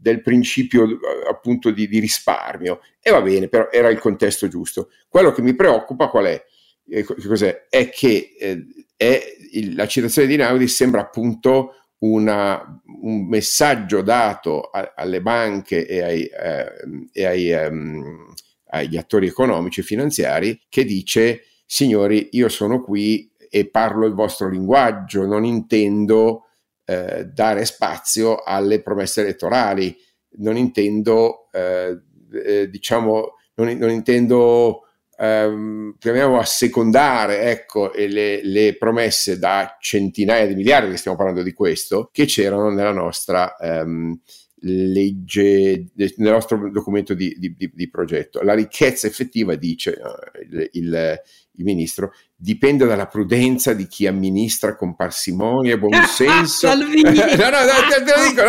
del 0.05 0.21
principio 0.21 0.99
appunto 1.27 1.71
di, 1.71 1.87
di, 1.87 1.97
risparmio. 1.97 2.79
E 3.01 3.09
va 3.09 3.23
bene, 3.23 3.47
però 3.47 3.69
era 3.71 3.89
il 3.89 3.97
contesto 3.97 4.47
giusto. 4.47 4.91
Quello 5.09 5.31
che 5.31 5.41
mi 5.41 5.55
preoccupa 5.55 6.09
qual 6.09 6.25
è? 6.25 6.45
Eh, 6.87 7.03
cos'è? 7.03 7.65
È 7.67 7.89
che 7.89 8.35
eh, 8.39 8.63
è 8.95 9.19
il, 9.53 9.73
la 9.73 9.87
citazione 9.87 10.27
di 10.27 10.35
Naudi 10.35 10.67
sembra 10.67 11.01
appunto 11.01 11.73
una, 11.99 12.79
un 13.01 13.25
messaggio 13.27 14.03
dato 14.03 14.61
a, 14.61 14.93
alle 14.95 15.23
banche 15.23 15.87
e, 15.87 16.01
ai, 16.03 16.25
eh, 16.25 16.71
e 17.11 17.25
ai, 17.25 17.67
um, 17.67 18.31
agli 18.67 18.97
attori 18.97 19.25
economici 19.25 19.79
e 19.79 19.83
finanziari 19.83 20.61
che 20.69 20.85
dice 20.85 21.45
signori 21.65 22.29
io 22.33 22.47
sono 22.47 22.79
qui 22.83 23.27
e 23.49 23.67
parlo 23.69 24.05
il 24.05 24.13
vostro 24.13 24.49
linguaggio, 24.49 25.25
non 25.25 25.45
intendo 25.45 26.44
eh, 26.85 27.25
dare 27.25 27.65
spazio 27.65 28.43
alle 28.43 28.81
promesse 28.81 29.21
elettorali, 29.21 29.95
non 30.37 30.57
intendo 30.57 31.49
eh, 31.51 31.99
eh 32.31 32.69
diciamo 32.69 33.35
non, 33.55 33.75
non 33.77 33.89
intendo 33.89 34.85
ehm, 35.17 35.95
secondare 36.43 37.41
ecco, 37.49 37.91
le, 37.95 38.43
le, 38.43 38.75
promesse 38.77 39.39
da 39.39 39.77
centinaia 39.79 40.45
di 40.47 40.55
miliardi, 40.55 40.91
che 40.91 40.97
stiamo 40.97 41.17
parlando 41.17 41.43
di 41.43 41.53
questo, 41.53 42.09
che 42.11 42.25
c'erano 42.25 42.69
nella 42.69 42.91
nostra 42.91 43.55
ehm, 43.57 44.19
legge, 44.61 45.91
nel 45.93 46.13
nostro 46.17 46.69
documento 46.71 47.13
di, 47.13 47.35
di, 47.37 47.55
di, 47.73 47.89
progetto. 47.89 48.41
La 48.41 48.55
ricchezza 48.55 49.07
effettiva, 49.07 49.55
dice 49.55 49.91
uh, 49.91 50.41
il, 50.41 50.69
il, 50.73 51.21
il 51.51 51.63
ministro, 51.63 52.13
dipende 52.45 52.85
dalla 52.85 53.07
prudenza 53.07 53.73
di 53.73 53.87
chi 53.87 54.05
amministra 54.05 54.75
con 54.75 54.95
parsimonia 54.95 55.73
e 55.73 55.79
buonsenso. 55.79 56.67
Ah, 56.67 56.75
no, 56.75 56.83
no, 56.83 56.85
te, 56.85 58.03
te, 58.03 58.13
lo 58.13 58.27
dico, 58.27 58.43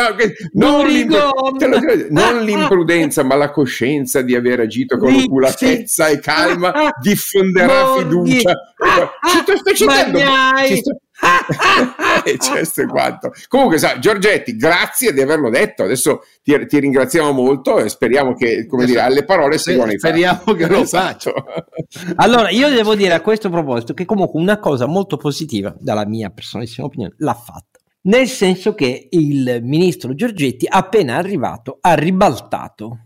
no, 0.52 0.82
non, 0.82 0.86
l'impr- 0.86 2.10
non, 2.10 2.44
l'imprudenza, 2.44 3.22
ma 3.22 3.36
la 3.36 3.50
coscienza 3.50 4.20
di 4.20 4.34
aver 4.34 4.60
agito 4.60 4.98
con 4.98 5.14
oculatezza 5.14 6.08
e 6.08 6.18
calma 6.18 6.90
diffonderà 7.00 7.94
fiducia. 7.96 8.52
Ci 9.32 9.38
sto, 9.38 9.56
sto 9.56 9.72
citando, 9.72 10.18
ci 10.66 10.76
sto, 10.76 11.00
e 12.24 12.36
questo 12.36 12.82
è 12.82 12.86
quanto. 12.86 13.32
Comunque, 13.48 13.78
sa, 13.78 13.98
Giorgetti, 13.98 14.56
grazie 14.56 15.12
di 15.12 15.20
averlo 15.20 15.50
detto. 15.50 15.84
Adesso 15.84 16.22
ti, 16.42 16.66
ti 16.66 16.78
ringraziamo 16.78 17.32
molto 17.32 17.78
e 17.78 17.88
speriamo 17.88 18.34
che, 18.34 18.66
come 18.66 18.84
dire, 18.84 19.00
alle 19.00 19.24
parole 19.24 19.58
seguano 19.58 19.92
i 19.92 19.98
Speriamo 19.98 20.52
che 20.54 20.66
lo 20.66 20.84
faccia. 20.84 21.32
allora, 22.16 22.50
io 22.50 22.68
devo 22.68 22.94
dire 22.94 23.14
a 23.14 23.20
questo 23.20 23.48
proposito 23.48 23.94
che 23.94 24.04
comunque 24.04 24.40
una 24.40 24.58
cosa 24.58 24.86
molto 24.86 25.16
positiva, 25.16 25.74
dalla 25.78 26.06
mia 26.06 26.30
personalissima 26.30 26.86
opinione, 26.86 27.14
l'ha 27.18 27.34
fatta. 27.34 27.80
Nel 28.02 28.28
senso 28.28 28.74
che 28.74 29.08
il 29.10 29.60
ministro 29.62 30.14
Giorgetti, 30.14 30.66
appena 30.68 31.16
arrivato, 31.16 31.78
ha 31.80 31.94
ribaltato 31.94 33.05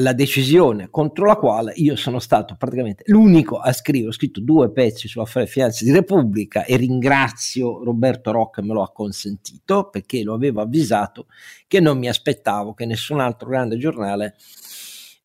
la 0.00 0.12
decisione 0.12 0.88
contro 0.90 1.26
la 1.26 1.36
quale 1.36 1.72
io 1.76 1.96
sono 1.96 2.18
stato 2.18 2.56
praticamente 2.56 3.04
l'unico 3.06 3.58
a 3.58 3.72
scrivere, 3.72 4.08
ho 4.08 4.12
scritto 4.12 4.40
due 4.40 4.70
pezzi 4.72 5.08
su 5.08 5.20
affari 5.20 5.46
finanze 5.46 5.84
di 5.84 5.92
Repubblica 5.92 6.64
e 6.64 6.76
ringrazio 6.76 7.82
Roberto 7.84 8.30
Rocca 8.30 8.62
me 8.62 8.72
lo 8.72 8.82
ha 8.82 8.92
consentito 8.92 9.88
perché 9.88 10.22
lo 10.22 10.34
avevo 10.34 10.60
avvisato 10.60 11.26
che 11.66 11.80
non 11.80 11.98
mi 11.98 12.08
aspettavo 12.08 12.74
che 12.74 12.86
nessun 12.86 13.20
altro 13.20 13.48
grande 13.48 13.76
giornale 13.76 14.36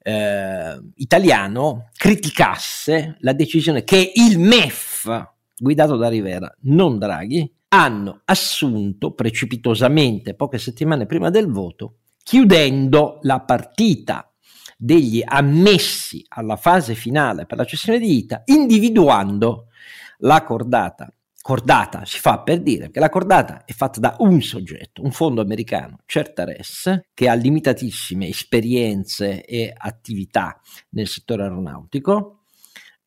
eh, 0.03 0.79
italiano 0.95 1.89
criticasse 1.95 3.17
la 3.19 3.33
decisione 3.33 3.83
che 3.83 4.11
il 4.13 4.39
MEF 4.39 5.33
guidato 5.57 5.95
da 5.95 6.09
Rivera, 6.09 6.53
non 6.61 6.97
Draghi, 6.99 7.51
hanno 7.69 8.21
assunto 8.25 9.13
precipitosamente 9.13 10.33
poche 10.33 10.57
settimane 10.57 11.05
prima 11.05 11.29
del 11.29 11.47
voto 11.47 11.97
chiudendo 12.25 13.19
la 13.21 13.41
partita 13.41 14.29
degli 14.75 15.21
ammessi 15.23 16.25
alla 16.29 16.57
fase 16.57 16.95
finale 16.95 17.45
per 17.45 17.57
la 17.57 17.65
cessione 17.65 17.99
di 17.99 18.17
ITA, 18.17 18.43
individuando 18.45 19.67
la 20.19 20.43
cordata. 20.43 21.09
Cordata 21.41 22.05
si 22.05 22.19
fa 22.19 22.39
per 22.39 22.61
dire 22.61 22.89
che 22.89 22.99
la 22.99 23.09
cordata 23.09 23.65
è 23.65 23.71
fatta 23.71 23.99
da 23.99 24.15
un 24.19 24.41
soggetto, 24.41 25.03
un 25.03 25.11
fondo 25.11 25.41
americano, 25.41 25.99
Certares, 26.05 27.01
che 27.13 27.29
ha 27.29 27.35
limitatissime 27.35 28.27
esperienze 28.27 29.45
e 29.45 29.71
attività 29.75 30.59
nel 30.89 31.07
settore 31.07 31.43
aeronautico, 31.43 32.39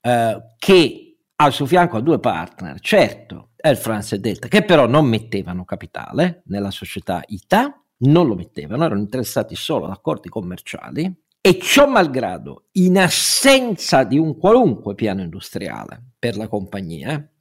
eh, 0.01 0.41
che 0.57 1.17
al 1.35 1.53
suo 1.53 1.67
fianco 1.67 1.97
ha 1.97 2.01
due 2.01 2.21
partner, 2.21 2.79
certo 2.79 3.51
Air 3.61 3.77
France 3.77 4.15
e 4.15 4.21
Delta, 4.21 4.47
che 4.47 4.65
però 4.65 4.87
non 4.87 5.07
mettevano 5.07 5.65
capitale 5.65 6.43
nella 6.47 6.71
società 6.71 7.23
ITA, 7.27 7.83
non 8.01 8.29
lo 8.29 8.37
mettevano, 8.37 8.85
erano 8.85 9.01
interessati 9.01 9.57
solo 9.57 9.87
ad 9.87 9.91
accordi 9.91 10.29
commerciali 10.29 11.13
E 11.41 11.59
ciò 11.61 11.87
malgrado, 11.87 12.67
in 12.73 12.99
assenza 12.99 14.03
di 14.03 14.19
un 14.19 14.37
qualunque 14.37 14.95
piano 14.95 15.23
industriale 15.23 16.13
per 16.19 16.37
la 16.37 16.49
compagnia, 16.49 17.33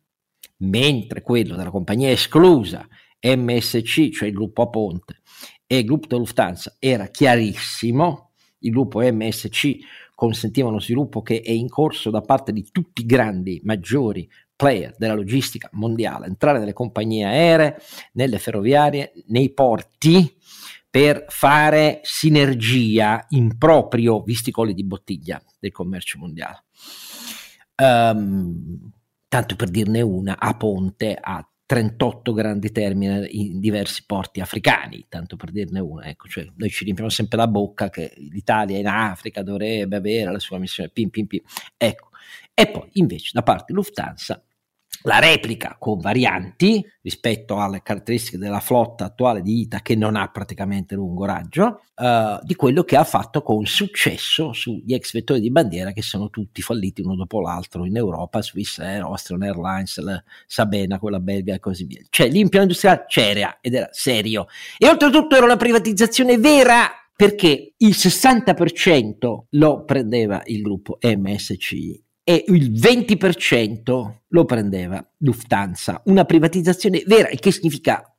mentre 0.57 1.21
quello 1.23 1.55
della 1.55 1.71
compagnia 1.71 2.11
esclusa, 2.11 2.87
MSC, 3.19 4.09
cioè 4.11 4.27
il 4.27 4.35
gruppo 4.35 4.69
Ponte, 4.69 5.21
e 5.65 5.79
il 5.79 5.85
gruppo 5.85 6.07
della 6.07 6.21
Lufthansa 6.21 6.75
era 6.77 7.07
chiarissimo, 7.07 8.31
il 8.59 8.71
gruppo 8.71 9.01
MSC 9.01 9.77
consentiva 10.13 10.69
uno 10.69 10.79
sviluppo 10.79 11.21
che 11.21 11.41
è 11.41 11.51
in 11.51 11.67
corso 11.67 12.09
da 12.09 12.21
parte 12.21 12.53
di 12.53 12.67
tutti 12.71 13.01
i 13.01 13.05
grandi, 13.05 13.61
maggiori 13.63 14.29
player 14.55 14.95
della 14.97 15.13
logistica 15.13 15.69
mondiale, 15.73 16.27
entrare 16.27 16.59
nelle 16.59 16.73
compagnie 16.73 17.25
aeree, 17.25 17.77
nelle 18.13 18.39
ferroviarie, 18.39 19.13
nei 19.27 19.51
porti 19.53 20.36
per 20.97 21.25
fare 21.27 21.99
sinergia 22.01 23.23
in 23.29 23.55
proprio, 23.59 24.23
visti 24.23 24.49
i 24.49 24.51
colli 24.51 24.73
di 24.73 24.83
bottiglia 24.83 25.39
del 25.59 25.71
commercio 25.71 26.17
mondiale. 26.17 26.63
Um, 27.75 28.91
tanto 29.27 29.55
per 29.55 29.69
dirne 29.69 30.01
una, 30.01 30.39
a 30.39 30.57
Ponte 30.57 31.15
ha 31.15 31.47
38 31.67 32.33
grandi 32.33 32.71
terminal 32.71 33.27
in 33.29 33.59
diversi 33.59 34.05
porti 34.07 34.39
africani, 34.39 35.05
tanto 35.07 35.35
per 35.35 35.51
dirne 35.51 35.79
una. 35.81 36.05
Ecco, 36.05 36.29
cioè 36.29 36.47
noi 36.55 36.69
ci 36.69 36.83
riempiamo 36.83 37.11
sempre 37.11 37.37
la 37.37 37.47
bocca 37.47 37.91
che 37.91 38.15
l'Italia 38.31 38.79
in 38.79 38.87
Africa 38.87 39.43
dovrebbe 39.43 39.97
avere 39.97 40.31
la 40.31 40.39
sua 40.39 40.57
missione, 40.57 40.89
pim 40.89 41.09
pim 41.09 41.27
pim. 41.27 41.41
Ecco. 41.77 42.09
E 42.55 42.71
poi 42.71 42.89
invece 42.93 43.29
da 43.33 43.43
parte 43.43 43.71
Lufthansa 43.71 44.43
la 45.03 45.19
replica 45.19 45.75
con 45.79 45.99
varianti 45.99 46.85
rispetto 47.01 47.59
alle 47.59 47.81
caratteristiche 47.81 48.37
della 48.37 48.59
flotta 48.59 49.05
attuale 49.05 49.41
di 49.41 49.61
ITA 49.61 49.81
che 49.81 49.95
non 49.95 50.15
ha 50.15 50.27
praticamente 50.29 50.95
lungo 50.95 51.25
raggio, 51.25 51.81
uh, 51.95 52.39
di 52.43 52.55
quello 52.55 52.83
che 52.83 52.95
ha 52.97 53.03
fatto 53.03 53.41
con 53.41 53.65
successo 53.65 54.53
sugli 54.53 54.93
ex 54.93 55.13
vettori 55.13 55.39
di 55.39 55.51
bandiera 55.51 55.91
che 55.91 56.01
sono 56.01 56.29
tutti 56.29 56.61
falliti 56.61 57.01
uno 57.01 57.15
dopo 57.15 57.39
l'altro 57.39 57.85
in 57.85 57.95
Europa, 57.95 58.41
Swiss 58.41 58.79
Air, 58.79 59.03
Austrian 59.03 59.43
Airlines, 59.43 60.01
Sabena, 60.45 60.99
quella 60.99 61.19
belga 61.19 61.53
e 61.53 61.59
così 61.59 61.85
via. 61.85 62.01
Cioè 62.09 62.27
l'impianto 62.27 62.61
industriale 62.61 63.05
c'era 63.07 63.57
ed 63.61 63.73
era 63.73 63.89
serio. 63.91 64.47
E 64.77 64.87
oltretutto 64.87 65.35
era 65.35 65.45
una 65.45 65.57
privatizzazione 65.57 66.37
vera 66.37 66.91
perché 67.15 67.73
il 67.77 67.95
60% 67.97 69.45
lo 69.49 69.83
prendeva 69.85 70.41
il 70.45 70.61
gruppo 70.61 70.99
MSC 71.01 72.05
e 72.29 72.43
il 72.49 72.73
20% 72.73 74.15
lo 74.27 74.43
prendeva 74.43 75.01
Lufthansa. 75.19 76.01
Una 76.07 76.25
privatizzazione 76.25 77.01
vera, 77.05 77.29
il 77.29 77.39
che 77.39 77.53
significa, 77.53 78.13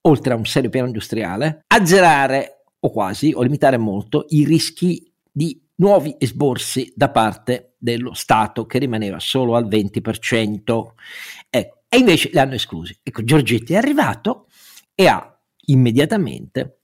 oltre 0.00 0.32
a 0.32 0.36
un 0.36 0.46
serio 0.46 0.70
piano 0.70 0.86
industriale, 0.86 1.64
azzerare 1.66 2.64
o 2.78 2.90
quasi 2.90 3.32
o 3.34 3.42
limitare 3.42 3.76
molto 3.76 4.24
i 4.30 4.46
rischi 4.46 5.12
di 5.30 5.60
nuovi 5.74 6.16
esborsi 6.18 6.90
da 6.96 7.10
parte 7.10 7.74
dello 7.76 8.14
Stato 8.14 8.64
che 8.64 8.78
rimaneva 8.78 9.18
solo 9.18 9.56
al 9.56 9.68
20%. 9.68 10.86
Ecco, 11.50 11.82
e 11.86 11.98
invece 11.98 12.30
li 12.32 12.38
hanno 12.38 12.54
esclusi. 12.54 12.98
Ecco, 13.02 13.22
Giorgetti 13.22 13.74
è 13.74 13.76
arrivato 13.76 14.46
e 14.94 15.06
ha 15.06 15.38
immediatamente 15.66 16.78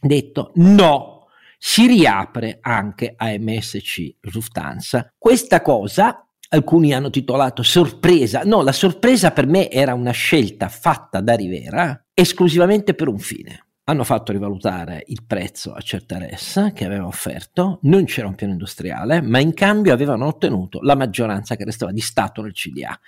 detto 0.00 0.52
no, 0.54 1.19
si 1.62 1.86
riapre 1.86 2.56
anche 2.62 3.12
a 3.14 3.36
MSC 3.38 4.14
Lufthansa. 4.32 5.12
Questa 5.18 5.60
cosa 5.60 6.26
alcuni 6.48 6.94
hanno 6.94 7.10
titolato 7.10 7.62
sorpresa. 7.62 8.42
No, 8.44 8.62
la 8.62 8.72
sorpresa 8.72 9.30
per 9.30 9.46
me 9.46 9.70
era 9.70 9.92
una 9.92 10.10
scelta 10.10 10.70
fatta 10.70 11.20
da 11.20 11.34
Rivera 11.34 12.06
esclusivamente 12.14 12.94
per 12.94 13.08
un 13.08 13.18
fine. 13.18 13.66
Hanno 13.84 14.04
fatto 14.04 14.32
rivalutare 14.32 15.04
il 15.08 15.22
prezzo 15.26 15.74
a 15.74 15.80
Certares 15.80 16.70
che 16.74 16.86
aveva 16.86 17.06
offerto, 17.06 17.80
non 17.82 18.04
c'era 18.04 18.28
un 18.28 18.36
piano 18.36 18.52
industriale, 18.52 19.20
ma 19.20 19.38
in 19.38 19.52
cambio 19.52 19.92
avevano 19.92 20.26
ottenuto 20.26 20.80
la 20.80 20.94
maggioranza 20.94 21.56
che 21.56 21.64
restava 21.64 21.92
di 21.92 22.00
Stato 22.00 22.40
nel 22.40 22.52
CDA, 22.52 22.98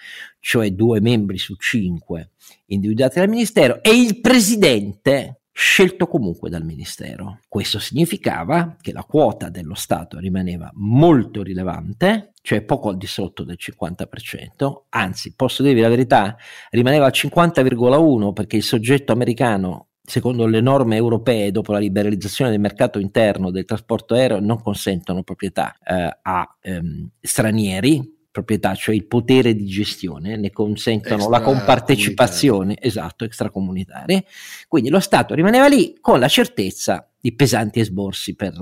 cioè 0.41 0.73
due 0.73 1.01
membri 1.01 1.39
su 1.39 1.55
cinque 1.55 2.33
individuati 2.67 3.19
dal 3.19 3.29
Ministero 3.29 3.83
e 3.83 3.95
il 3.95 4.21
presidente 4.21 5.42
scelto 5.53 6.07
comunque 6.07 6.49
dal 6.51 6.65
Ministero. 6.65 7.41
Questo 7.49 7.79
significava 7.79 8.77
che 8.81 8.93
la 8.93 9.05
quota 9.05 9.51
dello 9.51 9.75
Stato 9.75 10.19
rimaneva 10.19 10.71
molto 10.75 11.43
rilevante, 11.43 12.33
cioè 12.43 12.63
poco 12.63 12.89
al 12.89 12.97
di 12.97 13.07
sotto 13.07 13.45
del 13.45 13.59
50%, 13.61 14.85
anzi 14.89 15.35
posso 15.35 15.63
dirvi 15.63 15.81
la 15.81 15.89
verità, 15.89 16.37
rimaneva 16.71 17.07
al 17.07 17.13
50,1% 17.15 18.33
perché 18.33 18.57
il 18.57 18.63
soggetto 18.63 19.13
americano 19.13 19.89
secondo 20.05 20.47
le 20.47 20.61
norme 20.61 20.97
europee, 20.97 21.53
dopo 21.53 21.73
la 21.73 21.79
liberalizzazione 21.79 22.51
del 22.51 22.61
mercato 22.61 22.99
interno 22.99 23.51
del 23.51 23.65
trasporto 23.65 24.15
aereo, 24.15 24.41
non 24.41 24.61
consentono 24.61 25.23
proprietà 25.23 25.79
eh, 25.79 26.19
a 26.23 26.57
ehm, 26.61 27.09
stranieri, 27.21 28.21
proprietà, 28.33 28.75
cioè 28.75 28.95
il 28.95 29.07
potere 29.07 29.55
di 29.55 29.67
gestione, 29.67 30.37
ne 30.37 30.51
consentono 30.51 31.29
la 31.29 31.43
compartecipazione, 31.43 32.77
esatto, 32.81 33.25
extracomunitarie. 33.25 34.25
Quindi 34.67 34.89
lo 34.89 34.99
Stato 34.99 35.35
rimaneva 35.35 35.69
lì 35.69 35.99
con 36.01 36.19
la 36.19 36.29
certezza 36.29 37.09
di 37.21 37.35
pesanti 37.35 37.79
esborsi 37.79 38.35
per 38.35 38.55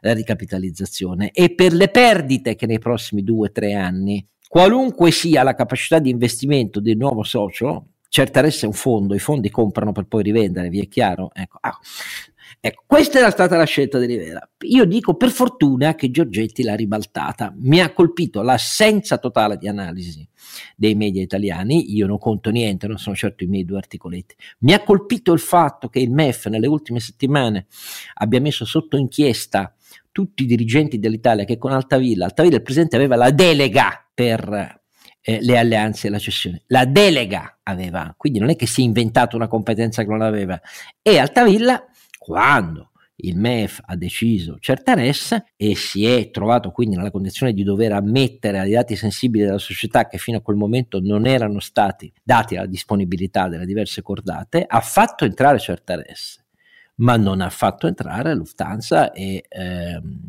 la 0.00 0.12
ricapitalizzazione 0.12 1.30
e 1.30 1.54
per 1.54 1.72
le 1.72 1.88
perdite 1.88 2.56
che 2.56 2.66
nei 2.66 2.80
prossimi 2.80 3.22
due 3.22 3.48
o 3.48 3.52
tre 3.52 3.74
anni, 3.74 4.26
qualunque 4.48 5.12
sia 5.12 5.44
la 5.44 5.54
capacità 5.54 6.00
di 6.00 6.10
investimento 6.10 6.80
del 6.80 6.96
nuovo 6.96 7.22
socio, 7.22 7.90
Certaresse 8.10 8.64
un 8.64 8.72
fondo, 8.72 9.14
i 9.14 9.18
fondi 9.18 9.50
comprano 9.50 9.92
per 9.92 10.04
poi 10.04 10.22
rivendere, 10.22 10.70
vi 10.70 10.80
è 10.80 10.88
chiaro? 10.88 11.30
Ecco, 11.34 11.58
ah, 11.60 11.78
Ecco, 12.60 12.84
questa 12.86 13.18
era 13.18 13.30
stata 13.30 13.56
la 13.56 13.64
scelta 13.64 13.98
di 13.98 14.06
Rivera. 14.06 14.48
Io 14.60 14.84
dico 14.84 15.14
per 15.14 15.30
fortuna 15.30 15.94
che 15.94 16.10
Giorgetti 16.10 16.62
l'ha 16.62 16.74
ribaltata. 16.74 17.54
Mi 17.56 17.80
ha 17.80 17.92
colpito 17.92 18.42
l'assenza 18.42 19.18
totale 19.18 19.56
di 19.56 19.68
analisi 19.68 20.26
dei 20.76 20.94
media 20.94 21.22
italiani. 21.22 21.94
Io 21.94 22.06
non 22.06 22.18
conto 22.18 22.50
niente, 22.50 22.86
non 22.86 22.98
sono 22.98 23.14
certo 23.14 23.44
i 23.44 23.46
miei 23.46 23.64
due 23.64 23.78
articoletti. 23.78 24.34
Mi 24.60 24.72
ha 24.72 24.82
colpito 24.82 25.32
il 25.32 25.40
fatto 25.40 25.88
che 25.88 26.00
il 26.00 26.10
MEF 26.10 26.46
nelle 26.46 26.66
ultime 26.66 27.00
settimane 27.00 27.66
abbia 28.14 28.40
messo 28.40 28.64
sotto 28.64 28.96
inchiesta 28.96 29.72
tutti 30.10 30.42
i 30.42 30.46
dirigenti 30.46 30.98
dell'Italia 30.98 31.44
che 31.44 31.58
con 31.58 31.72
Altavilla, 31.72 32.24
Altavilla 32.24 32.56
il 32.56 32.62
presidente 32.62 32.96
aveva 32.96 33.14
la 33.14 33.30
delega 33.30 34.04
per 34.12 34.80
eh, 35.20 35.42
le 35.42 35.58
alleanze 35.58 36.06
e 36.06 36.10
la 36.10 36.18
cessione. 36.18 36.62
La 36.68 36.86
delega 36.86 37.58
aveva, 37.62 38.14
quindi 38.16 38.38
non 38.38 38.48
è 38.48 38.56
che 38.56 38.66
si 38.66 38.80
è 38.80 38.84
inventato 38.84 39.36
una 39.36 39.46
competenza 39.46 40.02
che 40.02 40.08
non 40.08 40.22
aveva. 40.22 40.60
E 41.02 41.18
Altavilla 41.18 41.86
quando 42.28 42.90
il 43.20 43.38
MEF 43.38 43.80
ha 43.86 43.96
deciso 43.96 44.58
certa 44.60 44.92
res 44.92 45.34
e 45.56 45.74
si 45.74 46.04
è 46.04 46.30
trovato 46.30 46.70
quindi 46.70 46.94
nella 46.94 47.10
condizione 47.10 47.54
di 47.54 47.62
dover 47.62 47.92
ammettere 47.92 48.58
ai 48.58 48.72
dati 48.72 48.96
sensibili 48.96 49.46
della 49.46 49.56
società 49.56 50.06
che 50.06 50.18
fino 50.18 50.36
a 50.36 50.40
quel 50.42 50.58
momento 50.58 51.00
non 51.00 51.26
erano 51.26 51.58
stati 51.58 52.12
dati 52.22 52.56
alla 52.56 52.66
disponibilità 52.66 53.48
delle 53.48 53.64
diverse 53.64 54.02
cordate, 54.02 54.62
ha 54.68 54.80
fatto 54.80 55.24
entrare 55.24 55.58
certa 55.58 55.96
res, 55.96 56.38
ma 56.96 57.16
non 57.16 57.40
ha 57.40 57.48
fatto 57.48 57.86
entrare 57.86 58.34
Lufthansa 58.34 59.10
e 59.12 59.42
ehm, 59.48 60.20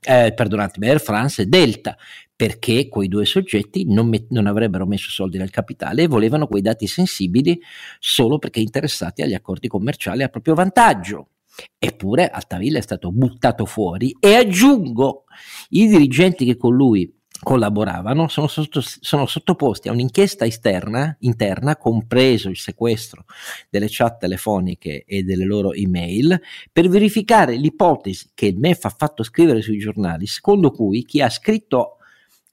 eh, 0.00 0.32
perdonatemi, 0.32 0.88
Air 0.88 1.00
France 1.00 1.42
e 1.42 1.46
Delta, 1.46 1.98
perché 2.36 2.88
quei 2.88 3.08
due 3.08 3.24
soggetti 3.24 3.90
non, 3.90 4.08
met- 4.08 4.30
non, 4.30 4.46
avrebbero 4.46 4.86
messo 4.86 5.10
soldi 5.10 5.38
nel 5.38 5.50
capitale 5.50 6.02
e 6.02 6.06
volevano 6.06 6.46
quei 6.46 6.60
dati 6.60 6.86
sensibili 6.86 7.58
solo 7.98 8.38
perché 8.38 8.60
interessati 8.60 9.22
agli 9.22 9.32
accordi 9.32 9.68
commerciali 9.68 10.22
a 10.22 10.28
proprio 10.28 10.54
vantaggio. 10.54 11.30
Eppure 11.78 12.28
Altavilla 12.28 12.76
è 12.76 12.82
stato 12.82 13.10
buttato 13.10 13.64
fuori 13.64 14.14
e 14.20 14.34
aggiungo 14.34 15.24
i 15.70 15.88
dirigenti 15.88 16.44
che 16.44 16.58
con 16.58 16.74
lui 16.74 17.10
collaboravano 17.42 18.28
sono, 18.28 18.46
sotto, 18.46 18.80
sono, 18.82 19.26
sottoposti 19.26 19.88
a 19.88 19.92
un'inchiesta 19.92 20.44
esterna, 20.44 21.16
interna, 21.20 21.76
compreso 21.76 22.50
il 22.50 22.58
sequestro 22.58 23.24
delle 23.70 23.86
chat 23.88 24.18
telefoniche 24.18 25.04
e 25.06 25.22
delle 25.22 25.44
loro 25.44 25.72
email, 25.72 26.38
per 26.70 26.88
verificare 26.88 27.56
l'ipotesi 27.56 28.30
che 28.34 28.46
il 28.46 28.58
MEF 28.58 28.84
ha 28.84 28.94
fatto 28.96 29.22
scrivere 29.22 29.62
sui 29.62 29.78
giornali, 29.78 30.26
secondo 30.26 30.70
cui 30.70 31.04
chi 31.04 31.20
ha 31.22 31.30
scritto 31.30 31.96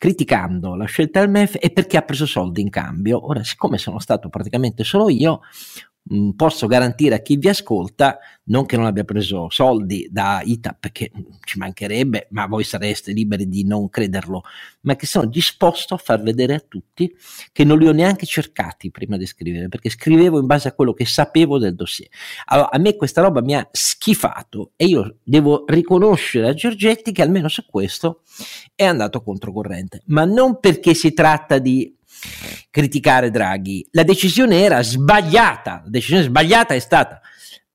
criticando 0.04 0.76
la 0.76 0.84
scelta 0.84 1.22
del 1.22 1.30
MEF 1.30 1.56
è 1.60 1.72
perché 1.72 1.96
ha 1.96 2.02
preso 2.02 2.26
soldi 2.26 2.60
in 2.60 2.70
cambio. 2.70 3.26
Ora, 3.26 3.42
siccome 3.42 3.78
sono 3.78 4.00
stato 4.00 4.28
praticamente 4.28 4.84
solo 4.84 5.08
io, 5.08 5.40
Mm, 6.12 6.32
posso 6.32 6.68
garantire 6.68 7.16
a 7.16 7.20
chi 7.20 7.38
vi 7.38 7.48
ascolta, 7.48 8.20
non 8.46 8.66
che 8.66 8.76
non 8.76 8.86
abbia 8.86 9.06
preso 9.06 9.50
soldi 9.50 10.10
da 10.12 10.42
ITA, 10.44 10.76
perché 10.78 11.10
mm, 11.16 11.22
ci 11.46 11.58
mancherebbe, 11.58 12.28
ma 12.32 12.46
voi 12.46 12.66
sareste 12.66 13.14
liberi 13.14 13.48
di 13.48 13.66
non 13.66 13.88
crederlo, 13.90 14.44
ma 14.82 14.98
che 14.98 15.06
sono 15.06 15.28
disposto 15.28 15.94
a 15.94 15.98
far 15.98 16.22
vedere 16.22 16.56
a 16.56 16.64
tutti 16.68 17.16
che 17.54 17.64
non 17.64 17.80
li 17.80 17.88
ho 17.88 17.94
neanche 17.94 18.26
cercati 18.26 18.92
prima 18.92 19.16
di 19.16 19.26
scrivere, 19.26 19.70
perché 19.70 19.90
scrivevo 19.90 20.40
in 20.40 20.46
base 20.46 20.68
a 20.68 20.74
quello 20.74 20.92
che 20.92 21.06
sapevo 21.06 21.58
del 21.58 21.74
dossier. 21.74 22.10
Allora, 22.48 22.72
a 22.72 22.78
me 22.80 22.98
questa 22.98 23.22
roba 23.22 23.42
mi 23.42 23.56
ha 23.56 23.66
schifato 23.72 24.72
e 24.76 24.86
io 24.88 25.20
devo 25.24 25.64
riconoscere 25.68 26.50
a 26.50 26.54
Giorgetti 26.54 27.14
che 27.14 27.22
almeno 27.22 27.48
su 27.48 27.66
questo 27.66 28.24
è 28.76 28.84
andato 28.84 29.24
controcorrente, 29.24 30.02
ma 30.08 30.26
non 30.26 30.60
perché 30.60 30.94
si 30.94 31.14
tratta 31.14 31.60
di 31.60 31.96
criticare 32.70 33.30
Draghi. 33.30 33.88
La 33.92 34.04
decisione 34.04 34.62
era 34.62 34.82
sbagliata, 34.82 35.82
la 35.84 35.90
decisione 35.90 36.24
sbagliata 36.24 36.74
è 36.74 36.80
stata 36.80 37.22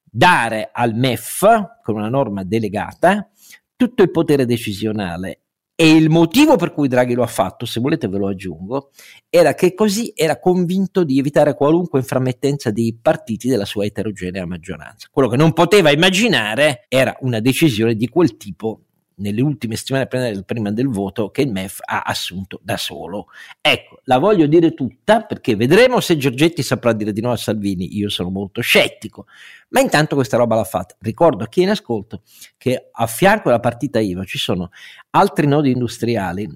dare 0.04 0.70
al 0.72 0.94
MEF, 0.94 1.80
con 1.82 1.96
una 1.96 2.08
norma 2.08 2.42
delegata, 2.44 3.30
tutto 3.76 4.02
il 4.02 4.10
potere 4.10 4.44
decisionale 4.44 5.42
e 5.80 5.94
il 5.94 6.10
motivo 6.10 6.56
per 6.56 6.72
cui 6.72 6.88
Draghi 6.88 7.14
lo 7.14 7.22
ha 7.22 7.28
fatto, 7.28 7.64
se 7.64 7.78
volete 7.78 8.08
ve 8.08 8.18
lo 8.18 8.26
aggiungo, 8.26 8.90
era 9.30 9.54
che 9.54 9.74
così 9.74 10.12
era 10.12 10.40
convinto 10.40 11.04
di 11.04 11.20
evitare 11.20 11.54
qualunque 11.54 12.00
inframmettenza 12.00 12.72
dei 12.72 12.98
partiti 13.00 13.46
della 13.46 13.64
sua 13.64 13.84
eterogenea 13.84 14.44
maggioranza. 14.44 15.06
Quello 15.08 15.28
che 15.28 15.36
non 15.36 15.52
poteva 15.52 15.92
immaginare 15.92 16.86
era 16.88 17.16
una 17.20 17.38
decisione 17.38 17.94
di 17.94 18.08
quel 18.08 18.36
tipo 18.36 18.86
nelle 19.18 19.40
ultime 19.40 19.76
settimane 19.76 20.08
prima 20.44 20.70
del 20.70 20.88
voto 20.88 21.30
che 21.30 21.42
il 21.42 21.50
MEF 21.50 21.80
ha 21.84 22.02
assunto 22.02 22.60
da 22.62 22.76
solo. 22.76 23.26
Ecco, 23.60 24.00
la 24.04 24.18
voglio 24.18 24.46
dire 24.46 24.74
tutta 24.74 25.22
perché 25.22 25.56
vedremo 25.56 26.00
se 26.00 26.16
Giorgetti 26.16 26.62
saprà 26.62 26.92
dire 26.92 27.12
di 27.12 27.20
no 27.20 27.32
a 27.32 27.36
Salvini, 27.36 27.96
io 27.96 28.08
sono 28.08 28.30
molto 28.30 28.60
scettico, 28.60 29.26
ma 29.70 29.80
intanto 29.80 30.14
questa 30.14 30.36
roba 30.36 30.56
l'ha 30.56 30.64
fatta. 30.64 30.96
Ricordo 31.00 31.44
a 31.44 31.48
chi 31.48 31.60
è 31.60 31.64
in 31.64 31.70
ascolto 31.70 32.22
che 32.56 32.88
a 32.90 33.06
fianco 33.06 33.48
della 33.48 33.60
partita 33.60 33.98
IVA 33.98 34.24
ci 34.24 34.38
sono 34.38 34.70
altri 35.10 35.46
nodi 35.46 35.70
industriali 35.70 36.48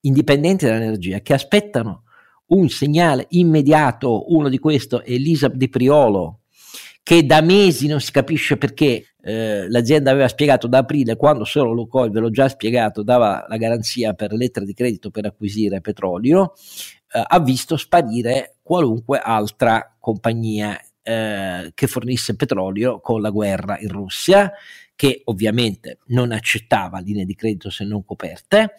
indipendenti 0.00 0.64
dall'energia 0.66 1.20
che 1.20 1.34
aspettano 1.34 2.04
un 2.48 2.68
segnale 2.68 3.26
immediato, 3.30 4.32
uno 4.32 4.48
di 4.48 4.58
questo 4.58 5.02
è 5.02 5.10
Elisa 5.10 5.48
Di 5.48 5.68
Priolo, 5.68 6.42
che 7.06 7.24
da 7.24 7.40
mesi 7.40 7.86
non 7.86 8.00
si 8.00 8.10
capisce 8.10 8.56
perché 8.56 9.14
eh, 9.22 9.70
l'azienda 9.70 10.10
aveva 10.10 10.26
spiegato 10.26 10.66
da 10.66 10.78
aprile, 10.78 11.14
quando 11.14 11.44
solo 11.44 11.72
Lukoil, 11.72 12.10
ve 12.10 12.18
l'ho 12.18 12.30
già 12.30 12.48
spiegato, 12.48 13.04
dava 13.04 13.46
la 13.46 13.56
garanzia 13.58 14.12
per 14.14 14.32
lettere 14.32 14.66
di 14.66 14.74
credito 14.74 15.12
per 15.12 15.24
acquisire 15.24 15.80
petrolio, 15.80 16.54
eh, 17.12 17.22
ha 17.24 17.38
visto 17.38 17.76
sparire 17.76 18.56
qualunque 18.60 19.20
altra 19.20 19.94
compagnia 20.00 20.76
eh, 21.00 21.70
che 21.72 21.86
fornisse 21.86 22.34
petrolio 22.34 22.98
con 22.98 23.20
la 23.20 23.30
guerra 23.30 23.78
in 23.78 23.90
Russia, 23.90 24.50
che 24.96 25.20
ovviamente 25.26 26.00
non 26.06 26.32
accettava 26.32 26.98
linee 26.98 27.24
di 27.24 27.36
credito 27.36 27.70
se 27.70 27.84
non 27.84 28.04
coperte. 28.04 28.72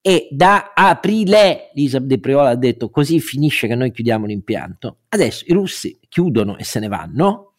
E 0.00 0.26
da 0.32 0.72
aprile 0.74 1.70
Lisa 1.74 2.00
De 2.00 2.18
Priola 2.18 2.48
ha 2.48 2.56
detto 2.56 2.90
così 2.90 3.20
finisce 3.20 3.68
che 3.68 3.76
noi 3.76 3.92
chiudiamo 3.92 4.26
l'impianto. 4.26 5.02
Adesso 5.10 5.44
i 5.46 5.52
russi 5.52 5.96
chiudono 6.08 6.58
e 6.58 6.64
se 6.64 6.80
ne 6.80 6.88
vanno, 6.88 7.51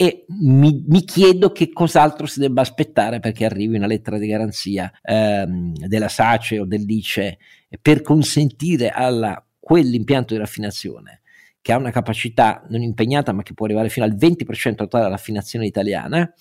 e 0.00 0.26
mi, 0.28 0.84
mi, 0.86 1.02
chiedo 1.02 1.50
che 1.50 1.72
cos'altro 1.72 2.26
si 2.26 2.38
debba 2.38 2.60
aspettare 2.60 3.18
perché 3.18 3.44
arrivi 3.44 3.74
una 3.74 3.88
lettera 3.88 4.16
di 4.16 4.28
garanzia 4.28 4.92
ehm, 5.02 5.72
della 5.72 6.06
SACE 6.06 6.60
o 6.60 6.64
dell'ICE 6.66 7.38
per 7.82 8.02
consentire 8.02 8.90
a 8.90 9.44
quell'impianto 9.58 10.34
di 10.34 10.38
raffinazione 10.38 11.22
che 11.60 11.72
ha 11.72 11.78
una 11.78 11.90
capacità 11.90 12.64
non 12.68 12.82
impegnata 12.82 13.32
ma 13.32 13.42
che 13.42 13.54
può 13.54 13.66
arrivare 13.66 13.88
fino 13.88 14.06
al 14.06 14.14
20% 14.14 14.76
totale 14.76 15.02
della 15.02 15.16
raffinazione 15.16 15.66
italiana 15.66 16.32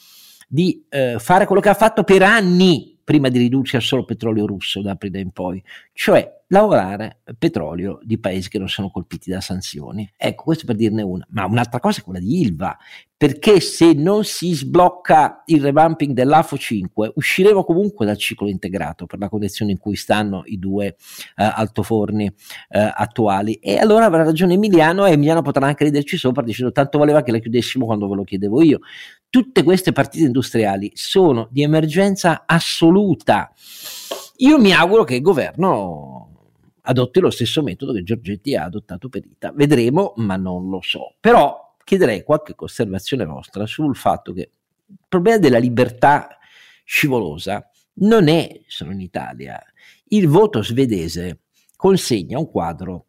di 0.47 0.85
eh, 0.89 1.15
fare 1.17 1.47
quello 1.47 1.59
che 1.59 1.69
ha 1.69 1.73
fatto 1.73 2.03
per 2.03 2.21
anni 2.21 2.96
prima 3.07 3.29
di 3.29 3.37
ridursi 3.37 3.77
al 3.77 3.81
solo 3.81 4.03
petrolio 4.03 4.45
russo 4.45 4.81
da 4.81 4.91
aprile 4.91 5.21
in 5.21 5.31
poi, 5.31 5.63
cioè 5.93 6.29
lavorare 6.47 7.21
petrolio 7.39 7.99
di 8.03 8.19
paesi 8.19 8.49
che 8.49 8.59
non 8.59 8.67
sono 8.67 8.89
colpiti 8.89 9.29
da 9.29 9.39
sanzioni. 9.39 10.11
Ecco, 10.17 10.43
questo 10.43 10.65
per 10.65 10.75
dirne 10.75 11.03
una. 11.03 11.25
Ma 11.29 11.45
un'altra 11.45 11.79
cosa 11.79 12.01
è 12.01 12.03
quella 12.03 12.19
di 12.19 12.41
Ilva, 12.41 12.77
perché 13.15 13.61
se 13.61 13.93
non 13.93 14.25
si 14.25 14.53
sblocca 14.53 15.43
il 15.45 15.61
revamping 15.61 16.13
dell'AFO 16.13 16.57
5, 16.57 17.13
usciremo 17.15 17.63
comunque 17.63 18.05
dal 18.05 18.17
ciclo 18.17 18.49
integrato 18.49 19.05
per 19.05 19.19
la 19.19 19.29
condizione 19.29 19.71
in 19.71 19.77
cui 19.77 19.95
stanno 19.95 20.43
i 20.43 20.59
due 20.59 20.87
eh, 20.87 20.95
altoforni 21.35 22.25
eh, 22.25 22.91
attuali. 22.93 23.53
E 23.53 23.77
allora 23.77 24.03
avrà 24.03 24.23
ragione 24.23 24.55
Emiliano 24.55 25.05
e 25.05 25.13
Emiliano 25.13 25.41
potrà 25.41 25.65
anche 25.65 25.85
riderci 25.85 26.17
sopra 26.17 26.43
dicendo 26.43 26.73
tanto 26.73 26.97
voleva 26.97 27.23
che 27.23 27.31
la 27.31 27.39
chiudessimo 27.39 27.85
quando 27.85 28.09
ve 28.09 28.15
lo 28.15 28.23
chiedevo 28.25 28.61
io. 28.61 28.79
Tutte 29.29 29.63
queste 29.63 29.91
partite 29.91 30.25
industriali 30.25 30.91
sono 30.93 31.47
di 31.51 31.61
emergenza 31.61 32.43
assoluta. 32.45 33.51
Io 34.37 34.59
mi 34.59 34.71
auguro 34.71 35.03
che 35.03 35.15
il 35.15 35.21
governo 35.21 36.51
adotti 36.81 37.19
lo 37.19 37.29
stesso 37.29 37.61
metodo 37.61 37.93
che 37.93 38.03
Giorgetti 38.03 38.55
ha 38.55 38.63
adottato 38.63 39.09
per 39.09 39.25
Ita. 39.25 39.51
Vedremo, 39.53 40.13
ma 40.17 40.37
non 40.37 40.69
lo 40.69 40.79
so. 40.81 41.15
Però 41.19 41.75
chiederei 41.83 42.23
qualche 42.23 42.53
osservazione 42.55 43.25
vostra 43.25 43.65
sul 43.65 43.95
fatto 43.95 44.33
che 44.33 44.51
il 44.85 44.97
problema 45.07 45.37
della 45.37 45.57
libertà 45.57 46.37
scivolosa 46.83 47.69
non 47.95 48.27
è 48.27 48.61
solo 48.67 48.91
in 48.91 49.01
Italia. 49.01 49.61
Il 50.09 50.27
voto 50.27 50.63
svedese 50.63 51.41
consegna 51.75 52.39
un 52.39 52.49
quadro 52.49 53.07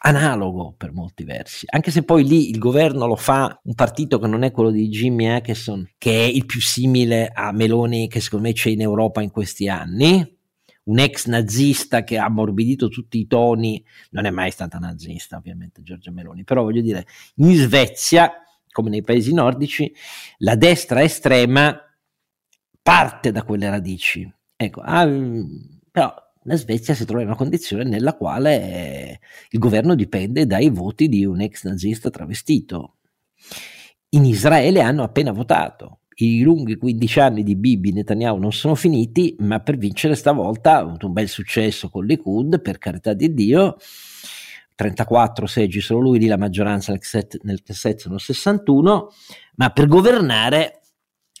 analogo 0.00 0.74
per 0.76 0.92
molti 0.92 1.24
versi, 1.24 1.66
anche 1.68 1.90
se 1.90 2.04
poi 2.04 2.24
lì 2.24 2.50
il 2.50 2.58
governo 2.58 3.06
lo 3.06 3.16
fa 3.16 3.60
un 3.64 3.74
partito 3.74 4.18
che 4.18 4.26
non 4.26 4.44
è 4.44 4.50
quello 4.50 4.70
di 4.70 4.88
Jimmy 4.88 5.26
Atkinson, 5.26 5.90
che 5.98 6.24
è 6.24 6.24
il 6.24 6.46
più 6.46 6.60
simile 6.60 7.30
a 7.32 7.52
Meloni 7.52 8.08
che 8.08 8.20
secondo 8.20 8.46
me 8.46 8.52
c'è 8.52 8.70
in 8.70 8.80
Europa 8.80 9.22
in 9.22 9.30
questi 9.30 9.68
anni, 9.68 10.36
un 10.84 10.98
ex 10.98 11.26
nazista 11.26 12.04
che 12.04 12.16
ha 12.16 12.24
ammorbidito 12.24 12.88
tutti 12.88 13.18
i 13.18 13.26
toni, 13.26 13.84
non 14.10 14.24
è 14.24 14.30
mai 14.30 14.50
stata 14.50 14.78
nazista 14.78 15.36
ovviamente 15.36 15.82
Giorgia 15.82 16.10
Meloni, 16.10 16.44
però 16.44 16.62
voglio 16.62 16.80
dire, 16.80 17.06
in 17.36 17.54
Svezia, 17.54 18.32
come 18.70 18.90
nei 18.90 19.02
paesi 19.02 19.34
nordici, 19.34 19.92
la 20.38 20.54
destra 20.54 21.02
estrema 21.02 21.76
parte 22.80 23.32
da 23.32 23.42
quelle 23.42 23.68
radici. 23.68 24.32
Ecco, 24.56 24.80
ah, 24.80 25.06
però 25.90 26.14
la 26.48 26.56
Svezia 26.56 26.94
si 26.94 27.04
trova 27.04 27.20
in 27.20 27.28
una 27.28 27.36
condizione 27.36 27.84
nella 27.84 28.14
quale 28.14 28.62
eh, 28.62 29.20
il 29.50 29.58
governo 29.58 29.94
dipende 29.94 30.46
dai 30.46 30.70
voti 30.70 31.08
di 31.08 31.26
un 31.26 31.42
ex 31.42 31.64
nazista 31.64 32.08
travestito. 32.08 32.96
In 34.10 34.24
Israele 34.24 34.80
hanno 34.80 35.02
appena 35.02 35.30
votato. 35.30 36.00
I 36.20 36.40
lunghi 36.40 36.76
15 36.76 37.20
anni 37.20 37.42
di 37.42 37.54
Bibi 37.54 37.92
Netanyahu 37.92 38.38
non 38.38 38.52
sono 38.52 38.74
finiti, 38.74 39.36
ma 39.40 39.60
per 39.60 39.76
vincere 39.76 40.14
stavolta 40.14 40.76
ha 40.76 40.78
avuto 40.78 41.06
un 41.06 41.12
bel 41.12 41.28
successo 41.28 41.90
con 41.90 42.06
Likud, 42.06 42.60
per 42.62 42.78
carità 42.78 43.12
di 43.12 43.32
Dio. 43.34 43.76
34 44.74 45.46
seggi 45.46 45.80
solo 45.80 46.00
lui, 46.00 46.18
lì 46.18 46.26
la 46.26 46.38
maggioranza 46.38 46.92
nel 46.92 47.62
Knesset 47.62 48.00
sono 48.00 48.16
61, 48.16 49.10
ma 49.56 49.70
per 49.70 49.86
governare 49.86 50.80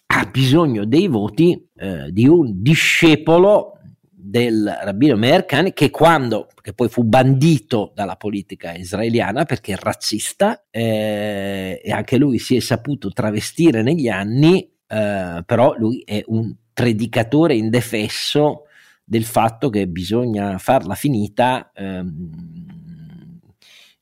ha 0.06 0.26
bisogno 0.26 0.84
dei 0.84 1.08
voti 1.08 1.68
eh, 1.76 2.10
di 2.12 2.26
un 2.26 2.60
discepolo 2.62 3.77
del 4.20 4.76
rabbino 4.82 5.14
Meir 5.14 5.44
che 5.72 5.90
quando, 5.90 6.48
che 6.60 6.72
poi 6.72 6.88
fu 6.88 7.04
bandito 7.04 7.92
dalla 7.94 8.16
politica 8.16 8.74
israeliana 8.74 9.44
perché 9.44 9.76
razzista 9.78 10.64
eh, 10.70 11.80
e 11.82 11.92
anche 11.92 12.16
lui 12.16 12.40
si 12.40 12.56
è 12.56 12.60
saputo 12.60 13.12
travestire 13.12 13.82
negli 13.82 14.08
anni, 14.08 14.68
eh, 14.88 15.42
però 15.46 15.74
lui 15.78 16.02
è 16.04 16.20
un 16.26 16.52
predicatore 16.72 17.54
indefesso 17.54 18.64
del 19.04 19.24
fatto 19.24 19.70
che 19.70 19.86
bisogna 19.86 20.58
farla 20.58 20.96
finita, 20.96 21.70
ehm, 21.72 22.30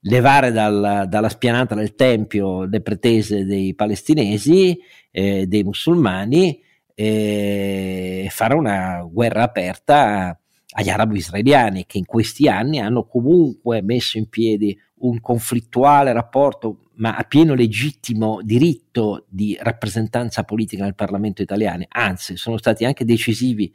levare 0.00 0.50
dal, 0.50 1.04
dalla 1.08 1.28
spianata 1.28 1.74
del 1.74 1.94
Tempio 1.94 2.64
le 2.64 2.80
pretese 2.80 3.44
dei 3.44 3.74
palestinesi, 3.74 4.78
eh, 5.10 5.46
dei 5.46 5.62
musulmani, 5.62 6.62
e 6.98 8.26
fare 8.30 8.54
una 8.54 9.06
guerra 9.08 9.42
aperta 9.42 10.38
agli 10.70 10.88
arabo-israeliani 10.88 11.84
che 11.84 11.98
in 11.98 12.06
questi 12.06 12.48
anni 12.48 12.80
hanno 12.80 13.04
comunque 13.04 13.82
messo 13.82 14.16
in 14.16 14.28
piedi 14.28 14.76
un 15.00 15.20
conflittuale 15.20 16.12
rapporto 16.14 16.86
ma 16.96 17.14
a 17.14 17.24
pieno 17.24 17.54
legittimo 17.54 18.40
diritto 18.42 19.26
di 19.28 19.56
rappresentanza 19.60 20.44
politica 20.44 20.84
nel 20.84 20.94
Parlamento 20.94 21.42
italiano, 21.42 21.84
anzi 21.88 22.38
sono 22.38 22.56
stati 22.56 22.86
anche 22.86 23.04
decisivi 23.04 23.70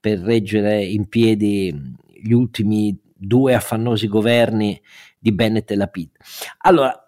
per 0.00 0.18
reggere 0.20 0.82
in 0.82 1.06
piedi 1.08 1.94
gli 2.22 2.32
ultimi 2.32 2.98
due 3.14 3.54
affannosi 3.54 4.08
governi 4.08 4.80
di 5.18 5.32
Bennett 5.32 5.70
e 5.70 5.76
Lapid. 5.76 6.10
Allora, 6.58 7.01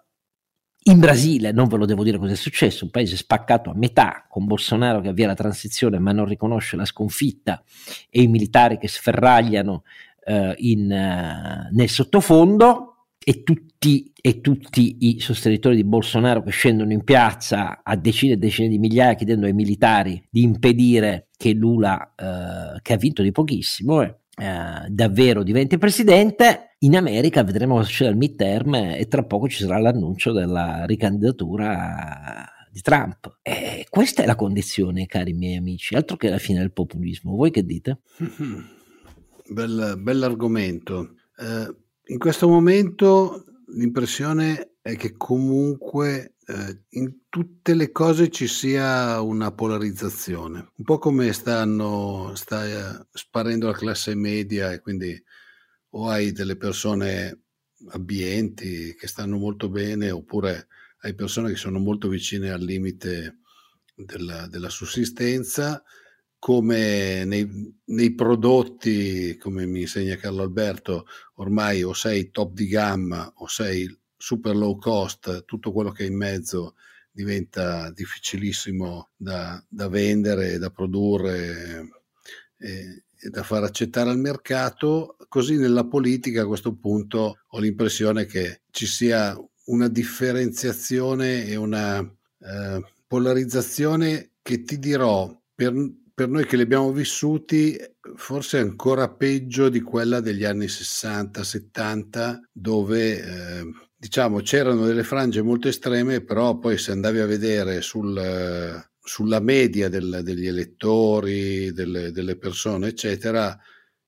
in 0.87 0.99
Brasile, 0.99 1.51
non 1.51 1.67
ve 1.67 1.77
lo 1.77 1.85
devo 1.85 2.03
dire 2.03 2.19
cosa 2.19 2.33
è 2.33 2.35
successo, 2.35 2.85
un 2.85 2.91
paese 2.91 3.17
spaccato 3.17 3.71
a 3.71 3.75
metà, 3.75 4.25
con 4.29 4.45
Bolsonaro 4.45 5.01
che 5.01 5.07
avvia 5.07 5.25
la 5.25 5.33
transizione 5.33 5.97
ma 5.97 6.11
non 6.11 6.25
riconosce 6.25 6.75
la 6.75 6.85
sconfitta 6.85 7.63
e 8.09 8.21
i 8.21 8.27
militari 8.27 8.77
che 8.77 8.87
sferragliano 8.87 9.83
uh, 10.25 10.53
in, 10.57 10.83
uh, 10.83 11.75
nel 11.75 11.89
sottofondo 11.89 13.07
e 13.17 13.41
tutti, 13.41 14.13
e 14.21 14.41
tutti, 14.41 14.97
i 14.99 15.19
sostenitori 15.19 15.75
di 15.75 15.83
Bolsonaro 15.83 16.43
che 16.43 16.51
scendono 16.51 16.91
in 16.91 17.03
piazza 17.03 17.81
a 17.83 17.95
decine 17.95 18.33
e 18.33 18.37
decine 18.37 18.67
di 18.67 18.77
migliaia 18.77 19.15
chiedendo 19.15 19.47
ai 19.47 19.53
militari 19.53 20.23
di 20.29 20.43
impedire 20.43 21.29
che 21.35 21.53
Lula, 21.53 22.13
uh, 22.15 22.79
che 22.83 22.93
ha 22.93 22.97
vinto 22.97 23.23
di 23.23 23.31
pochissimo, 23.31 24.24
eh, 24.35 24.89
davvero 24.89 25.43
diventi 25.43 25.77
presidente, 25.77 26.75
in 26.79 26.95
America 26.95 27.43
vedremo 27.43 27.75
cosa 27.75 27.87
succede 27.87 28.09
al 28.09 28.17
midterm 28.17 28.75
e 28.75 29.07
tra 29.07 29.23
poco 29.23 29.47
ci 29.47 29.63
sarà 29.63 29.79
l'annuncio 29.79 30.31
della 30.31 30.85
ricandidatura 30.85 32.45
di 32.69 32.81
Trump. 32.81 33.39
E 33.41 33.85
questa 33.89 34.23
è 34.23 34.25
la 34.25 34.35
condizione, 34.35 35.05
cari 35.05 35.33
miei 35.33 35.55
amici, 35.55 35.95
altro 35.95 36.17
che 36.17 36.29
la 36.29 36.37
fine 36.37 36.59
del 36.59 36.73
populismo. 36.73 37.35
Voi 37.35 37.49
che 37.49 37.63
dite? 37.63 38.01
Bel, 39.47 39.95
bell'argomento. 39.99 41.15
Eh, 41.37 41.75
in 42.07 42.17
questo 42.17 42.47
momento 42.47 43.45
l'impressione 43.67 44.77
è 44.81 44.95
che 44.95 45.15
comunque 45.17 46.35
eh, 46.45 46.83
in 46.89 47.21
tutte 47.29 47.73
le 47.73 47.91
cose 47.91 48.29
ci 48.29 48.47
sia 48.47 49.19
una 49.21 49.51
polarizzazione, 49.51 50.71
un 50.75 50.83
po' 50.85 50.99
come 50.99 51.33
stanno, 51.33 52.33
sta 52.35 52.65
eh, 52.65 53.05
sparendo 53.11 53.67
la 53.67 53.73
classe 53.73 54.15
media 54.15 54.71
e 54.71 54.79
quindi 54.79 55.21
o 55.91 56.09
hai 56.09 56.31
delle 56.31 56.57
persone 56.57 57.41
abbienti 57.89 58.93
che 58.95 59.07
stanno 59.07 59.37
molto 59.37 59.69
bene 59.69 60.11
oppure 60.11 60.67
hai 61.01 61.15
persone 61.15 61.49
che 61.49 61.55
sono 61.55 61.79
molto 61.79 62.07
vicine 62.07 62.51
al 62.51 62.61
limite 62.61 63.39
della, 63.95 64.47
della 64.47 64.69
sussistenza 64.69 65.83
come 66.39 67.25
nei, 67.25 67.75
nei, 67.85 68.13
prodotti, 68.13 69.37
come 69.37 69.65
mi 69.65 69.81
insegna 69.81 70.15
Carlo 70.15 70.43
Alberto, 70.43 71.05
ormai 71.35 71.83
o 71.83 71.93
sei 71.93 72.29
top 72.29 72.53
di 72.53 72.67
gamma 72.67 73.31
o 73.37 73.47
sei 73.47 73.87
super 74.15 74.55
low 74.55 74.77
cost, 74.77 75.45
tutto 75.45 75.71
quello 75.71 75.91
che 75.91 76.03
è 76.03 76.07
in 76.07 76.15
mezzo 76.15 76.75
diventa 77.11 77.89
difficilissimo 77.91 79.11
da, 79.15 79.63
da 79.69 79.87
vendere 79.87 80.57
da 80.57 80.69
produrre 80.69 81.89
e, 82.57 83.03
e, 83.17 83.29
da 83.29 83.41
far 83.43 83.63
accettare 83.63 84.09
al 84.09 84.19
mercato. 84.19 85.15
Così 85.29 85.55
nella 85.55 85.85
politica 85.85 86.41
a 86.41 86.47
questo 86.47 86.75
punto 86.75 87.39
ho 87.47 87.59
l'impressione 87.59 88.25
che 88.25 88.61
ci 88.71 88.85
sia 88.85 89.35
una 89.65 89.87
differenziazione 89.87 91.45
e 91.45 91.55
una 91.55 91.99
eh, 91.99 92.83
polarizzazione 93.07 94.31
che 94.41 94.63
ti 94.63 94.77
dirò 94.77 95.41
per 95.55 95.73
per 96.15 96.29
noi 96.29 96.45
che 96.45 96.55
li 96.55 96.61
abbiamo 96.61 96.93
vissuti 96.93 97.77
forse 98.15 98.57
ancora 98.57 99.09
peggio 99.09 99.67
di 99.67 99.81
quella 99.81 100.21
degli 100.21 100.45
anni 100.45 100.67
60-70 100.67 102.39
dove 102.53 103.19
eh, 103.19 103.63
diciamo 103.93 104.39
c'erano 104.39 104.85
delle 104.85 105.03
frange 105.03 105.41
molto 105.41 105.67
estreme 105.67 106.21
però 106.21 106.57
poi 106.57 106.77
se 106.77 106.91
andavi 106.91 107.19
a 107.19 107.25
vedere 107.25 107.81
sul, 107.81 108.81
sulla 108.97 109.41
media 109.41 109.89
del, 109.89 110.21
degli 110.23 110.47
elettori 110.47 111.73
delle, 111.73 112.11
delle, 112.11 112.37
persone 112.37 112.87
eccetera 112.87 113.59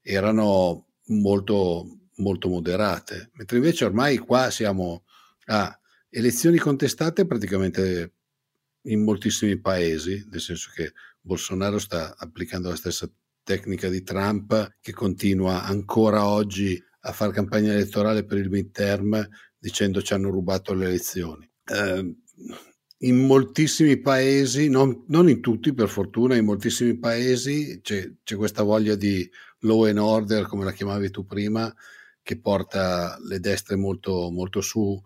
erano 0.02 0.88
molto 1.08 1.98
molto 2.18 2.50
moderate. 2.50 3.32
Mentre 3.34 3.58
invece 3.58 3.86
ormai 3.86 4.18
qua 4.18 4.50
siamo 4.50 5.04
a 5.48 5.78
elezioni 6.10 6.58
contestate 6.58 7.26
praticamente 7.26 8.14
in 8.84 9.04
moltissimi 9.04 9.60
paesi 9.60 10.26
nel 10.30 10.40
senso 10.40 10.72
che 10.74 10.94
Bolsonaro 11.28 11.78
sta 11.78 12.16
applicando 12.18 12.70
la 12.70 12.76
stessa 12.76 13.08
tecnica 13.44 13.90
di 13.90 14.02
Trump 14.02 14.78
che 14.82 14.94
continua 14.94 15.64
ancora 15.64 16.26
oggi 16.26 16.82
a 17.02 17.12
fare 17.12 17.34
campagna 17.34 17.74
elettorale 17.74 18.26
per 18.26 18.38
il 18.38 18.50
midterm 18.50 19.28
dicendo 19.58 20.02
ci 20.02 20.14
hanno 20.14 20.30
rubato 20.30 20.74
le 20.74 20.86
elezioni. 20.86 21.50
Eh, 21.66 22.16
in 23.02 23.16
moltissimi 23.18 24.00
paesi, 24.00 24.70
non, 24.70 25.04
non, 25.08 25.30
in 25.30 25.42
tutti 25.42 25.74
per 25.74 25.90
fortuna, 25.90 26.36
in 26.36 26.46
moltissimi 26.46 26.98
paesi 26.98 27.80
c'è, 27.82 28.12
c'è, 28.24 28.36
questa 28.36 28.64
voglia 28.64 28.96
di 28.96 29.30
law 29.60 29.84
and 29.84 30.00
order, 30.00 30.48
come 30.48 30.64
la 30.64 30.72
chiamavi 30.72 31.12
tu 31.12 31.26
prima, 31.26 31.72
che 32.24 32.40
porta 32.40 33.18
le 33.22 33.40
destre 33.40 33.76
molto, 33.76 34.30
molto 34.32 34.62
su 34.62 35.00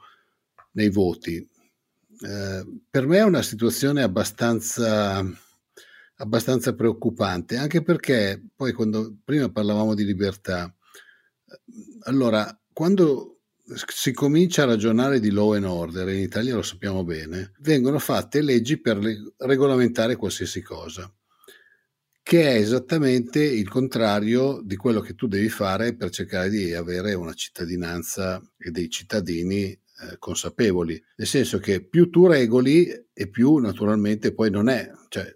nei 0.73 0.89
voti. 0.89 1.35
Eh, 1.35 2.65
per 2.89 3.07
me 3.07 3.17
è 3.17 3.23
una 3.23 3.41
situazione 3.41 4.03
abbastanza 4.03 5.25
abbastanza 6.21 6.73
preoccupante, 6.75 7.57
anche 7.57 7.81
perché 7.81 8.41
poi 8.55 8.71
quando 8.73 9.17
prima 9.23 9.49
parlavamo 9.49 9.95
di 9.95 10.05
libertà, 10.05 10.73
allora 12.03 12.57
quando 12.71 13.39
si 13.87 14.11
comincia 14.11 14.63
a 14.63 14.67
ragionare 14.67 15.19
di 15.19 15.31
law 15.31 15.53
and 15.53 15.65
order, 15.65 16.07
in 16.09 16.19
Italia 16.19 16.55
lo 16.55 16.61
sappiamo 16.61 17.03
bene, 17.03 17.53
vengono 17.59 17.99
fatte 17.99 18.41
leggi 18.41 18.79
per 18.79 18.99
regolamentare 19.37 20.15
qualsiasi 20.15 20.61
cosa, 20.61 21.11
che 22.21 22.43
è 22.43 22.55
esattamente 22.55 23.43
il 23.43 23.67
contrario 23.67 24.61
di 24.63 24.75
quello 24.75 24.99
che 24.99 25.15
tu 25.15 25.27
devi 25.27 25.49
fare 25.49 25.95
per 25.95 26.11
cercare 26.11 26.49
di 26.49 26.73
avere 26.73 27.13
una 27.13 27.33
cittadinanza 27.33 28.41
e 28.57 28.69
dei 28.69 28.89
cittadini 28.89 29.71
eh, 29.71 30.17
consapevoli, 30.19 31.01
nel 31.15 31.27
senso 31.27 31.57
che 31.57 31.83
più 31.83 32.09
tu 32.09 32.27
regoli 32.27 32.87
e 33.11 33.29
più 33.29 33.57
naturalmente 33.57 34.33
poi 34.33 34.51
non 34.51 34.69
è, 34.69 34.91
cioè 35.09 35.33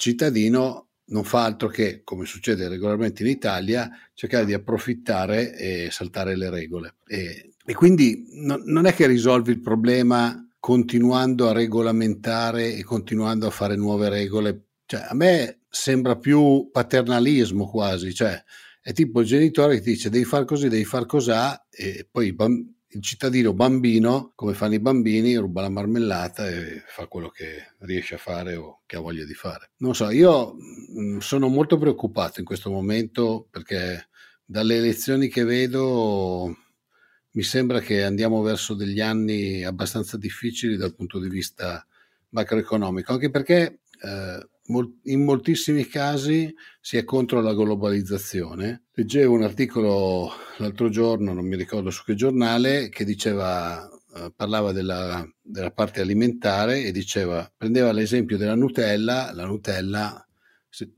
cittadino 0.00 0.88
non 1.10 1.24
fa 1.24 1.44
altro 1.44 1.68
che, 1.68 2.02
come 2.02 2.24
succede 2.24 2.68
regolarmente 2.68 3.22
in 3.22 3.28
Italia, 3.28 3.90
cercare 4.14 4.46
di 4.46 4.54
approfittare 4.54 5.56
e 5.56 5.88
saltare 5.90 6.36
le 6.36 6.50
regole. 6.50 6.94
E, 7.06 7.52
e 7.64 7.74
quindi 7.74 8.26
no, 8.32 8.60
non 8.64 8.86
è 8.86 8.94
che 8.94 9.06
risolvi 9.06 9.50
il 9.50 9.60
problema 9.60 10.48
continuando 10.58 11.48
a 11.48 11.52
regolamentare 11.52 12.74
e 12.74 12.82
continuando 12.82 13.46
a 13.46 13.50
fare 13.50 13.76
nuove 13.76 14.08
regole. 14.08 14.68
Cioè, 14.86 15.06
a 15.08 15.14
me 15.14 15.60
sembra 15.68 16.16
più 16.16 16.70
paternalismo 16.72 17.68
quasi, 17.68 18.14
cioè 18.14 18.42
è 18.82 18.92
tipo 18.92 19.20
il 19.20 19.26
genitore 19.26 19.76
che 19.76 19.82
ti 19.82 19.90
dice 19.90 20.10
devi 20.10 20.24
fare 20.24 20.44
così, 20.44 20.68
devi 20.68 20.84
fare 20.84 21.06
cos'ha 21.06 21.66
e 21.70 22.08
poi 22.10 22.28
i 22.28 22.32
bambini 22.32 22.78
il 22.92 23.02
cittadino 23.02 23.52
bambino, 23.52 24.32
come 24.34 24.54
fanno 24.54 24.74
i 24.74 24.80
bambini, 24.80 25.36
ruba 25.36 25.62
la 25.62 25.68
marmellata 25.68 26.48
e 26.48 26.82
fa 26.86 27.06
quello 27.06 27.28
che 27.28 27.74
riesce 27.80 28.16
a 28.16 28.18
fare 28.18 28.56
o 28.56 28.82
che 28.86 28.96
ha 28.96 29.00
voglia 29.00 29.24
di 29.24 29.34
fare. 29.34 29.70
Non 29.78 29.94
so, 29.94 30.10
io 30.10 30.54
mm, 30.54 31.18
sono 31.18 31.48
molto 31.48 31.78
preoccupato 31.78 32.40
in 32.40 32.46
questo 32.46 32.70
momento 32.70 33.46
perché 33.50 34.08
dalle 34.44 34.76
elezioni 34.76 35.28
che 35.28 35.44
vedo 35.44 36.56
mi 37.32 37.42
sembra 37.42 37.78
che 37.78 38.02
andiamo 38.02 38.42
verso 38.42 38.74
degli 38.74 39.00
anni 39.00 39.62
abbastanza 39.62 40.16
difficili 40.16 40.76
dal 40.76 40.96
punto 40.96 41.20
di 41.20 41.28
vista 41.28 41.86
macroeconomico, 42.30 43.12
anche 43.12 43.30
perché 43.30 43.80
eh, 44.02 44.48
in 45.04 45.24
moltissimi 45.24 45.86
casi 45.86 46.54
si 46.80 46.96
è 46.96 47.04
contro 47.04 47.40
la 47.40 47.54
globalizzazione. 47.54 48.84
Leggevo 48.92 49.34
un 49.34 49.42
articolo 49.42 50.30
l'altro 50.58 50.88
giorno, 50.88 51.32
non 51.32 51.46
mi 51.46 51.56
ricordo 51.56 51.90
su 51.90 52.04
che 52.04 52.14
giornale, 52.14 52.88
che 52.88 53.04
diceva, 53.04 53.88
eh, 54.14 54.32
parlava 54.34 54.72
della, 54.72 55.26
della, 55.40 55.70
parte 55.70 56.00
alimentare 56.00 56.84
e 56.84 56.92
diceva, 56.92 57.50
prendeva 57.56 57.92
l'esempio 57.92 58.36
della 58.36 58.54
Nutella, 58.54 59.32
la 59.32 59.44
Nutella 59.44 60.24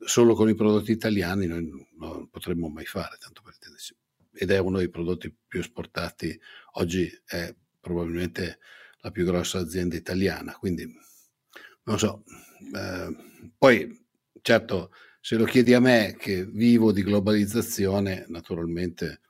solo 0.04 0.34
con 0.34 0.48
i 0.48 0.54
prodotti 0.54 0.92
italiani 0.92 1.46
noi 1.46 1.66
non 1.98 2.28
potremmo 2.28 2.68
mai 2.68 2.84
fare, 2.84 3.16
tanto 3.18 3.40
per 3.42 3.54
intendersi. 3.54 3.96
Ed 4.34 4.50
è 4.50 4.58
uno 4.58 4.78
dei 4.78 4.90
prodotti 4.90 5.34
più 5.46 5.60
esportati, 5.60 6.38
oggi 6.72 7.10
è 7.24 7.54
probabilmente 7.80 8.58
la 9.00 9.10
più 9.10 9.24
grossa 9.24 9.58
azienda 9.58 9.96
italiana, 9.96 10.52
quindi 10.52 10.86
non 11.84 11.98
so. 11.98 12.24
Eh, 12.74 13.16
poi, 13.58 14.04
certo, 14.40 14.90
se 15.20 15.36
lo 15.36 15.44
chiedi 15.44 15.72
a 15.74 15.80
me 15.80 16.16
che 16.18 16.44
vivo 16.44 16.92
di 16.92 17.02
globalizzazione, 17.02 18.24
naturalmente 18.28 19.20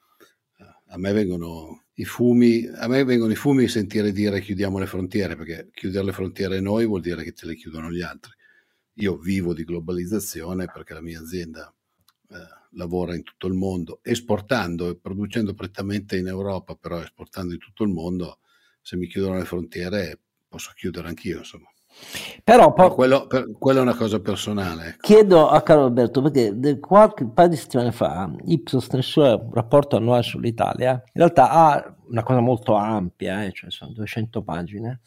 eh, 0.59 0.65
a 0.89 0.99
me 0.99 1.13
vengono 1.13 1.85
i 1.95 2.05
fumi, 2.05 2.67
a 2.67 2.89
me 2.89 3.05
vengono 3.05 3.33
i 3.33 3.37
fumi 3.37 3.69
sentire 3.69 4.13
dire 4.13 4.41
chiudiamo 4.41 4.79
le 4.79 4.87
frontiere, 4.87 5.37
perché 5.37 5.71
chiudere 5.73 6.07
le 6.07 6.13
frontiere 6.13 6.61
noi 6.61 6.87
vuol 6.87 7.01
dire 7.01 7.23
che 7.23 7.33
te 7.33 7.47
le 7.47 7.55
chiudono 7.55 7.91
gli 7.91 8.03
altri. 8.03 8.33
Io 8.97 9.17
vivo 9.17 9.55
di 9.55 9.65
globalizzazione 9.65 10.67
perché 10.67 10.95
la 10.95 11.01
mia 11.01 11.21
azienda 11.21 11.73
eh, 12.31 12.37
lavora 12.73 13.15
in 13.15 13.23
tutto 13.23 13.47
il 13.47 13.55
mondo, 13.55 14.01
esportando 14.03 14.89
e 14.89 14.97
producendo 14.97 15.55
prettamente 15.55 16.17
in 16.17 16.27
Europa, 16.27 16.75
però 16.75 17.01
esportando 17.03 17.55
in 17.55 17.61
tutto 17.61 17.85
il 17.85 17.91
mondo. 17.91 18.39
Se 18.81 18.97
mi 18.97 19.07
chiudono 19.07 19.39
le 19.39 19.45
frontiere 19.45 20.19
posso 20.49 20.73
chiudere 20.75 21.09
anch'io, 21.09 21.39
insomma. 21.39 21.72
Però 22.45 22.73
poi, 22.73 22.91
quello, 22.91 23.27
per, 23.27 23.51
quello, 23.59 23.79
è 23.81 23.83
una 23.83 23.95
cosa 23.95 24.21
personale. 24.21 24.89
Ecco. 24.89 24.97
Chiedo 25.01 25.49
a 25.49 25.63
Carlo 25.63 25.85
Alberto 25.85 26.23
perché 26.23 26.79
qualche 26.81 27.27
paio 27.27 27.49
di 27.49 27.57
settimane 27.57 27.93
fa 27.93 28.31
Ipsos 28.47 28.89
nel 28.91 29.03
suo 29.03 29.49
rapporto 29.53 29.97
annuale 29.97 30.23
sull'Italia 30.23 30.91
in 30.93 31.13
realtà 31.13 31.51
ha 31.51 31.97
una 32.09 32.23
cosa 32.23 32.41
molto 32.41 32.75
ampia, 32.75 33.45
eh, 33.45 33.53
cioè 33.53 33.71
sono 33.71 33.93
200 33.93 34.43
pagine. 34.43 35.01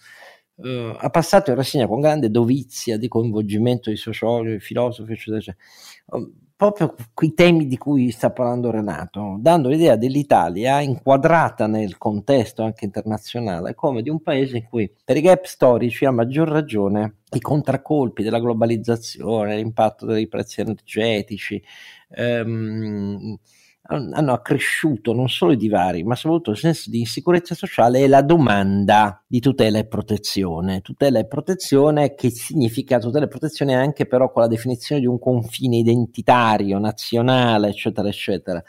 Uh, 0.56 0.96
ha 0.98 1.10
passato 1.10 1.50
in 1.50 1.58
rassegna 1.58 1.86
con 1.86 2.00
grande 2.00 2.32
dovizia 2.32 2.98
di 2.98 3.10
coinvolgimento 3.10 3.90
di 3.90 3.98
sociologi, 3.98 4.60
filosofi, 4.60 5.12
eccetera, 5.12 5.38
eccetera. 5.38 5.58
Um, 6.06 6.45
proprio 6.56 6.96
quei 7.14 7.34
temi 7.34 7.68
di 7.68 7.78
cui 7.78 8.12
sta 8.12 8.32
parlando 8.32 8.72
Renato, 8.72 9.38
dando 9.40 9.68
l'idea 9.68 9.98
dell'Italia 9.98 10.80
inquadrata 10.80 11.68
nel 11.68 11.98
contesto 11.98 12.64
anche 12.64 12.86
internazionale 12.86 13.76
come 13.76 14.02
di 14.02 14.10
un 14.10 14.22
paese 14.22 14.58
in 14.58 14.66
cui 14.70 14.90
per 15.04 15.18
i 15.18 15.22
gap 15.22 15.44
storici 15.46 16.06
a 16.06 16.12
maggior 16.12 16.48
ragione 16.48 17.18
i 17.32 17.42
contraccolpi 17.42 18.24
della 18.24 18.40
globalizzazione, 18.40 19.58
l'impatto 19.58 20.06
dei 20.06 20.28
prezzi 20.28 20.62
energetici, 20.62 21.62
ehm, 22.10 23.38
hanno 23.88 24.34
accresciuto 24.34 25.14
non 25.14 25.30
solo 25.30 25.52
i 25.52 25.58
divari, 25.58 26.04
ma 26.04 26.16
soprattutto 26.16 26.52
il 26.52 26.58
senso 26.58 26.90
di 26.90 27.00
insicurezza 27.00 27.54
sociale 27.54 28.00
e 28.00 28.08
la 28.08 28.22
domanda 28.22 29.24
di 29.36 29.42
tutela 29.42 29.80
e 29.80 29.86
protezione. 29.86 30.80
Tutela 30.80 31.20
e 31.20 31.28
protezione 31.28 32.16
che 32.16 32.30
significa 32.30 33.00
tutela 33.00 33.26
e 33.26 33.28
protezione 33.28 33.76
anche 33.76 34.06
però 34.06 34.32
con 34.32 34.42
la 34.42 34.48
definizione 34.48 35.02
di 35.02 35.08
un 35.08 35.20
confine 35.20 35.76
identitario, 35.76 36.80
nazionale, 36.80 37.68
eccetera, 37.68 38.08
eccetera. 38.08 38.64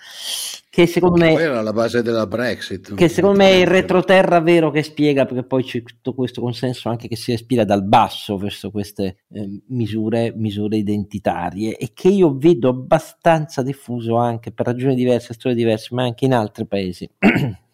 Che 0.68 0.86
secondo 0.88 1.18
me 1.18 1.34
era 1.34 1.62
la 1.62 1.72
base 1.72 2.02
della 2.02 2.26
Brexit. 2.26 2.96
Che 2.96 3.08
secondo 3.08 3.38
me 3.38 3.50
è 3.50 3.54
il 3.60 3.66
retroterra 3.68 4.40
vero 4.40 4.72
che 4.72 4.82
spiega 4.82 5.24
perché 5.24 5.44
poi 5.44 5.62
c'è 5.62 5.84
tutto 5.84 6.14
questo 6.14 6.40
consenso 6.40 6.88
anche 6.88 7.06
che 7.06 7.14
si 7.14 7.30
respira 7.30 7.64
dal 7.64 7.84
basso 7.84 8.36
verso 8.36 8.72
queste 8.72 9.18
eh, 9.30 9.62
misure, 9.68 10.32
misure 10.34 10.78
identitarie 10.78 11.76
e 11.76 11.92
che 11.94 12.08
io 12.08 12.36
vedo 12.36 12.70
abbastanza 12.70 13.62
diffuso 13.62 14.16
anche 14.16 14.50
per 14.50 14.66
ragioni 14.66 14.96
diverse, 14.96 15.32
storie 15.32 15.56
diverse, 15.56 15.94
ma 15.94 16.02
anche 16.02 16.24
in 16.24 16.34
altri 16.34 16.66
paesi. 16.66 17.08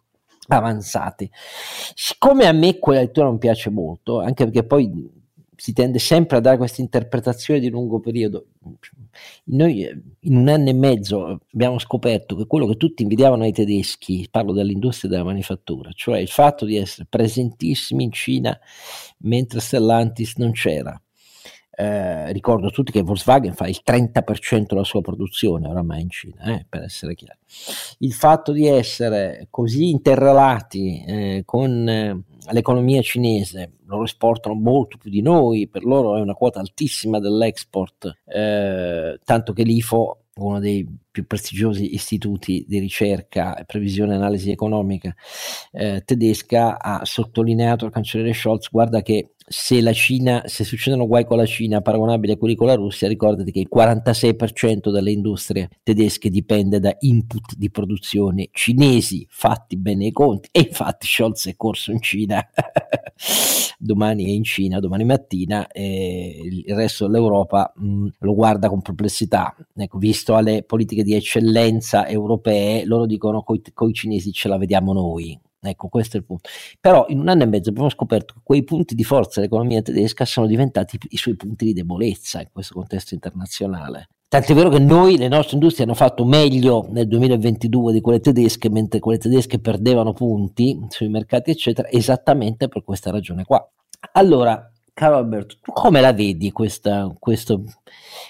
avanzati. 0.49 1.30
Siccome 1.95 2.47
a 2.47 2.53
me 2.53 2.78
quella 2.78 3.01
lettura 3.01 3.26
non 3.26 3.38
piace 3.38 3.70
molto, 3.70 4.20
anche 4.20 4.45
perché 4.45 4.64
poi 4.64 5.20
si 5.62 5.72
tende 5.72 6.01
sempre 6.01 6.38
a 6.38 6.40
dare 6.40 6.57
questa 6.57 6.80
interpretazione 6.80 7.61
di 7.61 7.70
lungo 7.70 8.01
periodo. 8.01 8.47
Noi 9.45 9.84
eh, 9.84 9.97
in 10.22 10.36
un 10.36 10.49
anno 10.49 10.70
e 10.70 10.72
mezzo 10.72 11.40
abbiamo 11.53 11.78
scoperto 11.78 12.34
che 12.34 12.47
quello 12.47 12.66
che 12.66 12.76
tutti 12.76 13.03
invidiavano 13.03 13.45
ai 13.45 13.53
tedeschi, 13.53 14.26
parlo 14.28 14.53
dell'industria 14.53 15.09
della 15.09 15.22
manifattura, 15.22 15.90
cioè 15.93 16.18
il 16.18 16.26
fatto 16.26 16.64
di 16.64 16.76
essere 16.76 17.07
presentissimi 17.09 18.03
in 18.03 18.11
Cina 18.11 18.59
mentre 19.18 19.61
Stellantis 19.61 20.34
non 20.36 20.51
c'era, 20.51 21.01
eh, 21.82 22.32
ricordo 22.32 22.68
a 22.68 22.70
tutti 22.70 22.92
che 22.92 23.02
Volkswagen 23.02 23.54
fa 23.54 23.66
il 23.66 23.80
30% 23.84 24.66
della 24.68 24.84
sua 24.84 25.00
produzione 25.00 25.66
oramai 25.66 26.02
in 26.02 26.10
Cina, 26.10 26.44
eh, 26.44 26.64
per 26.68 26.82
essere 26.82 27.14
chiari. 27.16 27.38
Il 27.98 28.12
fatto 28.12 28.52
di 28.52 28.66
essere 28.68 29.48
così 29.50 29.90
interrelati 29.90 31.04
eh, 31.04 31.42
con 31.44 31.88
eh, 31.88 32.22
l'economia 32.52 33.02
cinese, 33.02 33.72
loro 33.86 34.04
esportano 34.04 34.54
molto 34.54 34.96
più 34.96 35.10
di 35.10 35.22
noi, 35.22 35.66
per 35.68 35.84
loro 35.84 36.16
è 36.16 36.20
una 36.20 36.34
quota 36.34 36.60
altissima 36.60 37.18
dell'export, 37.18 38.20
eh, 38.26 39.18
tanto 39.24 39.52
che 39.52 39.64
l'IFO 39.64 40.18
uno 40.34 40.60
dei 40.60 40.86
più 41.10 41.26
prestigiosi 41.26 41.94
istituti 41.94 42.64
di 42.66 42.78
ricerca 42.78 43.54
e 43.54 43.66
previsione 43.66 44.14
e 44.14 44.16
analisi 44.16 44.50
economica 44.50 45.14
eh, 45.72 46.02
tedesca, 46.04 46.78
ha 46.80 47.04
sottolineato 47.04 47.84
al 47.84 47.92
cancelliere 47.92 48.32
Scholz, 48.32 48.70
guarda 48.70 49.02
che 49.02 49.34
se 49.53 49.82
la 49.82 49.92
Cina, 49.92 50.44
se 50.46 50.64
succedono 50.64 51.07
guai 51.07 51.26
con 51.26 51.36
la 51.36 51.44
Cina 51.44 51.82
paragonabili 51.82 52.32
a 52.32 52.36
quelli 52.38 52.55
con 52.55 52.68
la 52.68 52.74
Russia, 52.74 53.07
ricordati 53.07 53.53
che 53.53 53.61
il 53.61 53.68
46% 53.72 54.90
delle 54.90 55.11
industrie 55.11 55.68
tedesche 55.82 56.30
dipende 56.30 56.80
da 56.80 56.96
input 57.00 57.55
di 57.57 57.70
produzione 57.70 58.48
cinesi, 58.50 59.26
fatti 59.28 59.76
bene 59.76 60.07
i 60.07 60.11
conti, 60.11 60.48
e 60.50 60.61
infatti 60.61 61.07
Scholz 61.07 61.48
è 61.48 61.57
corso 61.57 61.92
in 61.92 62.00
Cina, 62.00 62.42
domani 63.76 64.24
è 64.24 64.30
in 64.30 64.42
Cina, 64.42 64.80
domani 64.80 65.05
mattina, 65.05 65.66
e 65.66 66.40
il 66.42 66.74
resto 66.74 67.07
dell'Europa 67.07 67.74
mh, 67.76 67.86
mm, 67.86 68.07
lo 68.20 68.34
guarda 68.34 68.70
con 68.70 68.80
perplessità, 68.80 69.55
ecco, 69.76 69.98
visto 69.98 70.34
alle 70.34 70.62
politiche 70.62 71.03
di 71.03 71.14
eccellenza 71.14 72.07
europee, 72.09 72.86
loro 72.86 73.05
dicono 73.05 73.42
con 73.42 73.61
i 73.90 73.92
cinesi 73.92 74.32
ce 74.32 74.48
la 74.48 74.57
vediamo 74.57 74.94
noi, 74.94 75.38
Ecco, 75.64 75.86
questo 75.86 76.16
è 76.16 76.20
il 76.20 76.26
punto. 76.26 76.48
Però 76.80 77.06
in 77.08 77.20
un 77.20 77.28
anno 77.28 77.44
e 77.44 77.46
mezzo 77.46 77.70
abbiamo 77.70 77.88
scoperto 77.88 78.34
che 78.34 78.40
quei 78.42 78.64
punti 78.64 78.96
di 78.96 79.04
forza 79.04 79.38
dell'economia 79.38 79.80
tedesca 79.80 80.24
sono 80.24 80.48
diventati 80.48 80.98
i 81.10 81.16
suoi 81.16 81.36
punti 81.36 81.66
di 81.66 81.72
debolezza 81.72 82.40
in 82.40 82.48
questo 82.52 82.74
contesto 82.74 83.14
internazionale. 83.14 84.08
Tant'è 84.26 84.54
vero 84.54 84.70
che 84.70 84.80
noi, 84.80 85.18
le 85.18 85.28
nostre 85.28 85.54
industrie, 85.54 85.84
hanno 85.84 85.94
fatto 85.94 86.24
meglio 86.24 86.88
nel 86.90 87.06
2022 87.06 87.92
di 87.92 88.00
quelle 88.00 88.18
tedesche, 88.18 88.70
mentre 88.70 88.98
quelle 88.98 89.18
tedesche 89.18 89.60
perdevano 89.60 90.14
punti 90.14 90.84
sui 90.88 91.08
mercati, 91.08 91.50
eccetera, 91.50 91.88
esattamente 91.88 92.66
per 92.66 92.82
questa 92.82 93.10
ragione 93.10 93.44
qua. 93.44 93.64
Allora, 94.14 94.68
caro 94.92 95.16
Alberto, 95.16 95.58
tu 95.60 95.70
come 95.72 96.00
la 96.00 96.12
vedi 96.12 96.50
questa, 96.50 97.14
questo, 97.18 97.62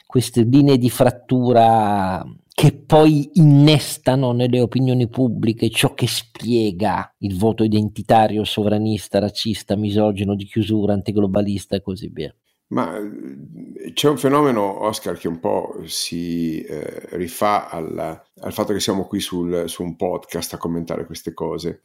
queste 0.04 0.42
linee 0.42 0.76
di 0.76 0.90
frattura 0.90 2.22
che 2.62 2.74
poi 2.74 3.28
innestano 3.32 4.30
nelle 4.30 4.60
opinioni 4.60 5.08
pubbliche 5.08 5.68
ciò 5.68 5.94
che 5.94 6.06
spiega 6.06 7.12
il 7.18 7.36
voto 7.36 7.64
identitario, 7.64 8.44
sovranista, 8.44 9.18
razzista, 9.18 9.74
misogino, 9.74 10.36
di 10.36 10.44
chiusura, 10.44 10.92
antiglobalista 10.92 11.74
e 11.74 11.82
così 11.82 12.08
via. 12.12 12.32
Ma 12.68 12.96
eh, 12.96 13.92
c'è 13.94 14.08
un 14.08 14.16
fenomeno, 14.16 14.84
Oscar, 14.84 15.18
che 15.18 15.26
un 15.26 15.40
po' 15.40 15.82
si 15.86 16.60
eh, 16.60 17.02
rifà 17.16 17.68
alla, 17.68 18.24
al 18.42 18.52
fatto 18.52 18.72
che 18.72 18.78
siamo 18.78 19.08
qui 19.08 19.18
sul, 19.18 19.64
su 19.66 19.82
un 19.82 19.96
podcast 19.96 20.54
a 20.54 20.58
commentare 20.58 21.04
queste 21.04 21.34
cose. 21.34 21.82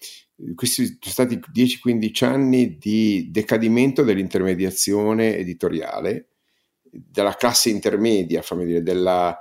Questi 0.54 0.86
sono 0.86 0.98
stati 1.02 1.40
10-15 1.56 2.24
anni 2.24 2.78
di 2.78 3.30
decadimento 3.32 4.04
dell'intermediazione 4.04 5.38
editoriale, 5.38 6.28
della 6.84 7.34
classe 7.34 7.72
intermedia, 7.72 8.44
fammi 8.44 8.64
dire, 8.64 8.84
della, 8.84 9.36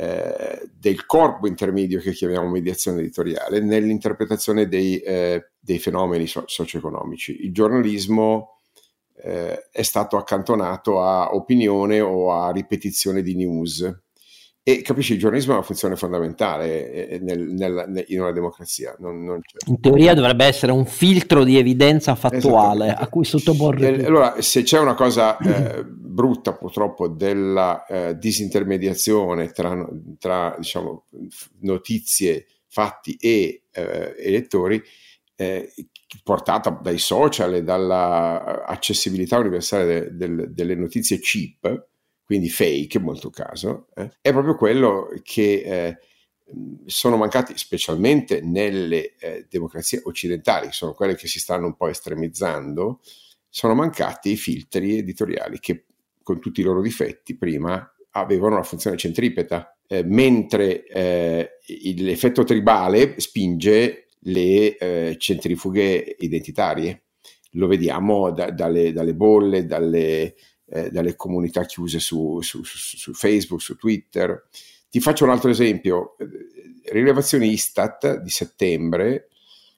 eh, 0.00 0.70
del 0.78 1.06
corpo 1.06 1.48
intermedio 1.48 1.98
che 1.98 2.12
chiamiamo 2.12 2.48
mediazione 2.48 3.00
editoriale 3.00 3.58
nell'interpretazione 3.58 4.68
dei, 4.68 4.98
eh, 4.98 5.50
dei 5.58 5.80
fenomeni 5.80 6.28
so- 6.28 6.44
socio-economici. 6.46 7.44
Il 7.44 7.52
giornalismo 7.52 8.60
eh, 9.16 9.68
è 9.72 9.82
stato 9.82 10.16
accantonato 10.16 11.02
a 11.02 11.34
opinione 11.34 11.98
o 12.00 12.30
a 12.30 12.52
ripetizione 12.52 13.22
di 13.22 13.34
news. 13.34 13.92
E 14.68 14.82
capisci, 14.82 15.14
il 15.14 15.18
giornalismo 15.18 15.52
è 15.52 15.56
una 15.56 15.64
funzione 15.64 15.96
fondamentale 15.96 17.08
eh, 17.08 17.18
nel, 17.20 17.40
nel, 17.40 18.04
in 18.08 18.20
una 18.20 18.32
democrazia. 18.32 18.94
Non, 18.98 19.24
non 19.24 19.40
in 19.66 19.80
teoria 19.80 20.12
dovrebbe 20.12 20.44
essere 20.44 20.72
un 20.72 20.84
filtro 20.84 21.42
di 21.42 21.56
evidenza 21.56 22.14
fattuale 22.14 22.92
a 22.92 23.08
cui 23.08 23.24
sottoporre. 23.24 24.04
Allora, 24.04 24.42
se 24.42 24.64
c'è 24.64 24.78
una 24.78 24.92
cosa 24.92 25.38
eh, 25.38 25.84
brutta 25.86 26.52
purtroppo 26.52 27.08
della 27.08 27.86
eh, 27.86 28.18
disintermediazione 28.18 29.52
tra, 29.52 29.88
tra 30.18 30.54
diciamo, 30.58 31.06
notizie, 31.60 32.44
fatti 32.66 33.16
e 33.18 33.62
eh, 33.72 34.14
elettori, 34.18 34.82
eh, 35.34 35.72
portata 36.22 36.78
dai 36.82 36.98
social 36.98 37.54
e 37.54 37.62
dalla 37.62 38.66
accessibilità 38.66 39.38
universale 39.38 40.14
de, 40.14 40.34
de, 40.34 40.52
delle 40.52 40.74
notizie 40.74 41.20
cheap, 41.20 41.87
quindi 42.28 42.50
fake 42.50 42.98
molto 42.98 43.30
caso, 43.30 43.86
eh, 43.94 44.18
è 44.20 44.32
proprio 44.32 44.54
quello 44.54 45.08
che 45.22 45.62
eh, 45.62 45.98
sono 46.84 47.16
mancati 47.16 47.56
specialmente 47.56 48.42
nelle 48.42 49.14
eh, 49.16 49.46
democrazie 49.48 50.02
occidentali, 50.04 50.68
sono 50.70 50.92
quelle 50.92 51.14
che 51.14 51.26
si 51.26 51.38
stanno 51.38 51.64
un 51.64 51.74
po' 51.74 51.88
estremizzando, 51.88 53.00
sono 53.48 53.72
mancati 53.72 54.32
i 54.32 54.36
filtri 54.36 54.98
editoriali 54.98 55.58
che 55.58 55.86
con 56.22 56.38
tutti 56.38 56.60
i 56.60 56.64
loro 56.64 56.82
difetti 56.82 57.34
prima 57.34 57.90
avevano 58.10 58.56
una 58.56 58.62
funzione 58.62 58.98
centripeta, 58.98 59.74
eh, 59.86 60.04
mentre 60.04 60.84
eh, 60.84 61.52
l'effetto 61.96 62.44
tribale 62.44 63.18
spinge 63.20 64.08
le 64.24 64.76
eh, 64.76 65.16
centrifughe 65.16 66.16
identitarie. 66.18 67.04
Lo 67.52 67.68
vediamo 67.68 68.32
da, 68.32 68.50
dalle, 68.50 68.92
dalle, 68.92 69.14
bolle, 69.14 69.64
dalle, 69.64 70.34
eh, 70.70 70.90
dalle 70.90 71.16
comunità 71.16 71.64
chiuse 71.64 71.98
su, 71.98 72.40
su, 72.40 72.62
su, 72.62 72.96
su, 72.96 73.12
Facebook, 73.12 73.60
su 73.60 73.76
Twitter. 73.76 74.48
Ti 74.90 75.00
faccio 75.00 75.24
un 75.24 75.30
altro 75.30 75.50
esempio, 75.50 76.16
rilevazioni 76.90 77.50
Istat 77.52 78.20
di 78.20 78.30
settembre 78.30 79.28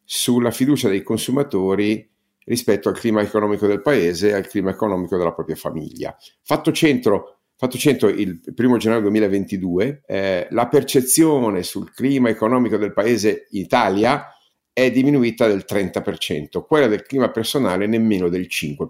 sulla 0.04 0.50
fiducia 0.50 0.88
dei 0.88 1.02
consumatori 1.02 2.08
rispetto 2.44 2.88
al 2.88 2.98
clima 2.98 3.20
economico 3.22 3.66
del 3.66 3.82
paese 3.82 4.28
e 4.28 4.32
al 4.32 4.46
clima 4.46 4.70
economico 4.70 5.16
della 5.16 5.32
propria 5.32 5.56
famiglia. 5.56 6.16
Fatto 6.42 6.72
centro 6.72 7.40
fatto 7.60 7.76
centro 7.76 8.08
il 8.08 8.40
primo 8.54 8.78
gennaio 8.78 9.02
2022, 9.02 10.04
eh, 10.06 10.46
la 10.48 10.66
percezione 10.68 11.62
sul 11.62 11.92
clima 11.92 12.30
economico 12.30 12.78
del 12.78 12.94
paese 12.94 13.48
Italia 13.50 14.28
è 14.84 14.90
diminuita 14.90 15.46
del 15.46 15.64
30%, 15.68 16.64
quella 16.66 16.86
del 16.86 17.02
clima 17.02 17.30
personale 17.30 17.86
nemmeno 17.86 18.28
del 18.28 18.48
5%. 18.48 18.86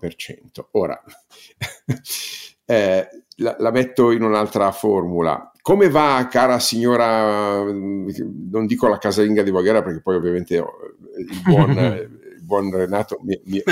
Ora, 0.72 1.01
eh, 2.64 3.09
la, 3.36 3.57
la, 3.59 3.70
metto 3.70 4.11
in 4.11 4.22
un'altra 4.22 4.70
formula. 4.72 5.51
Come 5.62 5.91
va, 5.91 6.26
cara 6.30 6.59
signora, 6.59 7.62
non 7.62 8.66
dico 8.66 8.88
la 8.88 8.99
casalinga 8.99 9.43
di 9.43 9.51
Voghera 9.51 9.82
perché 9.82 10.01
poi 10.01 10.16
ovviamente 10.16 10.55
il 10.55 11.41
buon, 11.45 11.70
il 11.76 12.43
buon 12.43 12.70
Renato 12.70 13.18
mi, 13.22 13.41
mi, 13.45 13.62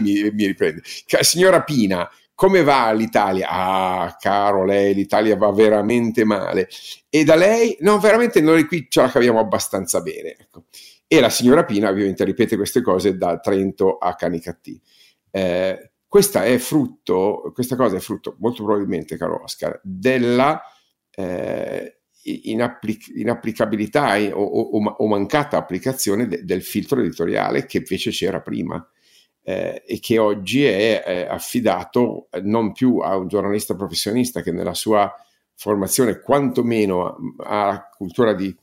mi, 0.00 0.30
mi 0.32 0.46
riprende. 0.46 0.80
Signora 0.82 1.62
Pina, 1.62 2.08
come 2.34 2.62
va 2.62 2.92
l'Italia? 2.92 3.48
Ah, 3.48 4.16
caro 4.20 4.64
lei, 4.64 4.94
l'Italia 4.94 5.36
va 5.36 5.50
veramente 5.52 6.24
male. 6.24 6.68
E 7.08 7.24
da 7.24 7.34
lei? 7.34 7.76
No, 7.80 7.98
veramente 7.98 8.40
noi 8.40 8.66
qui 8.66 8.86
ce 8.88 9.00
la 9.00 9.08
caviamo 9.08 9.38
abbastanza 9.38 10.00
bene. 10.00 10.36
Ecco. 10.38 10.64
E 11.08 11.20
la 11.20 11.30
signora 11.30 11.64
Pina 11.64 11.88
ovviamente 11.88 12.24
ripete 12.24 12.56
queste 12.56 12.82
cose 12.82 13.16
da 13.16 13.38
Trento 13.38 13.96
a 13.98 14.14
Canicattì. 14.14 14.80
Eh, 15.30 15.92
questa 16.06 16.44
è 16.44 16.58
frutto, 16.58 17.50
questa 17.54 17.76
cosa 17.76 17.96
è 17.96 18.00
frutto 18.00 18.36
molto 18.40 18.64
probabilmente, 18.64 19.16
caro 19.16 19.42
Oscar, 19.42 19.78
della 19.82 20.60
eh, 21.10 22.00
inapplic- 22.22 23.12
inapplicabilità 23.14 24.16
o, 24.32 24.42
o, 24.42 24.82
o, 24.82 25.06
mancata 25.06 25.56
applicazione 25.56 26.26
de- 26.26 26.44
del 26.44 26.62
filtro 26.62 27.00
editoriale 27.00 27.66
che 27.66 27.78
invece 27.78 28.10
c'era 28.10 28.40
prima. 28.40 28.84
eh, 29.42 29.84
e 29.86 30.00
che 30.00 30.18
oggi 30.18 30.64
è, 30.64 31.02
è 31.04 31.26
affidato 31.28 32.28
non 32.42 32.72
più 32.72 32.98
a 32.98 33.16
un 33.16 33.28
giornalista 33.28 33.76
professionista 33.76 34.42
che 34.42 34.50
nella 34.50 34.74
sua 34.74 35.12
formazione 35.54 36.20
quantomeno 36.20 37.16
ha 37.44 37.66
la 37.66 37.88
cultura 37.96 38.32
di, 38.34 38.54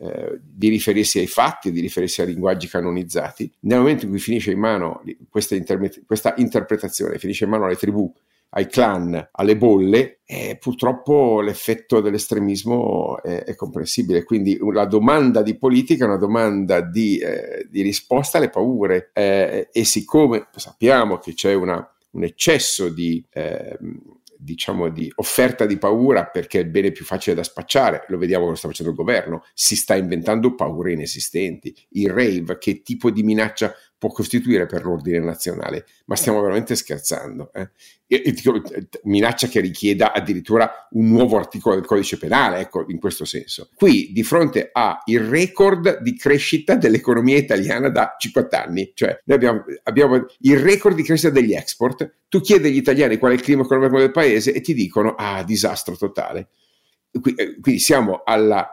eh, 0.00 0.38
di, 0.40 0.68
riferirsi 0.68 1.18
ai 1.18 1.26
fatti, 1.26 1.72
di 1.72 1.80
riferirsi 1.80 2.22
a 2.22 2.24
linguaggi 2.24 2.68
canonizzati, 2.68 3.50
nel 3.60 3.78
momento 3.78 4.04
in 4.04 4.10
cui 4.10 4.20
finisce 4.20 4.52
in 4.52 4.58
mano 4.58 5.02
questa, 5.28 5.54
interme- 5.54 5.92
questa 6.06 6.34
interpretazione, 6.36 7.18
finisce 7.18 7.44
in 7.44 7.50
mano 7.50 7.64
alle 7.64 7.76
tribù 7.76 8.12
ai 8.50 8.66
clan, 8.66 9.28
alle 9.32 9.56
bolle, 9.56 10.20
eh, 10.24 10.56
purtroppo 10.58 11.40
l'effetto 11.42 12.00
dell'estremismo 12.00 13.20
è, 13.22 13.44
è, 13.44 13.54
comprensibile. 13.54 14.24
Quindi 14.24 14.58
la 14.72 14.86
domanda 14.86 15.42
di 15.42 15.56
politica 15.56 16.04
è 16.04 16.08
una 16.08 16.16
domanda 16.16 16.80
di, 16.80 17.18
eh, 17.18 17.66
di 17.68 17.82
risposta 17.82 18.38
alle 18.38 18.48
paure 18.48 19.10
eh, 19.12 19.68
e 19.70 19.84
siccome 19.84 20.48
sappiamo 20.56 21.18
che 21.18 21.34
c'è 21.34 21.52
una, 21.52 21.86
un 22.12 22.24
eccesso 22.24 22.88
di 22.88 23.22
ehm, 23.30 24.17
diciamo 24.38 24.88
di 24.88 25.10
offerta 25.16 25.66
di 25.66 25.76
paura 25.78 26.26
perché 26.26 26.60
è 26.60 26.62
il 26.62 26.68
bene 26.68 26.92
più 26.92 27.04
facile 27.04 27.34
da 27.34 27.42
spacciare, 27.42 28.04
lo 28.08 28.18
vediamo 28.18 28.44
cosa 28.44 28.56
sta 28.56 28.68
facendo 28.68 28.92
il 28.92 28.96
governo, 28.96 29.44
si 29.52 29.74
sta 29.74 29.96
inventando 29.96 30.54
paure 30.54 30.92
inesistenti, 30.92 31.74
il 31.90 32.10
rave, 32.10 32.58
che 32.58 32.82
tipo 32.82 33.10
di 33.10 33.22
minaccia 33.22 33.74
può 33.98 34.10
costituire 34.10 34.66
per 34.66 34.84
l'ordine 34.84 35.18
nazionale, 35.18 35.84
ma 36.06 36.14
stiamo 36.14 36.40
veramente 36.40 36.76
scherzando. 36.76 37.50
Eh? 37.52 37.68
E, 38.06 38.22
e, 38.24 38.88
minaccia 39.02 39.48
che 39.48 39.60
richieda 39.60 40.12
addirittura 40.12 40.88
un 40.92 41.08
nuovo 41.08 41.36
articolo 41.36 41.74
del 41.74 41.84
codice 41.84 42.16
penale, 42.16 42.60
ecco, 42.60 42.84
in 42.88 43.00
questo 43.00 43.24
senso. 43.24 43.70
Qui, 43.74 44.12
di 44.12 44.22
fronte 44.22 44.70
al 44.72 45.00
record 45.04 46.00
di 46.00 46.16
crescita 46.16 46.76
dell'economia 46.76 47.36
italiana 47.36 47.88
da 47.88 48.14
50 48.16 48.62
anni, 48.62 48.92
cioè 48.94 49.20
noi 49.24 49.36
abbiamo, 49.36 49.64
abbiamo 49.82 50.26
il 50.38 50.58
record 50.58 50.94
di 50.94 51.02
crescita 51.02 51.32
degli 51.32 51.52
export, 51.52 52.18
tu 52.28 52.40
chiedi 52.40 52.68
agli 52.68 52.76
italiani 52.76 53.18
qual 53.18 53.32
è 53.32 53.34
il 53.34 53.42
clima 53.42 53.62
economico 53.62 53.98
del 53.98 54.12
paese 54.12 54.52
e 54.52 54.60
ti 54.60 54.74
dicono, 54.74 55.14
ah, 55.16 55.42
disastro 55.42 55.96
totale. 55.96 56.50
Eh, 57.10 57.58
quindi 57.60 57.80
siamo 57.80 58.22
alla 58.24 58.68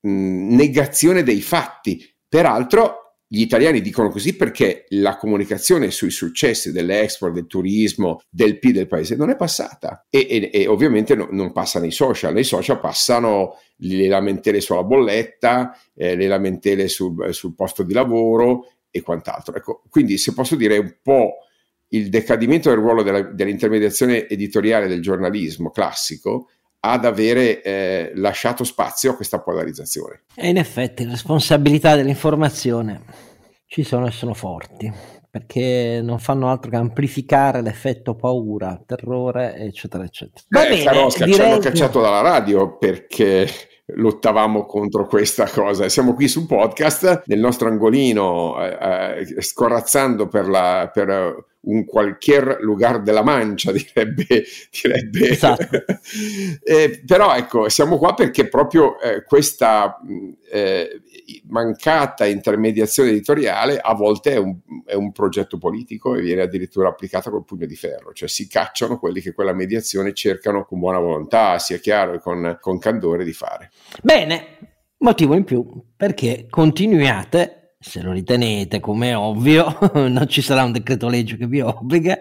mh, 0.00 0.54
negazione 0.54 1.22
dei 1.22 1.40
fatti. 1.40 2.12
Peraltro 2.28 3.03
gli 3.34 3.40
italiani 3.40 3.80
dicono 3.80 4.10
così 4.10 4.36
perché 4.36 4.84
la 4.90 5.16
comunicazione 5.16 5.90
sui 5.90 6.10
successi 6.10 6.70
dell'export, 6.70 7.32
del 7.32 7.48
turismo, 7.48 8.20
del 8.30 8.60
PIL 8.60 8.72
del 8.72 8.86
paese 8.86 9.16
non 9.16 9.30
è 9.30 9.36
passata 9.36 10.06
e, 10.08 10.26
e, 10.30 10.50
e 10.52 10.66
ovviamente 10.68 11.16
no, 11.16 11.26
non 11.32 11.50
passa 11.50 11.80
nei 11.80 11.90
social, 11.90 12.32
nei 12.32 12.44
social 12.44 12.78
passano 12.78 13.58
le 13.78 14.06
lamentele 14.06 14.60
sulla 14.60 14.84
bolletta, 14.84 15.76
eh, 15.96 16.14
le 16.14 16.28
lamentele 16.28 16.86
sul, 16.86 17.34
sul, 17.34 17.56
posto 17.56 17.82
di 17.82 17.92
lavoro 17.92 18.68
e 18.88 19.02
quant'altro. 19.02 19.56
Ecco, 19.56 19.82
quindi 19.90 20.16
se 20.16 20.32
posso 20.32 20.54
dire 20.54 20.78
un 20.78 20.94
po' 21.02 21.38
il 21.88 22.08
decadimento 22.10 22.68
del 22.68 22.78
ruolo 22.78 23.02
della, 23.02 23.22
dell'intermediazione 23.22 24.28
editoriale 24.28 24.86
del 24.86 25.02
giornalismo 25.02 25.70
classico 25.70 26.50
ad 26.84 27.06
avere 27.06 27.62
eh, 27.62 28.12
lasciato 28.14 28.62
spazio 28.62 29.12
a 29.12 29.16
questa 29.16 29.40
polarizzazione. 29.40 30.24
E 30.34 30.48
in 30.48 30.58
effetti 30.58 31.04
le 31.04 31.12
responsabilità 31.12 31.96
dell'informazione 31.96 33.02
ci 33.66 33.82
sono 33.82 34.06
e 34.06 34.10
sono 34.10 34.34
forti, 34.34 34.92
perché 35.30 36.00
non 36.02 36.18
fanno 36.18 36.50
altro 36.50 36.70
che 36.70 36.76
amplificare 36.76 37.62
l'effetto 37.62 38.14
paura, 38.14 38.80
terrore, 38.86 39.56
eccetera, 39.56 40.04
eccetera. 40.04 40.44
Va 40.48 40.66
eh, 40.66 40.84
bene, 40.84 41.08
direi... 41.08 41.32
ci 41.32 41.40
hanno 41.40 41.58
cacciato 41.58 42.00
dalla 42.00 42.20
radio 42.20 42.76
perché 42.76 43.48
lottavamo 43.86 44.64
contro 44.64 45.06
questa 45.06 45.48
cosa. 45.48 45.88
Siamo 45.88 46.14
qui 46.14 46.28
sul 46.28 46.46
podcast, 46.46 47.24
nel 47.26 47.38
nostro 47.38 47.68
angolino, 47.68 48.62
eh, 48.64 49.26
eh, 49.36 49.42
scorazzando 49.42 50.28
per, 50.28 50.48
la, 50.48 50.90
per 50.92 51.52
un 51.64 51.84
qualche 51.84 52.58
lugar 52.60 53.02
della 53.02 53.22
mancia, 53.22 53.72
direbbe. 53.72 54.44
direbbe. 54.70 55.28
Esatto. 55.28 55.84
eh, 56.64 57.02
però 57.06 57.34
ecco, 57.34 57.68
siamo 57.68 57.98
qua 57.98 58.14
perché 58.14 58.48
proprio 58.48 58.98
eh, 59.00 59.22
questa 59.24 59.98
eh, 60.50 61.00
mancata 61.48 62.26
intermediazione 62.26 63.10
editoriale 63.10 63.78
a 63.78 63.94
volte 63.94 64.32
è 64.32 64.36
un, 64.36 64.58
è 64.84 64.94
un, 64.94 65.12
progetto 65.12 65.58
politico 65.58 66.14
e 66.14 66.20
viene 66.20 66.42
addirittura 66.42 66.88
applicata 66.88 67.30
col 67.30 67.44
pugno 67.44 67.66
di 67.66 67.76
ferro, 67.76 68.12
cioè 68.12 68.28
si 68.28 68.48
cacciano 68.48 68.98
quelli 68.98 69.20
che 69.20 69.32
quella 69.32 69.52
mediazione 69.52 70.12
cercano 70.12 70.64
con 70.64 70.78
buona 70.78 70.98
volontà, 70.98 71.58
sia 71.58 71.78
chiaro, 71.78 72.14
e 72.14 72.20
con, 72.20 72.58
con 72.60 72.78
candore 72.78 73.24
di 73.24 73.32
fare. 73.32 73.70
Bene, 74.02 74.88
motivo 74.98 75.34
in 75.34 75.44
più 75.44 75.64
perché 75.96 76.46
continuiate 76.48 77.76
se 77.78 78.00
lo 78.00 78.12
ritenete 78.12 78.80
come 78.80 79.14
ovvio, 79.14 79.78
non 79.94 80.26
ci 80.26 80.40
sarà 80.40 80.64
un 80.64 80.72
decreto 80.72 81.08
legge 81.08 81.36
che 81.36 81.46
vi 81.46 81.60
obbliga 81.60 82.18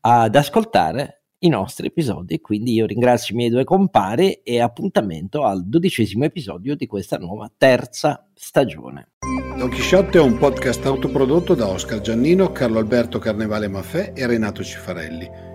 ad 0.00 0.36
ascoltare 0.36 1.21
i 1.42 1.48
nostri 1.48 1.86
episodi. 1.86 2.40
Quindi 2.40 2.72
io 2.72 2.86
ringrazio 2.86 3.34
i 3.34 3.36
miei 3.36 3.50
due 3.50 3.64
compari 3.64 4.40
e 4.42 4.60
appuntamento 4.60 5.44
al 5.44 5.64
dodicesimo 5.66 6.24
episodio 6.24 6.74
di 6.74 6.86
questa 6.86 7.18
nuova 7.18 7.50
terza 7.56 8.26
stagione. 8.34 9.12
Don 9.56 9.68
Chisciotte 9.70 10.18
è 10.18 10.20
un 10.20 10.38
podcast 10.38 10.84
autoprodotto 10.86 11.54
da 11.54 11.68
Oscar 11.68 12.00
Giannino, 12.00 12.52
Carlo 12.52 12.78
Alberto 12.78 13.18
Carnevale 13.18 13.68
Maffè 13.68 14.12
e 14.14 14.26
Renato 14.26 14.62
Cifarelli, 14.62 15.28